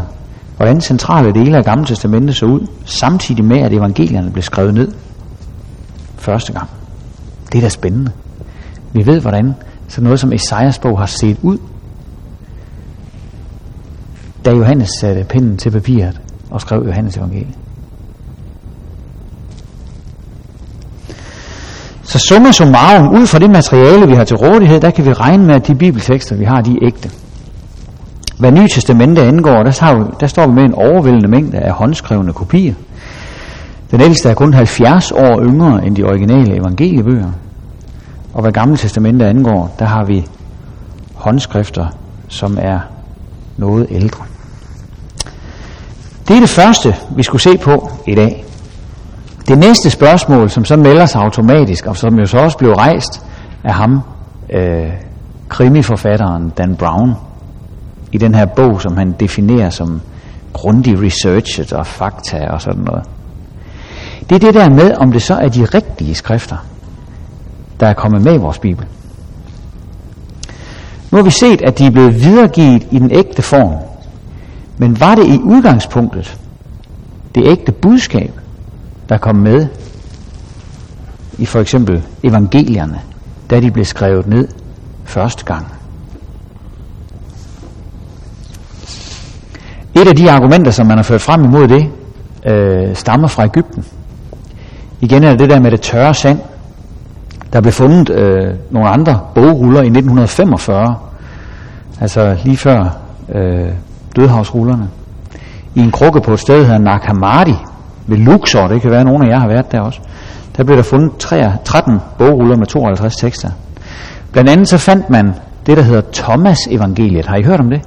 hvordan 0.55 0.81
centrale 0.81 1.33
dele 1.33 1.57
af 1.57 1.65
Gamle 1.65 1.85
Testamentet 1.85 2.35
så 2.35 2.45
ud, 2.45 2.67
samtidig 2.85 3.45
med, 3.45 3.57
at 3.57 3.73
evangelierne 3.73 4.31
blev 4.31 4.43
skrevet 4.43 4.73
ned 4.73 4.91
første 6.17 6.53
gang. 6.53 6.69
Det 7.51 7.57
er 7.57 7.61
da 7.61 7.69
spændende. 7.69 8.11
Vi 8.93 9.05
ved, 9.05 9.21
hvordan 9.21 9.55
så 9.87 10.01
noget 10.01 10.19
som 10.19 10.33
Esajas 10.33 10.79
bog 10.79 10.99
har 10.99 11.05
set 11.05 11.37
ud 11.41 11.57
da 14.45 14.51
Johannes 14.51 14.89
satte 14.99 15.23
pinden 15.23 15.57
til 15.57 15.71
papiret 15.71 16.21
og 16.49 16.61
skrev 16.61 16.83
Johannes 16.85 17.17
evangeliet. 17.17 17.55
Så 22.07 22.19
summa 22.19 22.51
summarum, 22.51 23.15
ud 23.15 23.27
fra 23.27 23.39
det 23.39 23.49
materiale, 23.49 24.07
vi 24.07 24.13
har 24.13 24.23
til 24.23 24.37
rådighed, 24.37 24.79
der 24.79 24.91
kan 24.91 25.05
vi 25.05 25.13
regne 25.13 25.45
med, 25.45 25.55
at 25.55 25.67
de 25.67 25.75
bibeltekster, 25.75 26.35
vi 26.35 26.43
har, 26.43 26.61
de 26.61 26.71
er 26.71 26.79
ægte. 26.81 27.11
Hvad 28.39 28.51
Nye 28.51 28.67
Testamente 28.67 29.21
angår, 29.21 29.63
der, 29.63 29.85
har 29.85 29.95
vi, 29.95 30.03
der 30.19 30.27
står 30.27 30.47
vi 30.47 30.53
med 30.53 30.63
en 30.63 30.73
overvældende 30.73 31.27
mængde 31.27 31.57
af 31.57 31.71
håndskrevne 31.71 32.33
kopier. 32.33 32.73
Den 33.91 34.01
ældste 34.01 34.29
er 34.29 34.33
kun 34.33 34.53
70 34.53 35.11
år 35.11 35.41
yngre 35.41 35.85
end 35.85 35.95
de 35.95 36.03
originale 36.03 36.55
evangeliebøger. 36.55 37.31
Og 38.33 38.41
hvad 38.41 38.51
Gamle 38.51 38.77
Testamente 38.77 39.25
angår, 39.25 39.75
der 39.79 39.85
har 39.85 40.05
vi 40.05 40.25
håndskrifter, 41.15 41.85
som 42.27 42.57
er 42.61 42.79
noget 43.57 43.87
ældre. 43.89 44.23
Det 46.27 46.35
er 46.35 46.39
det 46.39 46.49
første, 46.49 46.95
vi 47.15 47.23
skulle 47.23 47.41
se 47.41 47.57
på 47.57 47.91
i 48.07 48.15
dag. 48.15 48.45
Det 49.47 49.57
næste 49.57 49.89
spørgsmål, 49.89 50.49
som 50.49 50.65
så 50.65 50.75
melder 50.75 51.05
sig 51.05 51.21
automatisk, 51.21 51.85
og 51.85 51.97
som 51.97 52.19
jo 52.19 52.25
så 52.25 52.37
også 52.37 52.57
blev 52.57 52.71
rejst 52.71 53.25
af 53.63 53.73
ham, 53.73 54.01
øh, 54.49 54.93
krimiforfatteren 55.49 56.49
Dan 56.57 56.75
Brown, 56.75 57.13
i 58.11 58.17
den 58.17 58.35
her 58.35 58.45
bog, 58.45 58.81
som 58.81 58.97
han 58.97 59.15
definerer 59.19 59.69
som 59.69 60.01
grundig 60.53 61.01
researchet 61.01 61.73
og 61.73 61.87
fakta 61.87 62.47
og 62.49 62.61
sådan 62.61 62.83
noget. 62.83 63.03
Det 64.29 64.35
er 64.35 64.39
det 64.39 64.53
der 64.53 64.69
med, 64.69 64.93
om 64.93 65.11
det 65.11 65.21
så 65.21 65.35
er 65.35 65.47
de 65.47 65.65
rigtige 65.65 66.15
skrifter, 66.15 66.57
der 67.79 67.87
er 67.87 67.93
kommet 67.93 68.21
med 68.21 68.33
i 68.33 68.37
vores 68.37 68.59
Bibel. 68.59 68.85
Nu 71.11 71.17
har 71.17 71.23
vi 71.23 71.29
set, 71.29 71.61
at 71.61 71.79
de 71.79 71.85
er 71.85 71.91
blevet 71.91 72.15
videregivet 72.23 72.87
i 72.91 72.99
den 72.99 73.11
ægte 73.11 73.41
form. 73.41 73.75
Men 74.77 74.99
var 74.99 75.15
det 75.15 75.25
i 75.25 75.39
udgangspunktet 75.43 76.37
det 77.35 77.47
ægte 77.47 77.71
budskab, 77.71 78.31
der 79.09 79.17
kom 79.17 79.35
med 79.35 79.67
i 81.37 81.45
for 81.45 81.59
eksempel 81.59 82.03
evangelierne, 82.23 83.01
da 83.49 83.59
de 83.59 83.71
blev 83.71 83.85
skrevet 83.85 84.27
ned 84.27 84.47
første 85.05 85.45
gang? 85.45 85.67
Et 89.95 90.07
af 90.07 90.15
de 90.15 90.31
argumenter, 90.31 90.71
som 90.71 90.87
man 90.87 90.97
har 90.97 91.03
ført 91.03 91.21
frem 91.21 91.43
imod 91.43 91.67
det, 91.67 91.91
øh, 92.45 92.95
stammer 92.95 93.27
fra 93.27 93.45
Ægypten. 93.45 93.85
Igen 95.01 95.23
er 95.23 95.29
det 95.29 95.39
det 95.39 95.49
der 95.49 95.59
med 95.59 95.71
det 95.71 95.81
tørre 95.81 96.13
sand. 96.13 96.39
Der 97.53 97.61
blev 97.61 97.73
fundet 97.73 98.09
øh, 98.09 98.53
nogle 98.71 98.89
andre 98.89 99.19
bogruller 99.35 99.81
i 99.81 99.85
1945, 99.85 100.95
altså 102.01 102.37
lige 102.43 102.57
før 102.57 102.97
øh, 103.35 103.69
dødhavsrullerne, 104.15 104.89
i 105.75 105.79
en 105.79 105.91
krukke 105.91 106.21
på 106.21 106.33
et 106.33 106.39
sted, 106.39 106.59
der 106.59 106.63
hedder 106.63 106.77
Nakamadi, 106.77 107.55
ved 108.07 108.17
Luxor, 108.17 108.67
det 108.67 108.81
kan 108.81 108.91
være, 108.91 108.99
at 108.99 109.05
nogle 109.05 109.25
af 109.25 109.29
jer 109.29 109.39
har 109.39 109.47
været 109.47 109.71
der 109.71 109.79
også. 109.79 109.99
Der 110.57 110.63
blev 110.63 110.77
der 110.77 110.83
fundet 110.83 111.11
13 111.65 111.99
bogruller 112.17 112.57
med 112.57 112.67
52 112.67 113.15
tekster. 113.15 113.49
Blandt 114.31 114.49
andet 114.49 114.67
så 114.67 114.77
fandt 114.77 115.09
man 115.09 115.33
det, 115.65 115.77
der 115.77 115.83
hedder 115.83 116.01
Thomas 116.13 116.57
evangeliet. 116.69 117.25
Har 117.25 117.35
I 117.35 117.43
hørt 117.43 117.59
om 117.59 117.69
det? 117.69 117.81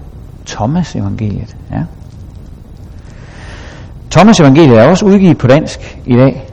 Thomas 0.46 0.96
evangeliet, 0.96 1.56
ja. 1.72 1.82
Thomas 4.10 4.40
evangeliet 4.40 4.78
er 4.78 4.88
også 4.88 5.04
udgivet 5.04 5.38
på 5.38 5.46
dansk 5.46 6.00
i 6.06 6.16
dag, 6.16 6.46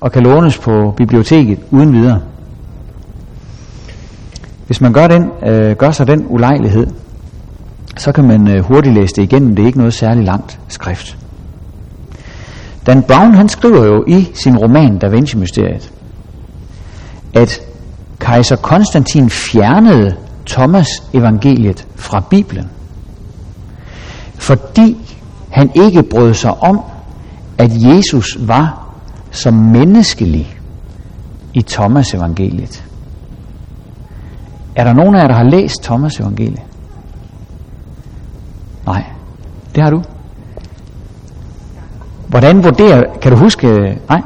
og 0.00 0.12
kan 0.12 0.22
lånes 0.22 0.58
på 0.58 0.94
biblioteket 0.96 1.58
uden 1.70 1.92
videre. 1.92 2.20
Hvis 4.66 4.80
man 4.80 4.92
gør, 4.92 5.08
den, 5.08 5.30
øh, 5.46 5.76
gør 5.76 5.90
sig 5.90 6.06
den 6.06 6.26
ulejlighed, 6.28 6.86
så 7.96 8.12
kan 8.12 8.24
man 8.24 8.48
øh, 8.48 8.64
hurtigt 8.64 8.94
læse 8.94 9.14
det 9.16 9.22
igennem. 9.22 9.56
Det 9.56 9.62
er 9.62 9.66
ikke 9.66 9.78
noget 9.78 9.94
særligt 9.94 10.26
langt 10.26 10.60
skrift. 10.68 11.23
Dan 12.86 13.02
Brown 13.02 13.34
han 13.34 13.48
skriver 13.48 13.84
jo 13.84 14.04
i 14.06 14.28
sin 14.34 14.58
roman 14.58 14.98
Da 14.98 15.08
Vinci-mysteriet, 15.08 15.92
at 17.34 17.60
kejser 18.18 18.56
Konstantin 18.56 19.30
fjernede 19.30 20.16
Thomas 20.46 20.86
evangeliet 21.12 21.86
fra 21.96 22.20
Bibelen, 22.30 22.70
fordi 24.34 24.96
han 25.50 25.70
ikke 25.74 26.02
brød 26.02 26.34
sig 26.34 26.62
om, 26.62 26.80
at 27.58 27.70
Jesus 27.82 28.26
var 28.40 28.84
som 29.30 29.54
menneskelig 29.54 30.56
i 31.54 31.62
Thomas 31.62 32.14
evangeliet. 32.14 32.84
Er 34.76 34.84
der 34.84 34.92
nogen 34.92 35.14
af 35.14 35.20
jer, 35.20 35.28
der 35.28 35.34
har 35.34 35.50
læst 35.50 35.82
Thomas 35.82 36.20
evangeliet? 36.20 36.62
Nej, 38.86 39.04
det 39.74 39.82
har 39.82 39.90
du. 39.90 40.02
Hvordan 42.34 42.64
vurderer, 42.64 43.02
kan 43.22 43.32
du 43.32 43.38
huske, 43.38 43.66
nej? 44.08 44.22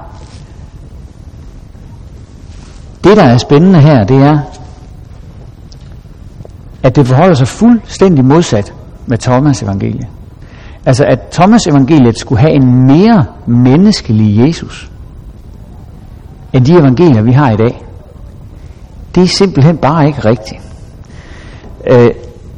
Det, 3.04 3.16
der 3.16 3.22
er 3.22 3.38
spændende 3.38 3.80
her, 3.80 4.04
det 4.04 4.16
er, 4.16 4.38
at 6.82 6.96
det 6.96 7.06
forholder 7.06 7.34
sig 7.34 7.48
fuldstændig 7.48 8.24
modsat 8.24 8.74
med 9.06 9.18
Thomas 9.18 9.62
evangelie. 9.62 10.08
Altså 10.86 11.04
at 11.04 11.18
Thomas 11.32 11.66
evangeliet 11.66 12.18
skulle 12.18 12.40
have 12.40 12.52
en 12.52 12.86
mere 12.86 13.26
menneskelig 13.46 14.46
Jesus, 14.46 14.90
end 16.52 16.64
de 16.64 16.72
evangelier, 16.72 17.22
vi 17.22 17.32
har 17.32 17.50
i 17.50 17.56
dag. 17.56 17.84
Det 19.14 19.22
er 19.22 19.26
simpelthen 19.28 19.76
bare 19.76 20.06
ikke 20.06 20.24
rigtigt. 20.24 20.60
Øh, 21.86 22.10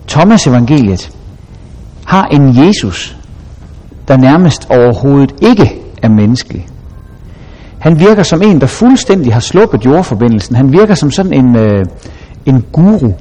Thomas 0.09 0.47
evangeliet 0.47 1.11
har 2.07 2.25
en 2.25 2.67
Jesus, 2.67 3.20
der 4.11 4.17
nærmest 4.17 4.67
overhovedet 4.71 5.35
ikke 5.43 5.81
er 6.03 6.09
menneskelig. 6.09 6.67
Han 7.79 8.01
virker 8.01 8.23
som 8.23 8.43
en, 8.43 8.61
der 8.61 8.67
fuldstændig 8.67 9.33
har 9.33 9.41
sluppet 9.41 9.85
jordforbindelsen. 9.85 10.57
Han 10.57 10.73
virker 10.73 10.95
som 10.95 11.11
sådan 11.11 11.33
en, 11.33 11.57
øh, 11.57 11.85
en 12.47 12.65
guru, 12.73 13.13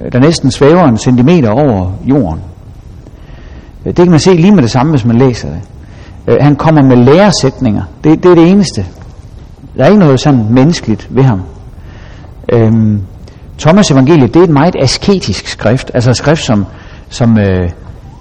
øh, 0.00 0.12
der 0.12 0.18
næsten 0.18 0.50
svæver 0.50 0.84
en 0.84 0.98
centimeter 0.98 1.50
over 1.50 1.92
jorden. 2.04 2.40
Øh, 3.86 3.86
det 3.86 3.96
kan 3.96 4.10
man 4.10 4.20
se 4.20 4.34
lige 4.34 4.54
med 4.54 4.62
det 4.62 4.70
samme, 4.70 4.90
hvis 4.92 5.04
man 5.04 5.16
læser 5.16 5.48
det. 5.48 5.60
Øh, 6.26 6.36
han 6.40 6.56
kommer 6.56 6.82
med 6.82 6.96
læresætninger. 6.96 7.82
Det, 8.04 8.22
det 8.22 8.30
er 8.30 8.34
det 8.34 8.50
eneste. 8.50 8.86
Der 9.76 9.84
er 9.84 9.88
ikke 9.88 10.00
noget 10.00 10.20
sådan 10.20 10.46
menneskeligt 10.50 11.08
ved 11.10 11.22
ham. 11.22 11.42
Øhm, 12.52 13.00
Thomas 13.58 13.90
evangeliet, 13.90 14.34
det 14.34 14.40
er 14.40 14.44
et 14.44 14.50
meget 14.50 14.76
asketisk 14.82 15.46
skrift. 15.46 15.90
Altså 15.94 16.10
et 16.10 16.16
skrift, 16.16 16.42
som, 16.42 16.66
som, 17.08 17.38
øh, 17.38 17.70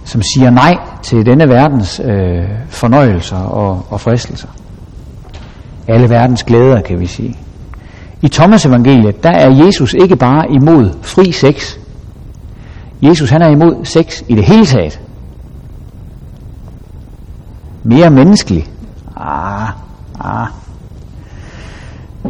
som 0.05 0.21
siger 0.21 0.49
nej 0.49 0.77
til 1.07 1.25
denne 1.25 1.49
verdens 1.49 2.01
øh, 2.03 2.49
fornøjelser 2.69 3.37
og, 3.37 3.85
og 3.89 4.01
fristelser. 4.01 4.47
Alle 5.87 6.09
verdens 6.09 6.43
glæder, 6.43 6.81
kan 6.81 6.99
vi 6.99 7.05
sige. 7.05 7.37
I 8.21 8.27
Thomas 8.27 8.65
evangeliet, 8.65 9.23
der 9.23 9.31
er 9.31 9.65
Jesus 9.65 9.93
ikke 9.93 10.15
bare 10.15 10.51
imod 10.51 10.89
fri 11.01 11.31
sex. 11.31 11.77
Jesus 13.01 13.29
han 13.29 13.41
er 13.41 13.47
imod 13.47 13.85
sex 13.85 14.23
i 14.27 14.35
det 14.35 14.45
hele 14.45 14.65
taget 14.65 14.99
mere 17.83 18.09
menneskelig. 18.09 18.67
Ah, 19.17 19.69
ah. 20.19 20.47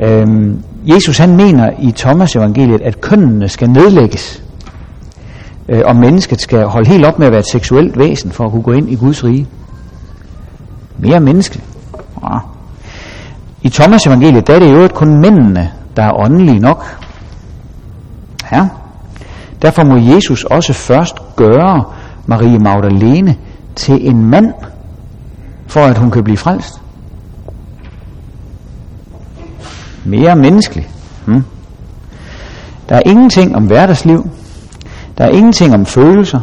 Øhm, 0.02 0.64
Jesus 0.86 1.18
han 1.18 1.36
mener 1.36 1.72
i 1.80 1.92
Thomas 1.92 2.36
evangeliet, 2.36 2.82
at 2.82 3.02
kønnene 3.02 3.50
skal 3.50 3.70
nedlægges, 3.70 4.44
øh, 5.70 5.82
og 5.86 5.96
mennesket 5.96 6.42
skal 6.42 6.66
holde 6.66 6.90
helt 6.90 7.06
op 7.06 7.20
med 7.20 7.28
at 7.28 7.32
være 7.32 7.40
et 7.40 7.48
seksuelt 7.52 7.98
væsen 7.98 8.32
for 8.32 8.46
at 8.46 8.52
kunne 8.52 8.64
gå 8.64 8.72
ind 8.72 8.90
i 8.90 8.96
Guds 8.96 9.24
rige. 9.24 9.48
Mere 10.98 11.20
menneskeligt. 11.20 11.66
Ja. 12.24 12.38
I 13.62 13.70
Thomas 13.70 14.08
evangeliet, 14.08 14.48
der 14.48 14.56
er 14.56 14.60
det 14.60 14.72
jo 14.72 14.88
kun 14.88 15.22
mændene, 15.22 15.72
der 15.96 16.04
er 16.04 16.14
åndelige 16.14 16.60
nok. 16.60 16.86
Ja. 18.52 18.68
Derfor 19.62 19.84
må 19.84 19.96
Jesus 20.16 20.44
også 20.44 20.74
først 20.74 21.16
gøre 21.36 21.84
Marie 22.26 22.60
Magdalene 22.60 23.36
til 23.76 24.08
en 24.08 24.26
mand, 24.26 24.54
for 25.68 25.80
at 25.80 25.98
hun 25.98 26.12
kan 26.12 26.24
blive 26.24 26.38
frelst. 26.38 26.82
Mere 30.06 30.36
menneskelig. 30.36 30.90
Hmm. 31.26 31.44
Der 32.90 32.96
er 32.96 33.02
ingenting 33.06 33.56
om 33.56 33.66
hverdagsliv. 33.66 34.30
Der 35.18 35.24
er 35.26 35.30
ingenting 35.30 35.74
om 35.74 35.86
følelser. 35.86 36.40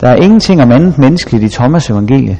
Der 0.00 0.08
er 0.08 0.16
ingenting 0.16 0.62
om 0.62 0.72
andet 0.72 0.98
menneskeligt 0.98 1.44
i 1.44 1.48
Thomas 1.48 1.90
evangeliet. 1.90 2.38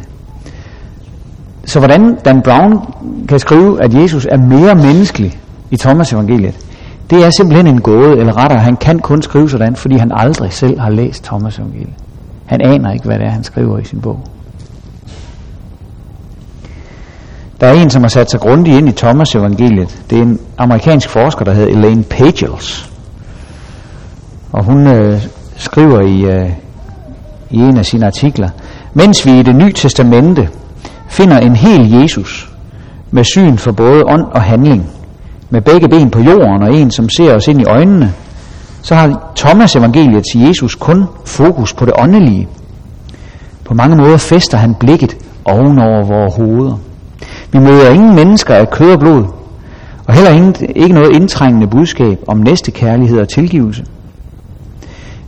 Så 1.64 1.78
hvordan 1.78 2.18
Dan 2.24 2.42
Brown 2.42 2.94
kan 3.28 3.38
skrive, 3.38 3.84
at 3.84 3.94
Jesus 3.94 4.26
er 4.30 4.36
mere 4.36 4.74
menneskelig 4.74 5.38
i 5.70 5.76
Thomas 5.76 6.12
evangeliet, 6.12 6.54
det 7.10 7.24
er 7.24 7.30
simpelthen 7.30 7.66
en 7.66 7.80
gåde, 7.80 8.18
eller 8.18 8.36
rettere, 8.36 8.60
han 8.60 8.76
kan 8.76 8.98
kun 8.98 9.22
skrive 9.22 9.50
sådan, 9.50 9.76
fordi 9.76 9.96
han 9.96 10.12
aldrig 10.14 10.52
selv 10.52 10.80
har 10.80 10.90
læst 10.90 11.24
Thomas 11.24 11.58
evangeliet. 11.58 11.94
Han 12.46 12.60
aner 12.60 12.92
ikke, 12.92 13.04
hvad 13.04 13.18
det 13.18 13.26
er, 13.26 13.30
han 13.30 13.44
skriver 13.44 13.78
i 13.78 13.84
sin 13.84 14.00
bog. 14.00 14.20
Der 17.60 17.66
er 17.66 17.72
en, 17.72 17.90
som 17.90 18.02
har 18.02 18.08
sat 18.08 18.30
sig 18.30 18.40
grundigt 18.40 18.76
ind 18.76 18.88
i 18.88 18.92
Thomas 18.92 19.34
evangeliet. 19.34 20.02
Det 20.10 20.18
er 20.18 20.22
en 20.22 20.40
amerikansk 20.58 21.08
forsker, 21.08 21.44
der 21.44 21.52
hedder 21.52 21.76
Elaine 21.76 22.02
Pagels. 22.02 22.92
Og 24.52 24.64
hun 24.64 24.86
øh, 24.86 25.22
skriver 25.60 26.00
i, 26.00 26.22
øh, 26.22 26.50
i 27.50 27.56
en 27.56 27.76
af 27.76 27.86
sine 27.86 28.06
artikler, 28.06 28.48
mens 28.94 29.26
vi 29.26 29.38
i 29.38 29.42
det 29.42 29.56
nye 29.56 29.72
testamente 29.72 30.48
finder 31.08 31.38
en 31.38 31.56
hel 31.56 31.92
Jesus 31.92 32.52
med 33.10 33.24
syn 33.24 33.56
for 33.56 33.72
både 33.72 34.04
ånd 34.04 34.24
og 34.32 34.42
handling, 34.42 34.90
med 35.50 35.60
begge 35.60 35.88
ben 35.88 36.10
på 36.10 36.20
jorden 36.20 36.62
og 36.62 36.74
en, 36.74 36.90
som 36.90 37.08
ser 37.08 37.34
os 37.34 37.48
ind 37.48 37.60
i 37.60 37.64
øjnene, 37.64 38.12
så 38.82 38.94
har 38.94 39.32
Thomas 39.36 39.76
evangeliet 39.76 40.24
til 40.32 40.40
Jesus 40.40 40.74
kun 40.74 41.04
fokus 41.24 41.72
på 41.72 41.84
det 41.84 41.94
åndelige. 41.98 42.48
På 43.64 43.74
mange 43.74 43.96
måder 43.96 44.16
fester 44.16 44.58
han 44.58 44.74
blikket 44.74 45.16
ovenover 45.44 46.04
vores 46.06 46.36
hoveder. 46.36 46.76
Vi 47.52 47.58
møder 47.58 47.90
ingen 47.90 48.14
mennesker 48.14 48.54
af 48.54 48.70
kød 48.70 48.92
og 48.92 48.98
blod, 48.98 49.24
og 50.06 50.14
heller 50.14 50.30
ingen, 50.30 50.54
ikke 50.76 50.94
noget 50.94 51.12
indtrængende 51.12 51.66
budskab 51.66 52.18
om 52.26 52.38
næste 52.38 52.70
kærlighed 52.70 53.20
og 53.20 53.28
tilgivelse. 53.28 53.84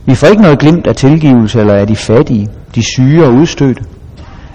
Vi 0.05 0.15
får 0.15 0.27
ikke 0.27 0.41
noget 0.41 0.59
glimt 0.59 0.87
af 0.87 0.95
tilgivelse 0.95 1.59
eller 1.59 1.73
af 1.73 1.87
de 1.87 1.95
fattige, 1.95 2.49
de 2.75 2.83
syge 2.83 3.25
og 3.25 3.33
udstødte, 3.33 3.83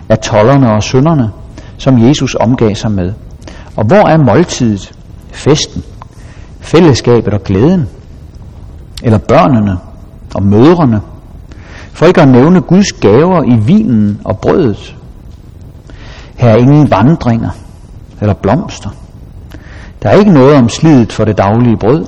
af 0.09 0.18
tollerne 0.18 0.70
og 0.72 0.82
synderne, 0.82 1.30
som 1.76 2.09
Jesus 2.09 2.34
omgav 2.34 2.74
sig 2.74 2.92
med. 2.92 3.12
Og 3.76 3.84
hvor 3.84 4.09
er 4.09 4.16
måltidet, 4.16 4.92
festen, 5.30 5.82
fællesskabet 6.61 7.34
og 7.34 7.42
glæden? 7.44 7.88
Eller 9.03 9.18
børnene 9.18 9.76
og 10.34 10.42
mødrene? 10.42 11.01
For 11.92 12.07
ikke 12.07 12.22
at 12.22 12.28
nævne 12.28 12.61
Guds 12.61 12.92
gaver 12.92 13.42
i 13.42 13.57
vinen 13.66 14.20
og 14.24 14.38
brødet. 14.38 14.96
Her 16.36 16.49
er 16.49 16.57
ingen 16.57 16.90
vandringer 16.90 17.51
eller 18.20 18.34
blomster. 18.34 18.90
Der 20.03 20.09
er 20.09 20.14
ikke 20.14 20.32
noget 20.32 20.57
om 20.57 20.68
slidet 20.68 21.12
for 21.12 21.24
det 21.24 21.38
daglige 21.38 21.76
brød, 21.76 22.07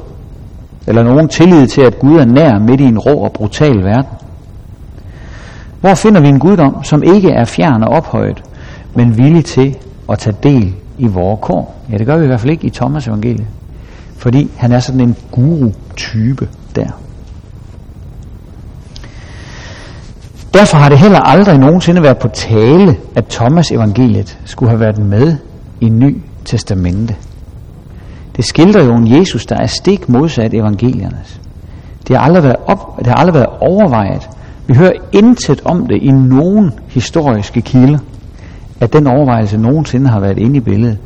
eller 0.86 1.02
nogen 1.02 1.28
tillid 1.28 1.66
til, 1.66 1.80
at 1.80 1.98
Gud 1.98 2.18
er 2.18 2.24
nær 2.24 2.58
midt 2.58 2.80
i 2.80 2.84
en 2.84 2.98
rå 2.98 3.14
og 3.14 3.32
brutal 3.32 3.84
verden. 3.84 4.10
Hvor 5.80 5.94
finder 5.94 6.20
vi 6.20 6.28
en 6.28 6.38
guddom, 6.38 6.84
som 6.84 7.02
ikke 7.02 7.30
er 7.30 7.44
fjern 7.44 7.82
og 7.82 7.88
ophøjet, 7.88 8.42
men 8.94 9.18
villig 9.18 9.44
til 9.44 9.76
at 10.10 10.18
tage 10.18 10.36
del 10.42 10.74
i 10.98 11.06
vores 11.06 11.38
kår? 11.42 11.76
Ja, 11.92 11.96
det 11.96 12.06
gør 12.06 12.16
vi 12.16 12.24
i 12.24 12.26
hvert 12.26 12.40
fald 12.40 12.52
ikke 12.52 12.66
i 12.66 12.70
Thomas 12.70 13.08
evangeliet, 13.08 13.46
fordi 14.16 14.50
han 14.56 14.72
er 14.72 14.80
sådan 14.80 15.00
en 15.00 15.16
guru-type 15.30 16.48
der. 16.76 16.88
Derfor 20.54 20.76
har 20.76 20.88
det 20.88 20.98
heller 20.98 21.20
aldrig 21.20 21.58
nogensinde 21.58 22.02
været 22.02 22.18
på 22.18 22.28
tale, 22.28 22.96
at 23.14 23.26
Thomas 23.26 23.70
evangeliet 23.70 24.38
skulle 24.44 24.70
have 24.70 24.80
været 24.80 24.98
med 24.98 25.36
i 25.80 25.88
Ny 25.88 26.22
Testamente. 26.44 27.16
Det 28.40 28.48
skildrer 28.48 28.84
jo 28.84 28.94
en 28.96 29.18
Jesus, 29.18 29.46
der 29.46 29.56
er 29.56 29.66
stik 29.66 30.08
modsat 30.08 30.54
evangeliernes. 30.54 31.40
Det 32.08 32.16
har 32.16 32.22
aldrig 32.22 32.42
været, 32.42 32.56
op, 32.66 32.98
det 32.98 33.06
har 33.06 33.14
aldrig 33.14 33.34
været 33.34 33.46
overvejet. 33.60 34.30
Vi 34.66 34.74
hører 34.74 34.92
intet 35.12 35.60
om 35.64 35.86
det 35.86 36.02
i 36.02 36.10
nogen 36.10 36.70
historiske 36.88 37.60
kilder, 37.60 37.98
at 38.80 38.92
den 38.92 39.06
overvejelse 39.06 39.58
nogensinde 39.58 40.08
har 40.08 40.20
været 40.20 40.38
inde 40.38 40.56
i 40.56 40.60
billedet. 40.60 40.98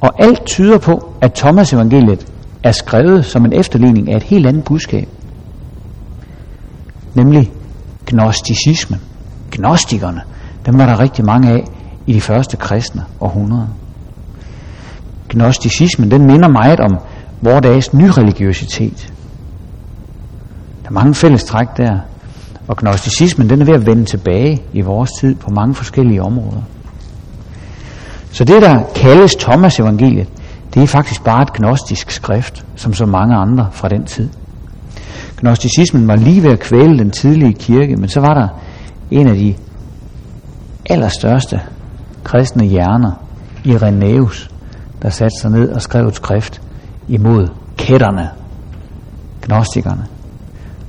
Og 0.00 0.22
alt 0.22 0.44
tyder 0.44 0.78
på, 0.78 1.12
at 1.20 1.32
Thomas 1.34 1.72
evangeliet 1.72 2.26
er 2.62 2.72
skrevet 2.72 3.24
som 3.24 3.44
en 3.44 3.52
efterligning 3.52 4.12
af 4.12 4.16
et 4.16 4.22
helt 4.22 4.46
andet 4.46 4.64
budskab. 4.64 5.08
Nemlig 7.14 7.52
gnosticismen. 8.06 9.00
Gnostikerne, 9.50 10.20
dem 10.66 10.78
var 10.78 10.86
der 10.86 11.00
rigtig 11.00 11.24
mange 11.24 11.50
af 11.50 11.64
i 12.06 12.12
de 12.12 12.20
første 12.20 12.56
kristne 12.56 13.02
århundreder. 13.20 13.66
Gnosticismen, 15.32 16.10
den 16.10 16.26
minder 16.26 16.48
meget 16.48 16.80
om 16.80 16.98
vores 17.40 17.62
dages 17.62 17.94
nyreligiøsitet. 17.94 19.12
Der 20.82 20.88
er 20.88 20.92
mange 20.92 21.14
fælles 21.14 21.44
træk 21.44 21.66
der. 21.76 21.98
Og 22.68 22.76
gnosticismen, 22.76 23.50
den 23.50 23.60
er 23.60 23.64
ved 23.64 23.74
at 23.74 23.86
vende 23.86 24.04
tilbage 24.04 24.62
i 24.72 24.80
vores 24.80 25.10
tid 25.20 25.34
på 25.34 25.50
mange 25.50 25.74
forskellige 25.74 26.22
områder. 26.22 26.62
Så 28.30 28.44
det, 28.44 28.62
der 28.62 28.82
kaldes 28.94 29.36
Thomas 29.36 29.80
evangeliet, 29.80 30.28
det 30.74 30.82
er 30.82 30.86
faktisk 30.86 31.24
bare 31.24 31.42
et 31.42 31.52
gnostisk 31.52 32.10
skrift, 32.10 32.66
som 32.76 32.94
så 32.94 33.06
mange 33.06 33.36
andre 33.36 33.68
fra 33.72 33.88
den 33.88 34.04
tid. 34.04 34.28
Gnosticismen 35.40 36.08
var 36.08 36.16
lige 36.16 36.42
ved 36.42 36.50
at 36.50 36.60
kvæle 36.60 36.98
den 36.98 37.10
tidlige 37.10 37.52
kirke, 37.52 37.96
men 37.96 38.08
så 38.08 38.20
var 38.20 38.34
der 38.34 38.48
en 39.10 39.28
af 39.28 39.36
de 39.36 39.54
allerstørste 40.90 41.60
kristne 42.24 42.64
hjerner, 42.64 43.12
Irenaeus, 43.64 44.51
der 45.02 45.10
satte 45.10 45.40
sig 45.40 45.50
ned 45.50 45.68
og 45.68 45.82
skrev 45.82 46.06
et 46.06 46.16
skrift 46.16 46.60
imod 47.08 47.48
kætterne, 47.76 48.30
gnostikerne. 49.42 50.06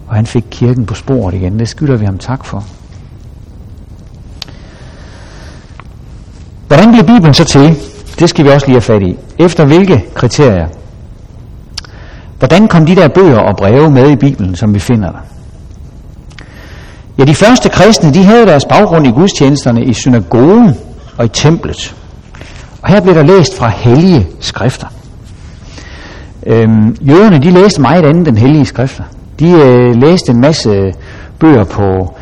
Og 0.08 0.16
han 0.16 0.26
fik 0.26 0.46
kirken 0.52 0.86
på 0.86 0.94
sporet 0.94 1.34
igen. 1.34 1.60
Det 1.60 1.68
skylder 1.68 1.98
vi 1.98 2.06
ham 2.06 2.18
tak 2.18 2.46
for. 2.46 2.64
Hvordan 6.68 6.92
blev 6.92 7.04
Bibelen 7.04 7.34
så 7.34 7.44
til? 7.44 7.78
Det 8.20 8.30
skal 8.30 8.46
vi 8.46 8.50
også 8.50 8.68
lige 8.68 8.76
have 8.76 8.82
fat 8.82 9.02
i. 9.02 9.18
Efter 9.40 9.66
hvilke 9.66 10.06
kriterier? 10.14 10.68
Hvordan 12.40 12.68
kom 12.68 12.86
de 12.86 12.96
der 12.96 13.08
bøger 13.08 13.40
og 13.40 13.58
breve 13.58 13.92
med 13.92 14.10
i 14.10 14.16
Bibelen, 14.16 14.56
som 14.56 14.74
vi 14.74 14.80
finder 14.80 15.12
der? 15.12 15.20
Ja, 17.18 17.24
de 17.24 17.36
første 17.36 17.70
kristne, 17.70 18.14
de 18.14 18.24
havde 18.24 18.46
deres 18.46 18.66
baggrund 18.66 19.08
i 19.08 19.12
gudstjenesterne 19.12 19.84
i 19.84 19.94
synagogen 19.94 20.76
og 21.18 21.26
i 21.26 21.28
templet. 21.28 21.96
Og 22.84 22.90
her 22.90 23.02
blev 23.02 23.16
der 23.16 23.24
læst 23.24 23.58
fra 23.58 23.70
hellige 23.70 24.28
skrifter. 24.40 24.88
Øhm, 26.46 26.96
jøderne, 27.02 27.40
de 27.40 27.52
læste 27.52 27.82
meget 27.82 28.06
andet 28.06 28.28
end 28.28 28.38
hellige 28.38 28.66
skrifter. 28.66 29.04
De 29.40 29.52
øh, 29.52 29.96
læste 29.96 30.32
en 30.32 30.42
masse 30.42 30.70
øh, 30.70 30.94
bøger 31.40 31.64
på 31.64 32.14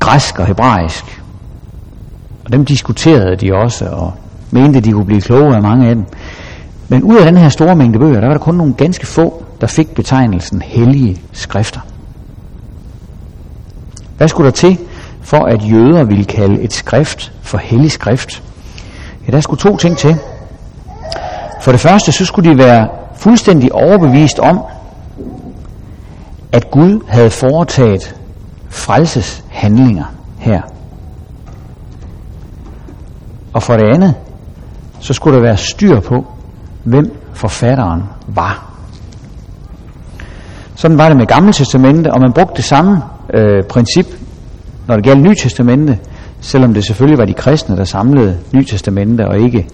græsk 0.00 0.38
og 0.38 0.46
hebraisk. 0.46 1.22
Og 2.44 2.52
dem 2.52 2.64
diskuterede 2.64 3.36
de 3.36 3.54
også, 3.54 3.84
og 3.84 4.12
mente, 4.50 4.80
de 4.80 4.92
kunne 4.92 5.06
blive 5.06 5.20
kloge 5.20 5.54
af 5.56 5.62
mange 5.62 5.88
af 5.88 5.94
dem. 5.94 6.04
Men 6.88 7.02
ud 7.02 7.16
af 7.16 7.26
den 7.26 7.36
her 7.36 7.48
store 7.48 7.76
mængde 7.76 7.98
bøger, 7.98 8.20
der 8.20 8.26
var 8.26 8.34
der 8.34 8.40
kun 8.40 8.54
nogle 8.54 8.74
ganske 8.74 9.06
få, 9.06 9.44
der 9.60 9.66
fik 9.66 9.94
betegnelsen 9.94 10.62
hellige 10.62 11.20
skrifter. 11.32 11.80
Hvad 14.16 14.28
skulle 14.28 14.44
der 14.44 14.52
til, 14.52 14.78
for 15.22 15.44
at 15.44 15.70
jøder 15.70 16.04
ville 16.04 16.24
kalde 16.24 16.60
et 16.60 16.72
skrift 16.72 17.32
for 17.42 17.58
hellig 17.58 17.92
skrift? 17.92 18.42
Ja, 19.26 19.32
der 19.32 19.40
skulle 19.40 19.60
to 19.60 19.76
ting 19.76 19.96
til. 19.96 20.16
For 21.60 21.72
det 21.72 21.80
første, 21.80 22.12
så 22.12 22.24
skulle 22.24 22.50
de 22.50 22.58
være 22.58 22.88
fuldstændig 23.14 23.72
overbevist 23.72 24.38
om, 24.38 24.60
at 26.52 26.70
Gud 26.70 27.00
havde 27.08 27.30
foretaget 27.30 28.16
frelseshandlinger 28.68 30.04
her. 30.38 30.60
Og 33.52 33.62
for 33.62 33.76
det 33.76 33.94
andet, 33.94 34.14
så 35.00 35.12
skulle 35.12 35.36
der 35.36 35.42
være 35.42 35.56
styr 35.56 36.00
på, 36.00 36.24
hvem 36.84 37.16
forfatteren 37.32 38.02
var. 38.26 38.72
Sådan 40.74 40.98
var 40.98 41.08
det 41.08 41.16
med 41.16 41.26
Gamle 41.26 41.52
Testamente, 41.52 42.12
og 42.12 42.20
man 42.20 42.32
brugte 42.32 42.56
det 42.56 42.64
samme 42.64 43.02
øh, 43.34 43.64
princip, 43.68 44.06
når 44.86 44.94
det 44.94 45.04
gælder 45.04 45.22
Nye 45.22 45.34
Testamente, 45.34 45.98
selvom 46.42 46.74
det 46.74 46.84
selvfølgelig 46.84 47.18
var 47.18 47.24
de 47.24 47.34
kristne, 47.34 47.76
der 47.76 47.84
samlede 47.84 48.38
Nye 48.54 48.64
Testamente, 48.64 49.28
og 49.28 49.40
ikke 49.40 49.68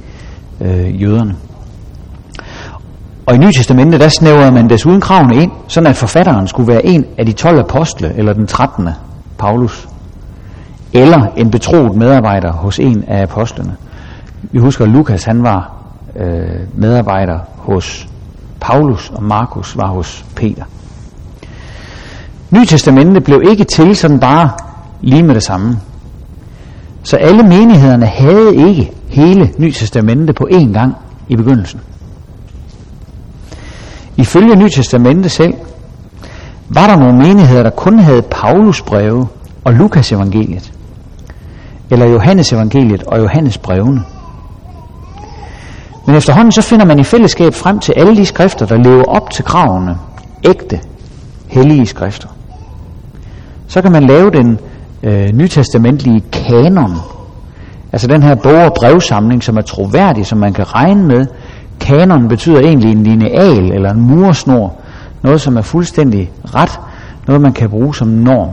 øh, 0.60 1.02
jøderne. 1.02 1.36
Og 3.26 3.34
i 3.34 3.38
Nye 3.38 3.52
Testamente, 3.52 3.98
der 3.98 4.08
snævrede 4.08 4.52
man 4.52 4.70
desuden 4.70 5.00
kravene 5.00 5.42
ind, 5.42 5.52
sådan 5.66 5.90
at 5.90 5.96
forfatteren 5.96 6.48
skulle 6.48 6.72
være 6.72 6.86
en 6.86 7.04
af 7.18 7.26
de 7.26 7.32
12 7.32 7.58
apostle, 7.58 8.14
eller 8.16 8.32
den 8.32 8.46
13. 8.46 8.88
Paulus, 9.38 9.88
eller 10.92 11.26
en 11.36 11.50
betroet 11.50 11.96
medarbejder 11.96 12.52
hos 12.52 12.78
en 12.78 13.04
af 13.08 13.22
apostlene. 13.22 13.76
Vi 14.42 14.58
husker, 14.58 14.84
at 14.84 14.90
Lukas 14.90 15.24
han 15.24 15.42
var 15.42 15.72
øh, 16.16 16.60
medarbejder 16.74 17.38
hos 17.56 18.08
Paulus, 18.60 19.10
og 19.10 19.22
Markus 19.22 19.76
var 19.76 19.86
hos 19.86 20.24
Peter. 20.36 20.64
Nye 22.50 22.66
Testamente 22.66 23.20
blev 23.20 23.42
ikke 23.50 23.64
til 23.64 23.96
sådan 23.96 24.20
bare 24.20 24.50
lige 25.00 25.22
med 25.22 25.34
det 25.34 25.42
samme. 25.42 25.80
Så 27.02 27.16
alle 27.16 27.42
menighederne 27.42 28.06
havde 28.06 28.56
ikke 28.56 28.92
hele 29.08 29.50
Nye 29.58 29.72
Testamente 29.72 30.32
på 30.32 30.48
én 30.52 30.72
gang 30.72 30.94
i 31.28 31.36
begyndelsen. 31.36 31.80
Ifølge 34.16 34.56
Nye 34.56 34.70
Testamente 34.70 35.28
selv, 35.28 35.54
var 36.68 36.86
der 36.86 36.96
nogle 36.96 37.18
menigheder, 37.18 37.62
der 37.62 37.70
kun 37.70 37.98
havde 37.98 38.22
Paulus 38.22 38.82
breve 38.82 39.28
og 39.64 39.72
Lukas 39.72 40.12
evangeliet, 40.12 40.72
eller 41.90 42.06
Johannes 42.06 42.52
evangeliet 42.52 43.02
og 43.02 43.18
Johannes 43.18 43.58
brevene. 43.58 44.04
Men 46.06 46.16
efterhånden 46.16 46.52
så 46.52 46.62
finder 46.62 46.84
man 46.84 46.98
i 46.98 47.04
fællesskab 47.04 47.54
frem 47.54 47.78
til 47.78 47.94
alle 47.96 48.16
de 48.16 48.26
skrifter, 48.26 48.66
der 48.66 48.76
lever 48.76 49.04
op 49.04 49.30
til 49.30 49.44
kravene, 49.44 49.96
ægte, 50.44 50.80
hellige 51.46 51.86
skrifter. 51.86 52.28
Så 53.66 53.82
kan 53.82 53.92
man 53.92 54.06
lave 54.06 54.30
den 54.30 54.58
øh, 55.02 55.28
nytestamentlige 55.32 56.22
kanon, 56.32 56.96
altså 57.92 58.06
den 58.06 58.22
her 58.22 58.34
bog- 58.34 58.64
og 58.64 58.72
brevsamling, 58.74 59.42
som 59.42 59.56
er 59.56 59.62
troværdig, 59.62 60.26
som 60.26 60.38
man 60.38 60.52
kan 60.52 60.74
regne 60.74 61.02
med. 61.02 61.26
Kanon 61.80 62.28
betyder 62.28 62.60
egentlig 62.60 62.92
en 62.92 63.02
lineal 63.02 63.72
eller 63.72 63.90
en 63.90 64.00
mursnor, 64.00 64.74
noget 65.22 65.40
som 65.40 65.56
er 65.56 65.62
fuldstændig 65.62 66.30
ret, 66.44 66.80
noget 67.26 67.42
man 67.42 67.52
kan 67.52 67.70
bruge 67.70 67.94
som 67.94 68.08
norm. 68.08 68.48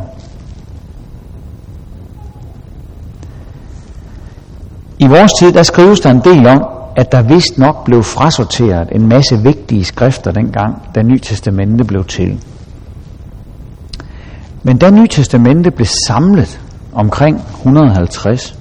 I 5.00 5.08
vores 5.08 5.32
tid, 5.39 5.52
der 5.54 5.64
skrives 5.64 6.00
der 6.00 6.12
en 6.12 6.22
del 6.24 6.48
om, 6.48 6.66
at 6.96 7.12
der 7.12 7.22
vist 7.22 7.58
nok 7.58 7.86
blev 7.86 8.04
frasorteret 8.04 8.89
en 8.91 9.08
masse 9.08 9.38
vigtige 9.38 9.86
skrifter 9.86 10.32
dengang, 10.32 10.82
da 10.96 11.02
Ny 11.02 11.18
Testamente 11.18 11.84
blev 11.84 12.04
til. 12.04 12.39
Men 14.68 14.78
da 14.78 14.89
Nye 14.89 15.07
Testamente 15.07 15.72
blev 15.72 15.88
samlet 16.07 16.59
omkring 16.93 17.41
150, 17.59 18.55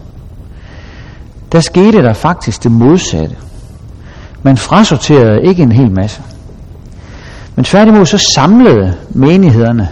der 1.52 1.60
skete 1.60 2.02
der 2.02 2.12
faktisk 2.12 2.62
det 2.62 2.72
modsatte. 2.72 3.36
Man 4.42 4.56
frasorterede 4.56 5.42
ikke 5.42 5.62
en 5.62 5.72
hel 5.72 5.90
masse. 5.90 6.22
Men 7.56 7.64
tværtimod 7.64 8.06
så 8.06 8.18
samlede 8.34 8.94
menighederne 9.10 9.88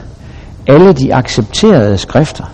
alle 0.67 0.93
de 0.93 1.15
accepterede 1.15 1.99
skrifter, 1.99 2.45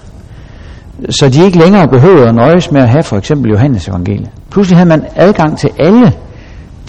så 1.11 1.29
de 1.29 1.45
ikke 1.45 1.59
længere 1.59 1.89
behøvede 1.89 2.29
at 2.29 2.35
nøjes 2.35 2.71
med 2.71 2.81
at 2.81 2.89
have 2.89 3.03
for 3.03 3.17
eksempel 3.17 3.51
Johannes 3.51 3.89
evangeliet. 3.89 4.31
Pludselig 4.51 4.77
havde 4.77 4.89
man 4.89 5.07
adgang 5.17 5.59
til 5.59 5.71
alle 5.79 6.13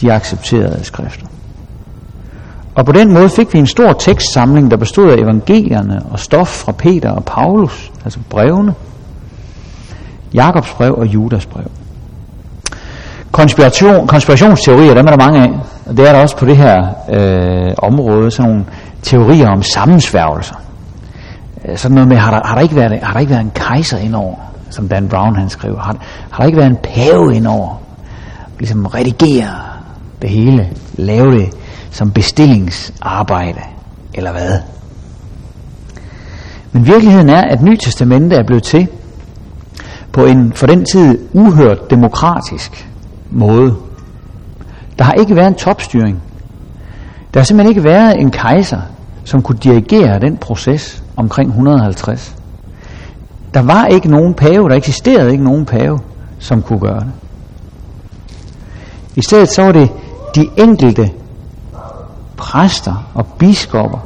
de 0.01 0.13
accepterede 0.13 0.84
skrifter. 0.84 1.26
Og 2.80 2.86
på 2.86 2.91
den 2.91 3.13
måde 3.13 3.30
fik 3.30 3.53
vi 3.53 3.59
en 3.59 3.67
stor 3.67 3.93
tekstsamling, 3.93 4.71
der 4.71 4.77
bestod 4.77 5.11
af 5.11 5.15
evangelierne 5.17 6.01
og 6.11 6.19
stof 6.19 6.47
fra 6.47 6.71
Peter 6.71 7.11
og 7.11 7.23
Paulus, 7.25 7.91
altså 8.03 8.19
brevene, 8.30 8.73
Jakobs 10.34 10.73
brev 10.73 10.93
og 10.97 11.05
Judas 11.05 11.45
brev. 11.45 11.65
Konspiration, 13.32 14.07
konspirationsteorier, 14.07 14.93
dem 14.93 15.05
er 15.07 15.11
der 15.11 15.17
mange 15.17 15.41
af, 15.41 15.49
og 15.86 15.97
det 15.97 16.07
er 16.07 16.13
der 16.13 16.21
også 16.21 16.38
på 16.38 16.45
det 16.45 16.57
her 16.57 16.88
øh, 17.13 17.73
område, 17.77 18.32
sådan 18.32 18.51
nogle 18.51 18.65
teorier 19.01 19.49
om 19.49 19.63
sammensværgelser. 19.63 20.55
Øh, 21.65 21.77
sådan 21.77 21.95
noget 21.95 22.07
med, 22.07 22.17
har 22.17 22.32
der, 22.32 22.47
har 22.47 22.55
der, 22.55 22.61
ikke, 22.61 22.75
været, 22.75 22.99
har 23.03 23.13
der 23.13 23.19
ikke 23.19 23.32
været 23.32 23.43
en 23.43 23.51
kejser 23.55 23.97
indover, 23.97 24.36
som 24.69 24.88
Dan 24.88 25.09
Brown 25.09 25.36
han 25.36 25.49
skriver, 25.49 25.80
har, 25.80 25.95
har 26.32 26.38
der 26.38 26.45
ikke 26.45 26.57
været 26.57 26.69
en 26.69 26.77
pave 26.84 27.36
indover, 27.36 27.82
ligesom 28.59 28.86
redigere 28.86 29.55
det 30.21 30.30
hele, 30.30 30.69
lave 30.97 31.32
det 31.32 31.49
som 31.92 32.12
bestillingsarbejde, 32.12 33.62
eller 34.14 34.32
hvad? 34.32 34.60
Men 36.72 36.86
virkeligheden 36.86 37.30
er, 37.30 37.42
at 37.42 37.62
Nytestamentet 37.62 38.40
er 38.40 38.44
blevet 38.44 38.64
til 38.64 38.88
på 40.12 40.26
en 40.26 40.54
for 40.54 40.68
den 40.68 40.86
tid 40.86 41.20
uhørt 41.34 41.90
demokratisk 41.90 42.90
måde. 43.30 43.76
Der 44.98 45.04
har 45.04 45.14
ikke 45.14 45.36
været 45.36 45.48
en 45.48 45.56
topstyring. 45.56 46.22
Der 47.34 47.40
har 47.40 47.46
simpelthen 47.46 47.70
ikke 47.70 47.84
været 47.84 48.20
en 48.20 48.32
kejser, 48.32 48.82
som 49.24 49.42
kunne 49.42 49.58
dirigere 49.58 50.20
den 50.20 50.38
proces 50.38 51.04
omkring 51.16 51.50
150. 51.50 52.36
Der 53.54 53.62
var 53.62 53.86
ikke 53.86 54.10
nogen 54.10 54.34
pave, 54.34 54.70
der 54.70 54.76
eksisterede 54.76 55.32
ikke 55.32 55.44
nogen 55.44 55.66
pave, 55.66 56.00
som 56.40 56.62
kunne 56.62 56.80
gøre 56.80 57.00
det. 57.00 57.12
I 59.16 59.22
stedet 59.22 59.50
så 59.50 59.64
var 59.64 59.72
det 59.72 59.90
de 60.36 60.50
enkelte 60.58 61.12
præster 62.40 63.10
og 63.14 63.26
biskopper, 63.26 64.00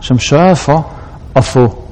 som 0.00 0.18
sørgede 0.18 0.56
for 0.56 0.92
at 1.34 1.44
få 1.44 1.84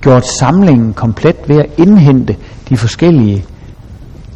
gjort 0.00 0.26
samlingen 0.26 0.92
komplet 0.92 1.36
ved 1.46 1.56
at 1.56 1.66
indhente 1.78 2.36
de 2.68 2.76
forskellige 2.76 3.44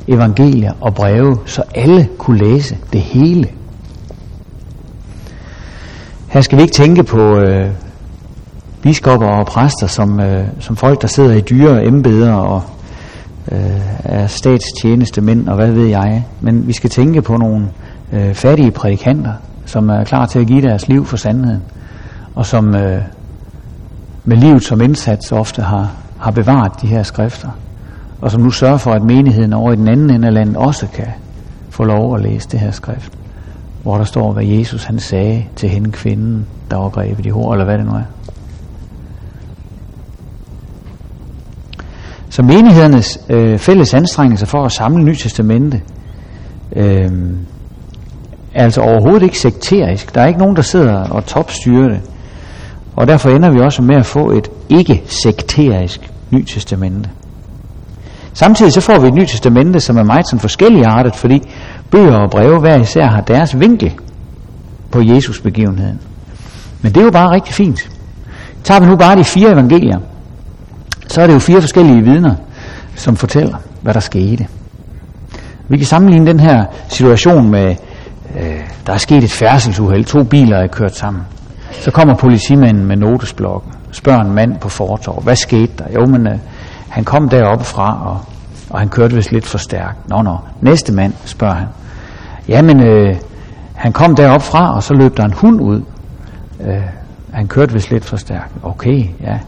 evangelier 0.09 0.73
og 0.81 0.95
breve, 0.95 1.39
så 1.47 1.63
alle 1.75 2.09
kunne 2.19 2.39
læse 2.39 2.79
det 2.93 3.01
hele. 3.01 3.49
Her 6.29 6.41
skal 6.41 6.59
vi 6.59 6.63
ikke 6.63 6.75
tænke 6.75 7.03
på 7.03 7.39
øh, 7.39 7.71
biskopper 8.83 9.27
og 9.27 9.47
præster 9.47 9.87
som, 9.87 10.21
øh, 10.21 10.45
som 10.61 10.77
folk, 10.77 11.03
der 11.03 11.09
sidder 11.09 11.35
i 11.35 11.41
dyre 11.41 11.87
embeder 11.87 12.33
og 12.33 12.63
øh, 13.53 13.81
er 14.05 14.27
statstjenestemænd 14.27 15.49
og 15.49 15.55
hvad 15.55 15.73
ved 15.73 15.87
jeg. 15.87 16.25
Men 16.41 16.67
vi 16.67 16.73
skal 16.73 16.91
tænke 16.91 17.23
på 17.23 17.37
nogle 17.37 17.69
øh, 18.13 18.35
fattige 18.35 18.71
prædikanter, 18.71 19.33
som 19.67 19.89
er 19.89 20.05
klar 20.05 20.27
til 20.27 20.39
at 20.39 20.47
give 20.47 20.63
deres 20.63 20.89
liv 20.89 21.07
for 21.07 21.17
sandheden, 21.17 21.63
og 22.35 22.47
som 22.47 22.75
øh, 22.75 23.03
med 24.25 24.37
livet 24.37 24.63
som 24.63 24.81
indsats 24.81 25.33
ofte 25.33 25.63
har, 25.63 25.91
har 26.19 26.31
bevaret 26.31 26.83
de 26.83 26.87
her 26.87 27.03
skrifter, 27.03 27.49
og 28.21 28.31
som 28.31 28.43
nu 28.43 28.51
sørger 28.51 28.77
for, 28.77 28.91
at 28.91 29.03
menigheden 29.03 29.53
over 29.53 29.73
i 29.73 29.77
den 29.77 29.89
anden 29.89 30.11
ende 30.11 30.27
af 30.27 30.35
landet 30.35 30.57
også 30.57 30.87
kan 30.87 31.09
få 31.71 31.85
lov 31.85 32.15
at 32.15 32.23
læse 32.23 32.49
det 32.49 32.61
her 32.61 32.71
skrift, 32.71 33.13
hvor 33.83 33.97
der 33.97 34.05
står, 34.05 34.33
hvad 34.33 34.45
Jesus 34.45 34.85
han 34.85 34.99
sagde 34.99 35.45
til 35.57 35.69
hende 35.69 35.93
kvinden, 35.93 36.47
der 36.71 36.77
var 36.77 36.89
grebet 36.89 37.27
i 37.27 37.29
hår, 37.29 37.53
eller 37.53 37.65
hvad 37.65 37.79
det 37.79 37.87
nu 37.87 37.93
er. 37.93 38.03
Så 42.29 42.43
menighedernes 42.43 43.21
øh, 43.31 43.59
fælles 43.59 43.95
anstrengelser 43.95 44.47
for 44.47 44.65
at 44.65 44.73
samle 44.73 45.05
Nyt 45.05 45.19
Testamente 45.19 45.81
øh, 46.77 47.11
er 48.57 48.65
altså 48.65 48.81
overhovedet 48.81 49.23
ikke 49.23 49.39
sekterisk. 49.39 50.15
Der 50.15 50.21
er 50.21 50.27
ikke 50.27 50.41
nogen, 50.41 50.57
der 50.57 50.63
sidder 50.63 51.09
og 51.11 51.27
topstyrer 51.27 51.89
det. 51.89 52.01
Og 52.97 53.09
derfor 53.09 53.31
ender 53.31 53.51
vi 53.51 53.61
også 53.61 53.83
med 53.83 53.97
at 53.97 54.07
få 54.07 54.31
et 54.31 54.51
ikke-sekterisk 54.69 56.11
Nyt 56.31 56.47
Testamente. 56.47 57.11
Samtidig 58.33 58.73
så 58.73 58.81
får 58.81 58.99
vi 58.99 59.09
et 59.09 59.15
Nyt 59.15 59.29
Testamente, 59.29 59.81
som 59.81 59.97
er 59.97 60.03
meget 60.03 60.27
sådan 60.27 60.41
forskelligartet, 60.41 61.15
fordi 61.15 61.43
bøger 61.91 62.17
og 62.17 62.31
breve 62.31 62.61
hver 62.61 62.81
især 62.81 63.07
har 63.07 63.21
deres 63.21 63.61
vinkel 63.61 63.93
på 64.91 65.01
Jesus 65.03 65.41
begivenheden. 65.41 66.01
Men 66.83 66.93
det 66.93 67.01
er 67.01 67.05
jo 67.05 67.11
bare 67.11 67.35
rigtig 67.35 67.55
fint. 67.55 67.91
Tager 68.65 68.81
vi 68.81 68.87
nu 68.87 68.97
bare 68.97 69.17
de 69.17 69.25
fire 69.25 69.53
evangelier, 69.53 69.99
så 71.09 71.23
er 71.23 71.27
det 71.27 71.35
jo 71.35 71.39
fire 71.39 71.61
forskellige 71.61 72.03
vidner, 72.03 72.35
som 72.95 73.17
fortæller, 73.17 73.57
hvad 73.83 73.95
der 73.95 74.01
skete. 74.01 74.47
Vi 75.69 75.77
kan 75.77 75.87
sammenligne 75.87 76.27
den 76.27 76.41
her 76.41 76.65
situation 76.89 77.51
med, 77.51 77.77
øh, 78.41 78.61
der 78.87 78.93
er 78.93 78.97
sket 78.97 79.25
et 79.25 79.33
færdselsuheld, 79.33 80.05
to 80.05 80.25
biler 80.25 80.57
er 80.57 80.67
kørt 80.67 80.95
sammen. 80.95 81.23
Så 81.73 81.91
kommer 81.91 82.15
politimanden 82.15 82.87
med 82.87 82.97
notesblokken, 82.97 83.73
spørger 83.93 84.21
en 84.21 84.35
mand 84.35 84.59
på 84.61 84.69
fortorv, 84.69 85.23
hvad 85.23 85.37
skete 85.37 85.73
der? 85.79 85.85
Jo, 85.95 86.07
men 86.07 86.27
øh, 86.27 86.39
han 86.89 87.05
kom 87.05 87.29
deroppe 87.29 87.65
fra, 87.65 88.09
og, 88.09 88.21
og 88.71 88.79
han 88.79 88.89
kørte 88.89 89.15
vist 89.15 89.33
lidt 89.33 89.47
for 89.47 89.59
stærkt. 89.59 90.09
Nå, 90.09 90.23
nå. 90.23 90.37
Næste 90.61 90.93
mand, 90.93 91.13
spørger 91.25 91.55
han. 91.55 91.67
Jamen, 92.49 92.81
øh, 92.81 93.17
han 93.75 93.93
kom 93.93 94.17
derop 94.17 94.43
fra, 94.43 94.75
og 94.75 94.83
så 94.83 94.95
løb 94.95 95.17
der 95.17 95.25
en 95.25 95.33
hund 95.33 95.61
ud. 95.61 95.83
Øh, 96.61 96.83
han 97.33 97.49
kørte 97.49 97.73
vist 97.73 97.91
lidt 97.91 98.05
for 98.05 98.17
stærkt. 98.17 98.53
Okay, 98.63 99.05
ja. 99.21 99.39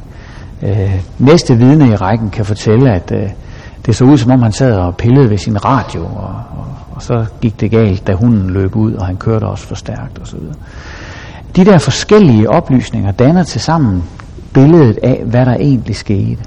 Øh, 0.63 1.01
næste 1.19 1.57
vidne 1.57 1.89
i 1.89 1.95
rækken 1.95 2.31
kan 2.31 2.45
fortælle, 2.45 2.93
at 2.93 3.13
øh, 3.15 3.31
det 3.87 3.97
så 3.97 4.05
ud, 4.05 4.17
som 4.17 4.33
om 4.33 4.43
han 4.43 4.53
sad 4.53 4.73
og 4.73 4.97
pillede 4.97 5.31
ved 5.31 5.39
sin 5.39 5.65
radio, 5.65 6.05
og, 6.05 6.35
og, 6.59 6.67
og 6.99 7.03
så 7.03 7.27
gik 7.41 7.61
det 7.61 7.71
galt, 7.71 8.07
da 8.07 8.15
hunden 8.15 8.51
løb 8.51 8.77
ud, 8.77 8.93
og 8.93 9.07
han 9.07 9.17
kørte 9.17 9.45
også 9.45 9.67
for 9.67 9.75
stærkt 9.75 10.19
osv. 10.23 10.39
De 11.57 11.65
der 11.65 11.79
forskellige 11.79 12.51
oplysninger 12.51 13.13
danner 13.13 13.43
til 13.43 13.61
sammen 13.61 14.05
billedet 14.55 14.99
af, 15.03 15.23
hvad 15.27 15.47
der 15.47 15.55
egentlig 15.55 15.97
skete. 15.97 16.43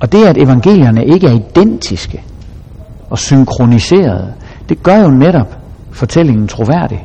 Og 0.00 0.12
det, 0.12 0.26
at 0.26 0.38
evangelierne 0.38 1.06
ikke 1.06 1.26
er 1.26 1.32
identiske 1.32 2.22
og 3.10 3.18
synkroniserede, 3.18 4.32
det 4.68 4.82
gør 4.82 4.96
jo 4.96 5.10
netop 5.10 5.58
fortællingen 5.90 6.48
troværdig. 6.48 7.04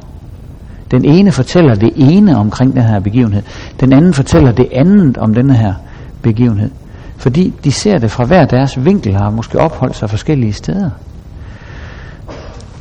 Den 0.91 1.05
ene 1.05 1.31
fortæller 1.31 1.75
det 1.75 1.91
ene 1.95 2.37
omkring 2.37 2.73
den 2.73 2.83
her 2.83 2.99
begivenhed. 2.99 3.43
Den 3.79 3.93
anden 3.93 4.13
fortæller 4.13 4.51
det 4.51 4.67
andet 4.71 5.17
om 5.17 5.33
den 5.33 5.49
her 5.49 5.73
begivenhed. 6.21 6.71
Fordi 7.17 7.53
de 7.63 7.71
ser 7.71 7.97
det 7.97 8.11
fra 8.11 8.25
hver 8.25 8.45
deres 8.45 8.85
vinkel, 8.85 9.15
har 9.15 9.29
måske 9.29 9.59
opholdt 9.59 9.95
sig 9.95 10.09
forskellige 10.09 10.53
steder. 10.53 10.89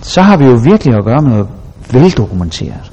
Så 0.03 0.23
har 0.23 0.37
vi 0.37 0.45
jo 0.45 0.59
virkelig 0.65 0.95
at 0.95 1.05
gøre 1.05 1.23
med 1.23 1.31
noget 1.31 1.49
veldokumenteret. 1.93 2.93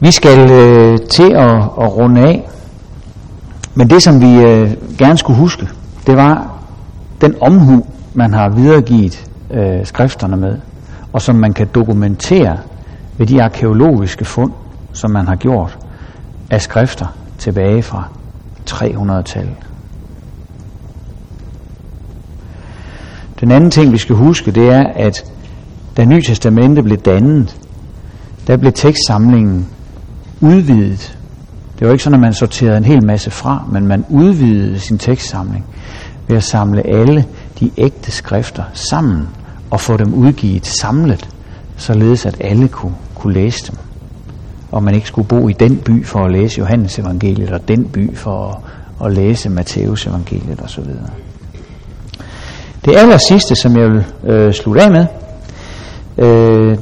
Vi 0.00 0.10
skal 0.10 0.50
øh, 0.50 0.98
til 1.10 1.32
at, 1.32 1.56
at 1.56 1.96
runde 1.96 2.20
af. 2.20 2.48
Men 3.74 3.90
det, 3.90 4.02
som 4.02 4.20
vi 4.20 4.34
øh, 4.34 4.76
gerne 4.98 5.18
skulle 5.18 5.38
huske, 5.38 5.68
det 6.06 6.16
var 6.16 6.58
den 7.20 7.34
omhu, 7.40 7.86
man 8.14 8.34
har 8.34 8.48
videregivet 8.48 9.30
øh, 9.50 9.86
skrifterne 9.86 10.36
med, 10.36 10.58
og 11.12 11.22
som 11.22 11.36
man 11.36 11.52
kan 11.52 11.68
dokumentere 11.74 12.58
ved 13.18 13.26
de 13.26 13.42
arkeologiske 13.42 14.24
fund, 14.24 14.52
som 14.92 15.10
man 15.10 15.26
har 15.26 15.36
gjort 15.36 15.78
af 16.50 16.62
skrifter 16.62 17.06
tilbage 17.38 17.82
fra 17.82 18.08
300-tallet. 18.70 19.56
Den 23.40 23.50
anden 23.50 23.70
ting, 23.70 23.92
vi 23.92 23.98
skal 23.98 24.16
huske, 24.16 24.50
det 24.50 24.68
er, 24.68 24.84
at 24.94 25.24
da 25.96 26.04
Nye 26.04 26.22
Testamente 26.22 26.82
blev 26.82 26.98
dannet, 26.98 27.56
der 28.46 28.56
blev 28.56 28.72
tekstsamlingen 28.72 29.66
udvidet. 30.40 31.18
Det 31.78 31.86
var 31.86 31.92
ikke 31.92 32.04
sådan, 32.04 32.14
at 32.14 32.20
man 32.20 32.34
sorterede 32.34 32.76
en 32.76 32.84
hel 32.84 33.06
masse 33.06 33.30
fra, 33.30 33.64
men 33.72 33.86
man 33.86 34.04
udvidede 34.08 34.80
sin 34.80 34.98
tekstsamling 34.98 35.64
ved 36.28 36.36
at 36.36 36.44
samle 36.44 36.86
alle 36.86 37.24
de 37.60 37.70
ægte 37.76 38.12
skrifter 38.12 38.62
sammen 38.72 39.28
og 39.70 39.80
få 39.80 39.96
dem 39.96 40.14
udgivet 40.14 40.66
samlet, 40.66 41.28
således 41.76 42.26
at 42.26 42.36
alle 42.40 42.68
kunne, 42.68 42.94
kunne 43.14 43.34
læse 43.34 43.66
dem. 43.72 43.78
Og 44.72 44.82
man 44.82 44.94
ikke 44.94 45.08
skulle 45.08 45.28
bo 45.28 45.48
i 45.48 45.52
den 45.52 45.76
by 45.76 46.04
for 46.04 46.24
at 46.24 46.32
læse 46.32 46.58
Johannes 46.58 46.98
evangeliet, 46.98 47.50
og 47.50 47.68
den 47.68 47.84
by 47.84 48.16
for 48.16 48.62
at, 49.00 49.06
at 49.06 49.12
læse 49.12 49.50
Matteus 49.50 50.06
evangeliet 50.06 50.62
osv. 50.62 50.84
Det 52.86 52.96
aller 52.96 53.16
sidste, 53.16 53.54
som 53.54 53.76
jeg 53.76 53.90
vil 53.90 54.04
øh, 54.24 54.52
slutte 54.52 54.82
af 54.82 54.90
med, 54.90 55.06
øh, 56.18 56.78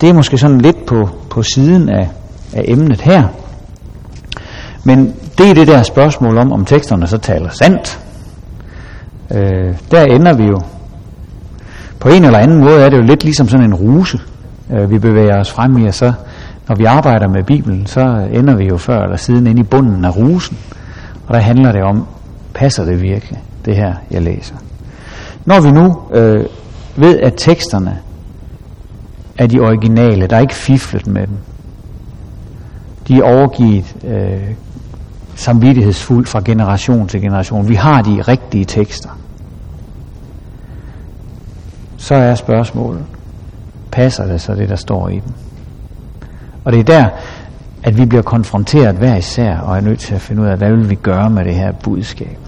det 0.00 0.08
er 0.08 0.12
måske 0.12 0.38
sådan 0.38 0.60
lidt 0.60 0.86
på, 0.86 1.08
på 1.30 1.42
siden 1.42 1.88
af, 1.88 2.08
af 2.52 2.64
emnet 2.68 3.00
her. 3.00 3.28
Men 4.84 5.14
det 5.38 5.50
er 5.50 5.54
det 5.54 5.66
der 5.66 5.82
spørgsmål 5.82 6.38
om, 6.38 6.52
om 6.52 6.64
teksterne 6.64 7.06
så 7.06 7.18
taler 7.18 7.48
sandt. 7.50 8.00
Øh, 9.30 9.74
der 9.90 10.02
ender 10.04 10.32
vi 10.32 10.44
jo. 10.44 10.60
På 12.00 12.08
en 12.08 12.24
eller 12.24 12.38
anden 12.38 12.58
måde 12.58 12.80
er 12.80 12.90
det 12.90 12.96
jo 12.96 13.02
lidt 13.02 13.24
ligesom 13.24 13.48
sådan 13.48 13.66
en 13.66 13.74
ruse, 13.74 14.18
øh, 14.70 14.90
vi 14.90 14.98
bevæger 14.98 15.40
os 15.40 15.50
frem 15.52 15.78
i, 15.78 15.86
og 15.86 15.94
så 15.94 16.12
Når 16.68 16.76
vi 16.76 16.84
arbejder 16.84 17.28
med 17.28 17.44
Bibelen, 17.44 17.86
så 17.86 18.00
ender 18.32 18.56
vi 18.56 18.64
jo 18.64 18.76
før 18.76 18.98
eller 19.02 19.16
siden 19.16 19.46
inde 19.46 19.60
i 19.60 19.64
bunden 19.64 20.04
af 20.04 20.16
rusen. 20.16 20.58
Og 21.26 21.34
der 21.34 21.40
handler 21.40 21.72
det 21.72 21.82
om, 21.82 22.06
passer 22.54 22.84
det 22.84 23.02
virkelig, 23.02 23.38
det 23.64 23.76
her 23.76 23.94
jeg 24.10 24.22
læser. 24.22 24.54
Når 25.44 25.60
vi 25.60 25.70
nu 25.70 26.16
øh, 26.18 26.44
ved, 26.96 27.20
at 27.20 27.34
teksterne 27.36 27.98
er 29.38 29.46
de 29.46 29.60
originale, 29.60 30.26
der 30.26 30.36
er 30.36 30.40
ikke 30.40 30.54
fiflet 30.54 31.06
med 31.06 31.26
dem. 31.26 31.36
De 33.08 33.18
er 33.18 33.22
overgivet 33.22 33.96
øh, 34.04 34.54
samvittighedsfuldt 35.34 36.28
fra 36.28 36.40
generation 36.44 37.08
til 37.08 37.20
generation. 37.20 37.68
Vi 37.68 37.74
har 37.74 38.02
de 38.02 38.22
rigtige 38.22 38.64
tekster. 38.64 39.18
Så 41.96 42.14
er 42.14 42.34
spørgsmålet, 42.34 43.04
passer 43.90 44.26
det 44.26 44.40
så 44.40 44.54
det, 44.54 44.68
der 44.68 44.76
står 44.76 45.08
i 45.08 45.14
dem? 45.14 45.32
Og 46.64 46.72
det 46.72 46.80
er 46.80 46.84
der, 46.84 47.08
at 47.82 47.98
vi 47.98 48.06
bliver 48.06 48.22
konfronteret 48.22 48.96
hver 48.96 49.16
især, 49.16 49.58
og 49.58 49.76
er 49.76 49.80
nødt 49.80 49.98
til 49.98 50.14
at 50.14 50.20
finde 50.20 50.42
ud 50.42 50.46
af, 50.46 50.58
hvad 50.58 50.70
vil 50.70 50.90
vi 50.90 50.94
gøre 50.94 51.30
med 51.30 51.44
det 51.44 51.54
her 51.54 51.72
budskab. 51.72 52.38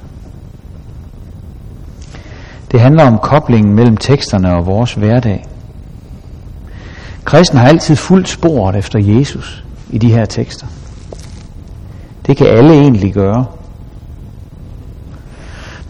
Det 2.76 2.82
handler 2.82 3.06
om 3.06 3.18
koblingen 3.18 3.74
mellem 3.74 3.96
teksterne 3.96 4.54
og 4.54 4.66
vores 4.66 4.94
hverdag. 4.94 5.44
Kristen 7.24 7.58
har 7.58 7.68
altid 7.68 7.96
fuldt 7.96 8.28
sporet 8.28 8.76
efter 8.76 8.98
Jesus 8.98 9.64
i 9.90 9.98
de 9.98 10.12
her 10.12 10.24
tekster. 10.24 10.66
Det 12.26 12.36
kan 12.36 12.46
alle 12.46 12.72
egentlig 12.72 13.14
gøre. 13.14 13.46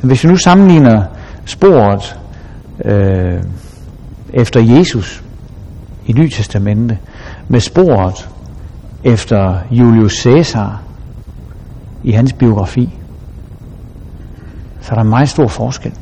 Men 0.01 0.09
hvis 0.09 0.25
vi 0.25 0.29
nu 0.29 0.37
sammenligner 0.37 1.05
sporet 1.45 2.19
øh, 2.85 3.43
efter 4.33 4.61
Jesus 4.61 5.25
i 6.07 6.13
Nye 6.13 6.31
Testamente 6.31 6.99
med 7.49 7.61
sporet 7.61 8.29
efter 9.05 9.59
Julius 9.71 10.23
Caesar 10.23 10.83
i 12.05 12.11
hans 12.11 12.33
biografi, 12.33 12.99
så 14.81 14.91
er 14.91 14.95
der 14.95 15.03
en 15.03 15.11
meget 15.11 15.29
stor 15.29 15.47
forskel. 15.49 15.93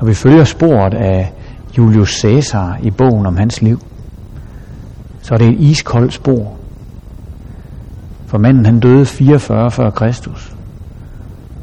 Når 0.00 0.06
vi 0.06 0.14
følger 0.14 0.44
sporet 0.44 0.94
af 0.94 1.32
Julius 1.78 2.20
Caesar 2.20 2.78
i 2.82 2.90
bogen 2.90 3.26
om 3.26 3.36
hans 3.36 3.62
liv, 3.62 3.80
så 5.22 5.34
er 5.34 5.38
det 5.38 5.48
et 5.48 5.60
iskoldt 5.60 6.12
spor. 6.12 6.56
For 8.26 8.38
manden 8.38 8.66
han 8.66 8.80
døde 8.80 9.06
44 9.06 9.70
før 9.70 9.90
Kristus, 9.90 10.54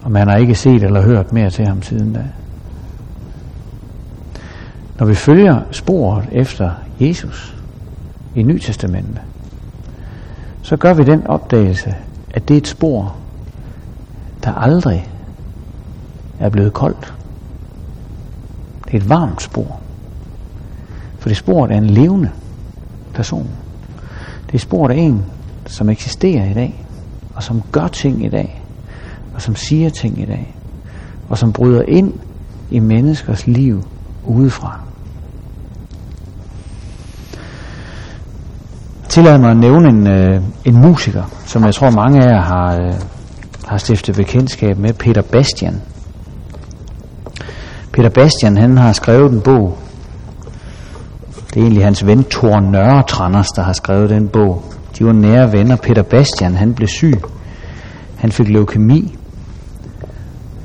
og 0.04 0.12
man 0.12 0.28
har 0.28 0.38
ikke 0.38 0.56
set 0.56 0.84
eller 0.84 1.02
hørt 1.02 1.34
mere 1.34 1.50
til 1.50 1.68
ham 1.68 1.82
siden 1.82 2.14
da. 2.14 2.24
Når 5.00 5.06
vi 5.06 5.16
følger 5.16 5.62
sporet 5.72 6.26
efter 6.32 6.72
Jesus 7.00 7.56
i 8.36 8.44
Nytestamentet, 8.44 9.22
så 10.62 10.78
gør 10.78 10.94
vi 10.94 11.04
den 11.04 11.28
opdagelse, 11.28 11.96
at 12.32 12.48
det 12.48 12.54
er 12.54 12.58
et 12.58 12.68
spor, 12.68 13.16
der 14.44 14.54
aldrig 14.54 15.10
er 16.40 16.50
blevet 16.50 16.74
koldt. 16.74 17.14
Det 18.88 18.94
er 18.94 18.98
et 18.98 19.10
varmt 19.10 19.42
spor. 19.42 19.80
For 21.20 21.30
det 21.30 21.38
sporet 21.38 21.72
er 21.72 21.78
en 21.78 21.90
levende 21.90 22.30
person. 23.14 23.50
Det 24.48 24.54
er 24.56 24.60
sporet 24.60 24.92
af 24.92 24.98
en, 24.98 25.26
som 25.66 25.90
eksisterer 25.90 26.52
i 26.52 26.54
dag, 26.54 26.84
og 27.36 27.44
som 27.44 27.62
gør 27.72 27.88
ting 27.88 28.26
i 28.26 28.30
dag, 28.30 28.62
og 29.36 29.42
som 29.42 29.56
siger 29.56 29.90
ting 29.90 30.22
i 30.22 30.26
dag, 30.26 30.56
og 31.30 31.38
som 31.38 31.54
bryder 31.54 31.82
ind 31.88 32.14
i 32.72 32.80
menneskers 32.80 33.48
liv 33.48 33.84
udefra. 34.26 34.80
Tillad 39.10 39.38
mig 39.38 39.52
at 39.52 39.58
nævne 39.58 39.90
en, 39.90 40.08
øh, 40.08 40.42
en 40.66 40.82
musiker, 40.82 41.24
som 41.46 41.66
jeg 41.66 41.74
tror 41.74 41.90
mange 41.90 42.24
af 42.24 42.30
jer 42.30 42.42
har, 42.42 42.82
øh, 42.82 42.94
har 43.66 43.78
stiftet 43.78 44.16
bekendtskab 44.16 44.78
med, 44.78 44.94
Peter 44.94 45.22
Bastian. 45.22 45.82
Peter 47.98 48.10
Bastian, 48.10 48.58
han 48.58 48.78
har 48.78 48.94
skrevet 48.94 49.32
en 49.32 49.42
bog. 49.42 49.78
Det 51.54 51.58
er 51.58 51.62
egentlig 51.62 51.84
hans 51.84 52.06
ven 52.06 52.24
Thor 52.24 52.60
Nørretranders, 52.60 53.48
der 53.48 53.62
har 53.62 53.74
skrevet 53.74 54.10
den 54.10 54.28
bog. 54.28 54.64
De 54.98 55.06
var 55.06 55.12
nære 55.12 55.52
venner. 55.52 55.76
Peter 55.76 56.04
Bastian, 56.04 56.56
han 56.56 56.74
blev 56.74 56.88
syg. 56.88 57.22
Han 58.18 58.32
fik 58.32 58.50
leukemi. 58.50 59.16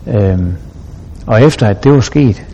Øhm, 0.07 0.53
og 1.27 1.43
efter 1.43 1.67
at 1.67 1.85
det 1.85 1.93
var 1.93 2.01
sket, 2.01 2.47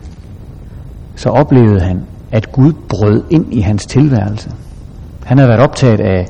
så 1.15 1.29
oplevede 1.29 1.81
han, 1.81 2.01
at 2.31 2.51
Gud 2.51 2.73
brød 2.89 3.23
ind 3.29 3.53
i 3.53 3.61
hans 3.61 3.85
tilværelse. 3.85 4.51
Han 5.25 5.37
havde 5.37 5.49
været 5.49 5.61
optaget 5.61 5.99
af 5.99 6.27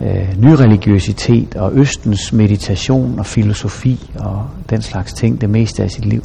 øh, 0.00 0.42
nyreligiøsitet 0.42 1.56
og 1.56 1.70
østens 1.74 2.32
meditation 2.32 3.18
og 3.18 3.26
filosofi 3.26 4.10
og 4.18 4.46
den 4.70 4.82
slags 4.82 5.12
ting 5.12 5.40
det 5.40 5.50
meste 5.50 5.82
af 5.82 5.90
sit 5.90 6.04
liv. 6.04 6.22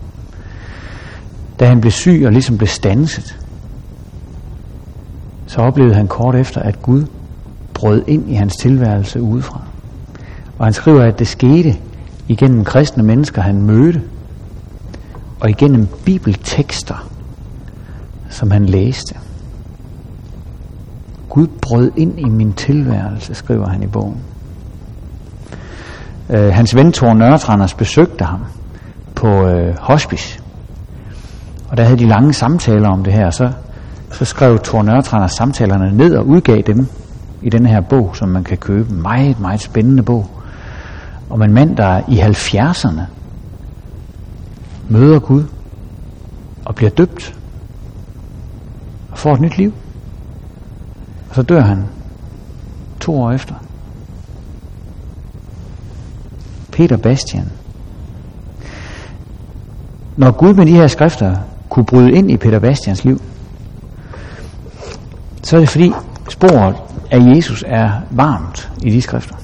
Da 1.59 1.65
han 1.65 1.81
blev 1.81 1.91
syg 1.91 2.23
og 2.25 2.31
ligesom 2.31 2.57
blev 2.57 2.67
stanset, 2.67 3.39
så 5.47 5.61
oplevede 5.61 5.95
han 5.95 6.07
kort 6.07 6.35
efter, 6.35 6.61
at 6.61 6.81
Gud 6.81 7.05
brød 7.73 8.03
ind 8.07 8.29
i 8.29 8.33
hans 8.33 8.55
tilværelse 8.55 9.21
udefra. 9.21 9.61
Og 10.57 10.65
han 10.65 10.73
skriver, 10.73 11.03
at 11.03 11.19
det 11.19 11.27
skete 11.27 11.75
igennem 12.27 12.63
kristne 12.63 13.03
mennesker, 13.03 13.41
han 13.41 13.61
mødte, 13.61 14.01
og 15.39 15.49
igennem 15.49 15.87
bibeltekster, 16.05 17.09
som 18.29 18.51
han 18.51 18.65
læste. 18.65 19.15
Gud 21.29 21.47
brød 21.61 21.91
ind 21.95 22.19
i 22.19 22.29
min 22.29 22.53
tilværelse, 22.53 23.33
skriver 23.33 23.67
han 23.67 23.83
i 23.83 23.87
bogen. 23.87 24.17
Øh, 26.29 26.53
hans 26.53 26.75
ven 26.75 26.91
Thor 26.91 27.13
Nørretranders 27.13 27.73
besøgte 27.73 28.25
ham 28.25 28.39
på 29.15 29.47
øh, 29.47 29.75
hospice. 29.79 30.39
Og 31.69 31.77
der 31.77 31.83
havde 31.83 31.99
de 31.99 32.07
lange 32.07 32.33
samtaler 32.33 32.89
om 32.89 33.03
det 33.03 33.13
her, 33.13 33.29
så, 33.29 33.51
så 34.11 34.25
skrev 34.25 34.59
Thor 34.59 35.27
samtalerne 35.27 35.97
ned 35.97 36.15
og 36.15 36.27
udgav 36.27 36.61
dem 36.61 36.87
i 37.41 37.49
den 37.49 37.65
her 37.65 37.81
bog, 37.81 38.15
som 38.15 38.29
man 38.29 38.43
kan 38.43 38.57
købe. 38.57 38.93
Meget, 38.93 39.39
meget 39.39 39.61
spændende 39.61 40.03
bog. 40.03 40.29
Om 41.29 41.41
en 41.41 41.53
mand, 41.53 41.77
der 41.77 42.01
i 42.07 42.19
70'erne 42.19 43.01
møder 44.89 45.19
Gud 45.19 45.43
og 46.65 46.75
bliver 46.75 46.89
døbt 46.89 47.35
og 49.11 49.17
får 49.17 49.33
et 49.33 49.41
nyt 49.41 49.57
liv. 49.57 49.73
Og 51.29 51.35
så 51.35 51.41
dør 51.41 51.61
han 51.61 51.85
to 52.99 53.21
år 53.21 53.31
efter. 53.31 53.55
Peter 56.71 56.97
Bastian. 56.97 57.51
Når 60.17 60.31
Gud 60.31 60.53
med 60.53 60.65
de 60.65 60.71
her 60.71 60.87
skrifter 60.87 61.35
kunne 61.75 61.85
bryde 61.85 62.11
ind 62.11 62.31
i 62.31 62.37
Peter 62.37 62.59
Bastians 62.59 63.05
liv, 63.05 63.21
så 65.43 65.55
er 65.55 65.59
det 65.59 65.69
fordi 65.69 65.91
sporet 66.29 66.75
af 67.11 67.35
Jesus 67.35 67.63
er 67.67 67.91
varmt 68.11 68.71
i 68.83 68.89
de 68.89 69.01
skrifter. 69.01 69.35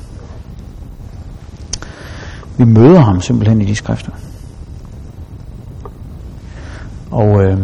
Vi 2.58 2.64
møder 2.64 3.00
ham 3.00 3.22
simpelthen 3.22 3.62
i 3.62 3.66
de 3.66 3.76
skrifter. 3.76 4.12
Og 7.12 7.44
øh, 7.44 7.58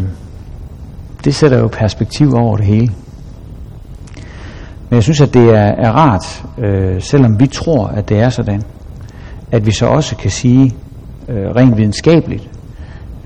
det 1.23 1.35
sætter 1.35 1.57
jo 1.59 1.67
perspektiv 1.67 2.33
over 2.33 2.57
det 2.57 2.65
hele. 2.65 2.93
Men 4.89 4.95
jeg 4.95 5.03
synes, 5.03 5.21
at 5.21 5.33
det 5.33 5.49
er, 5.49 5.73
er 5.77 5.91
rart, 5.91 6.45
øh, 6.57 7.01
selvom 7.01 7.39
vi 7.39 7.47
tror, 7.47 7.87
at 7.87 8.09
det 8.09 8.19
er 8.19 8.29
sådan, 8.29 8.63
at 9.51 9.65
vi 9.65 9.71
så 9.71 9.85
også 9.85 10.15
kan 10.15 10.31
sige 10.31 10.75
øh, 11.27 11.45
rent 11.55 11.77
videnskabeligt, 11.77 12.49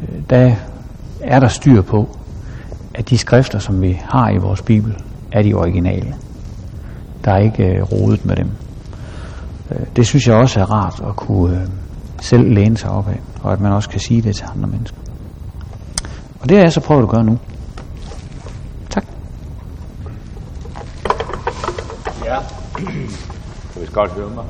øh, 0.01 0.19
der 0.29 0.55
er 1.23 1.39
der 1.39 1.47
styr 1.47 1.81
på, 1.81 2.09
at 2.93 3.09
de 3.09 3.17
skrifter, 3.17 3.59
som 3.59 3.81
vi 3.81 4.01
har 4.09 4.29
i 4.29 4.37
vores 4.37 4.61
Bibel, 4.61 4.97
er 5.31 5.41
de 5.41 5.53
originale. 5.53 6.15
Der 7.25 7.31
er 7.31 7.37
ikke 7.37 7.65
øh, 7.65 7.83
rodet 7.83 8.25
med 8.25 8.35
dem. 8.35 8.51
Øh, 9.71 9.85
det 9.95 10.07
synes 10.07 10.27
jeg 10.27 10.35
også 10.35 10.59
er 10.59 10.71
rart 10.71 11.01
at 11.07 11.15
kunne 11.15 11.61
øh, 11.61 11.67
selv 12.21 12.53
læne 12.53 12.77
sig 12.77 12.89
op 12.89 13.07
af, 13.07 13.19
og 13.43 13.53
at 13.53 13.59
man 13.59 13.71
også 13.71 13.89
kan 13.89 13.99
sige 13.99 14.21
det 14.21 14.35
til 14.35 14.45
andre 14.55 14.67
mennesker. 14.67 14.97
Og 16.39 16.49
det 16.49 16.57
har 16.57 16.63
jeg 16.63 16.73
så 16.73 16.81
prøvet 16.81 17.03
at 17.03 17.09
gøre 17.09 17.23
nu. 17.23 17.39
Tak. 18.89 19.05
Ja, 22.25 22.37
du 23.75 23.79
vil 23.79 23.89
godt 23.91 24.11
høre 24.11 24.29
mig. 24.29 24.45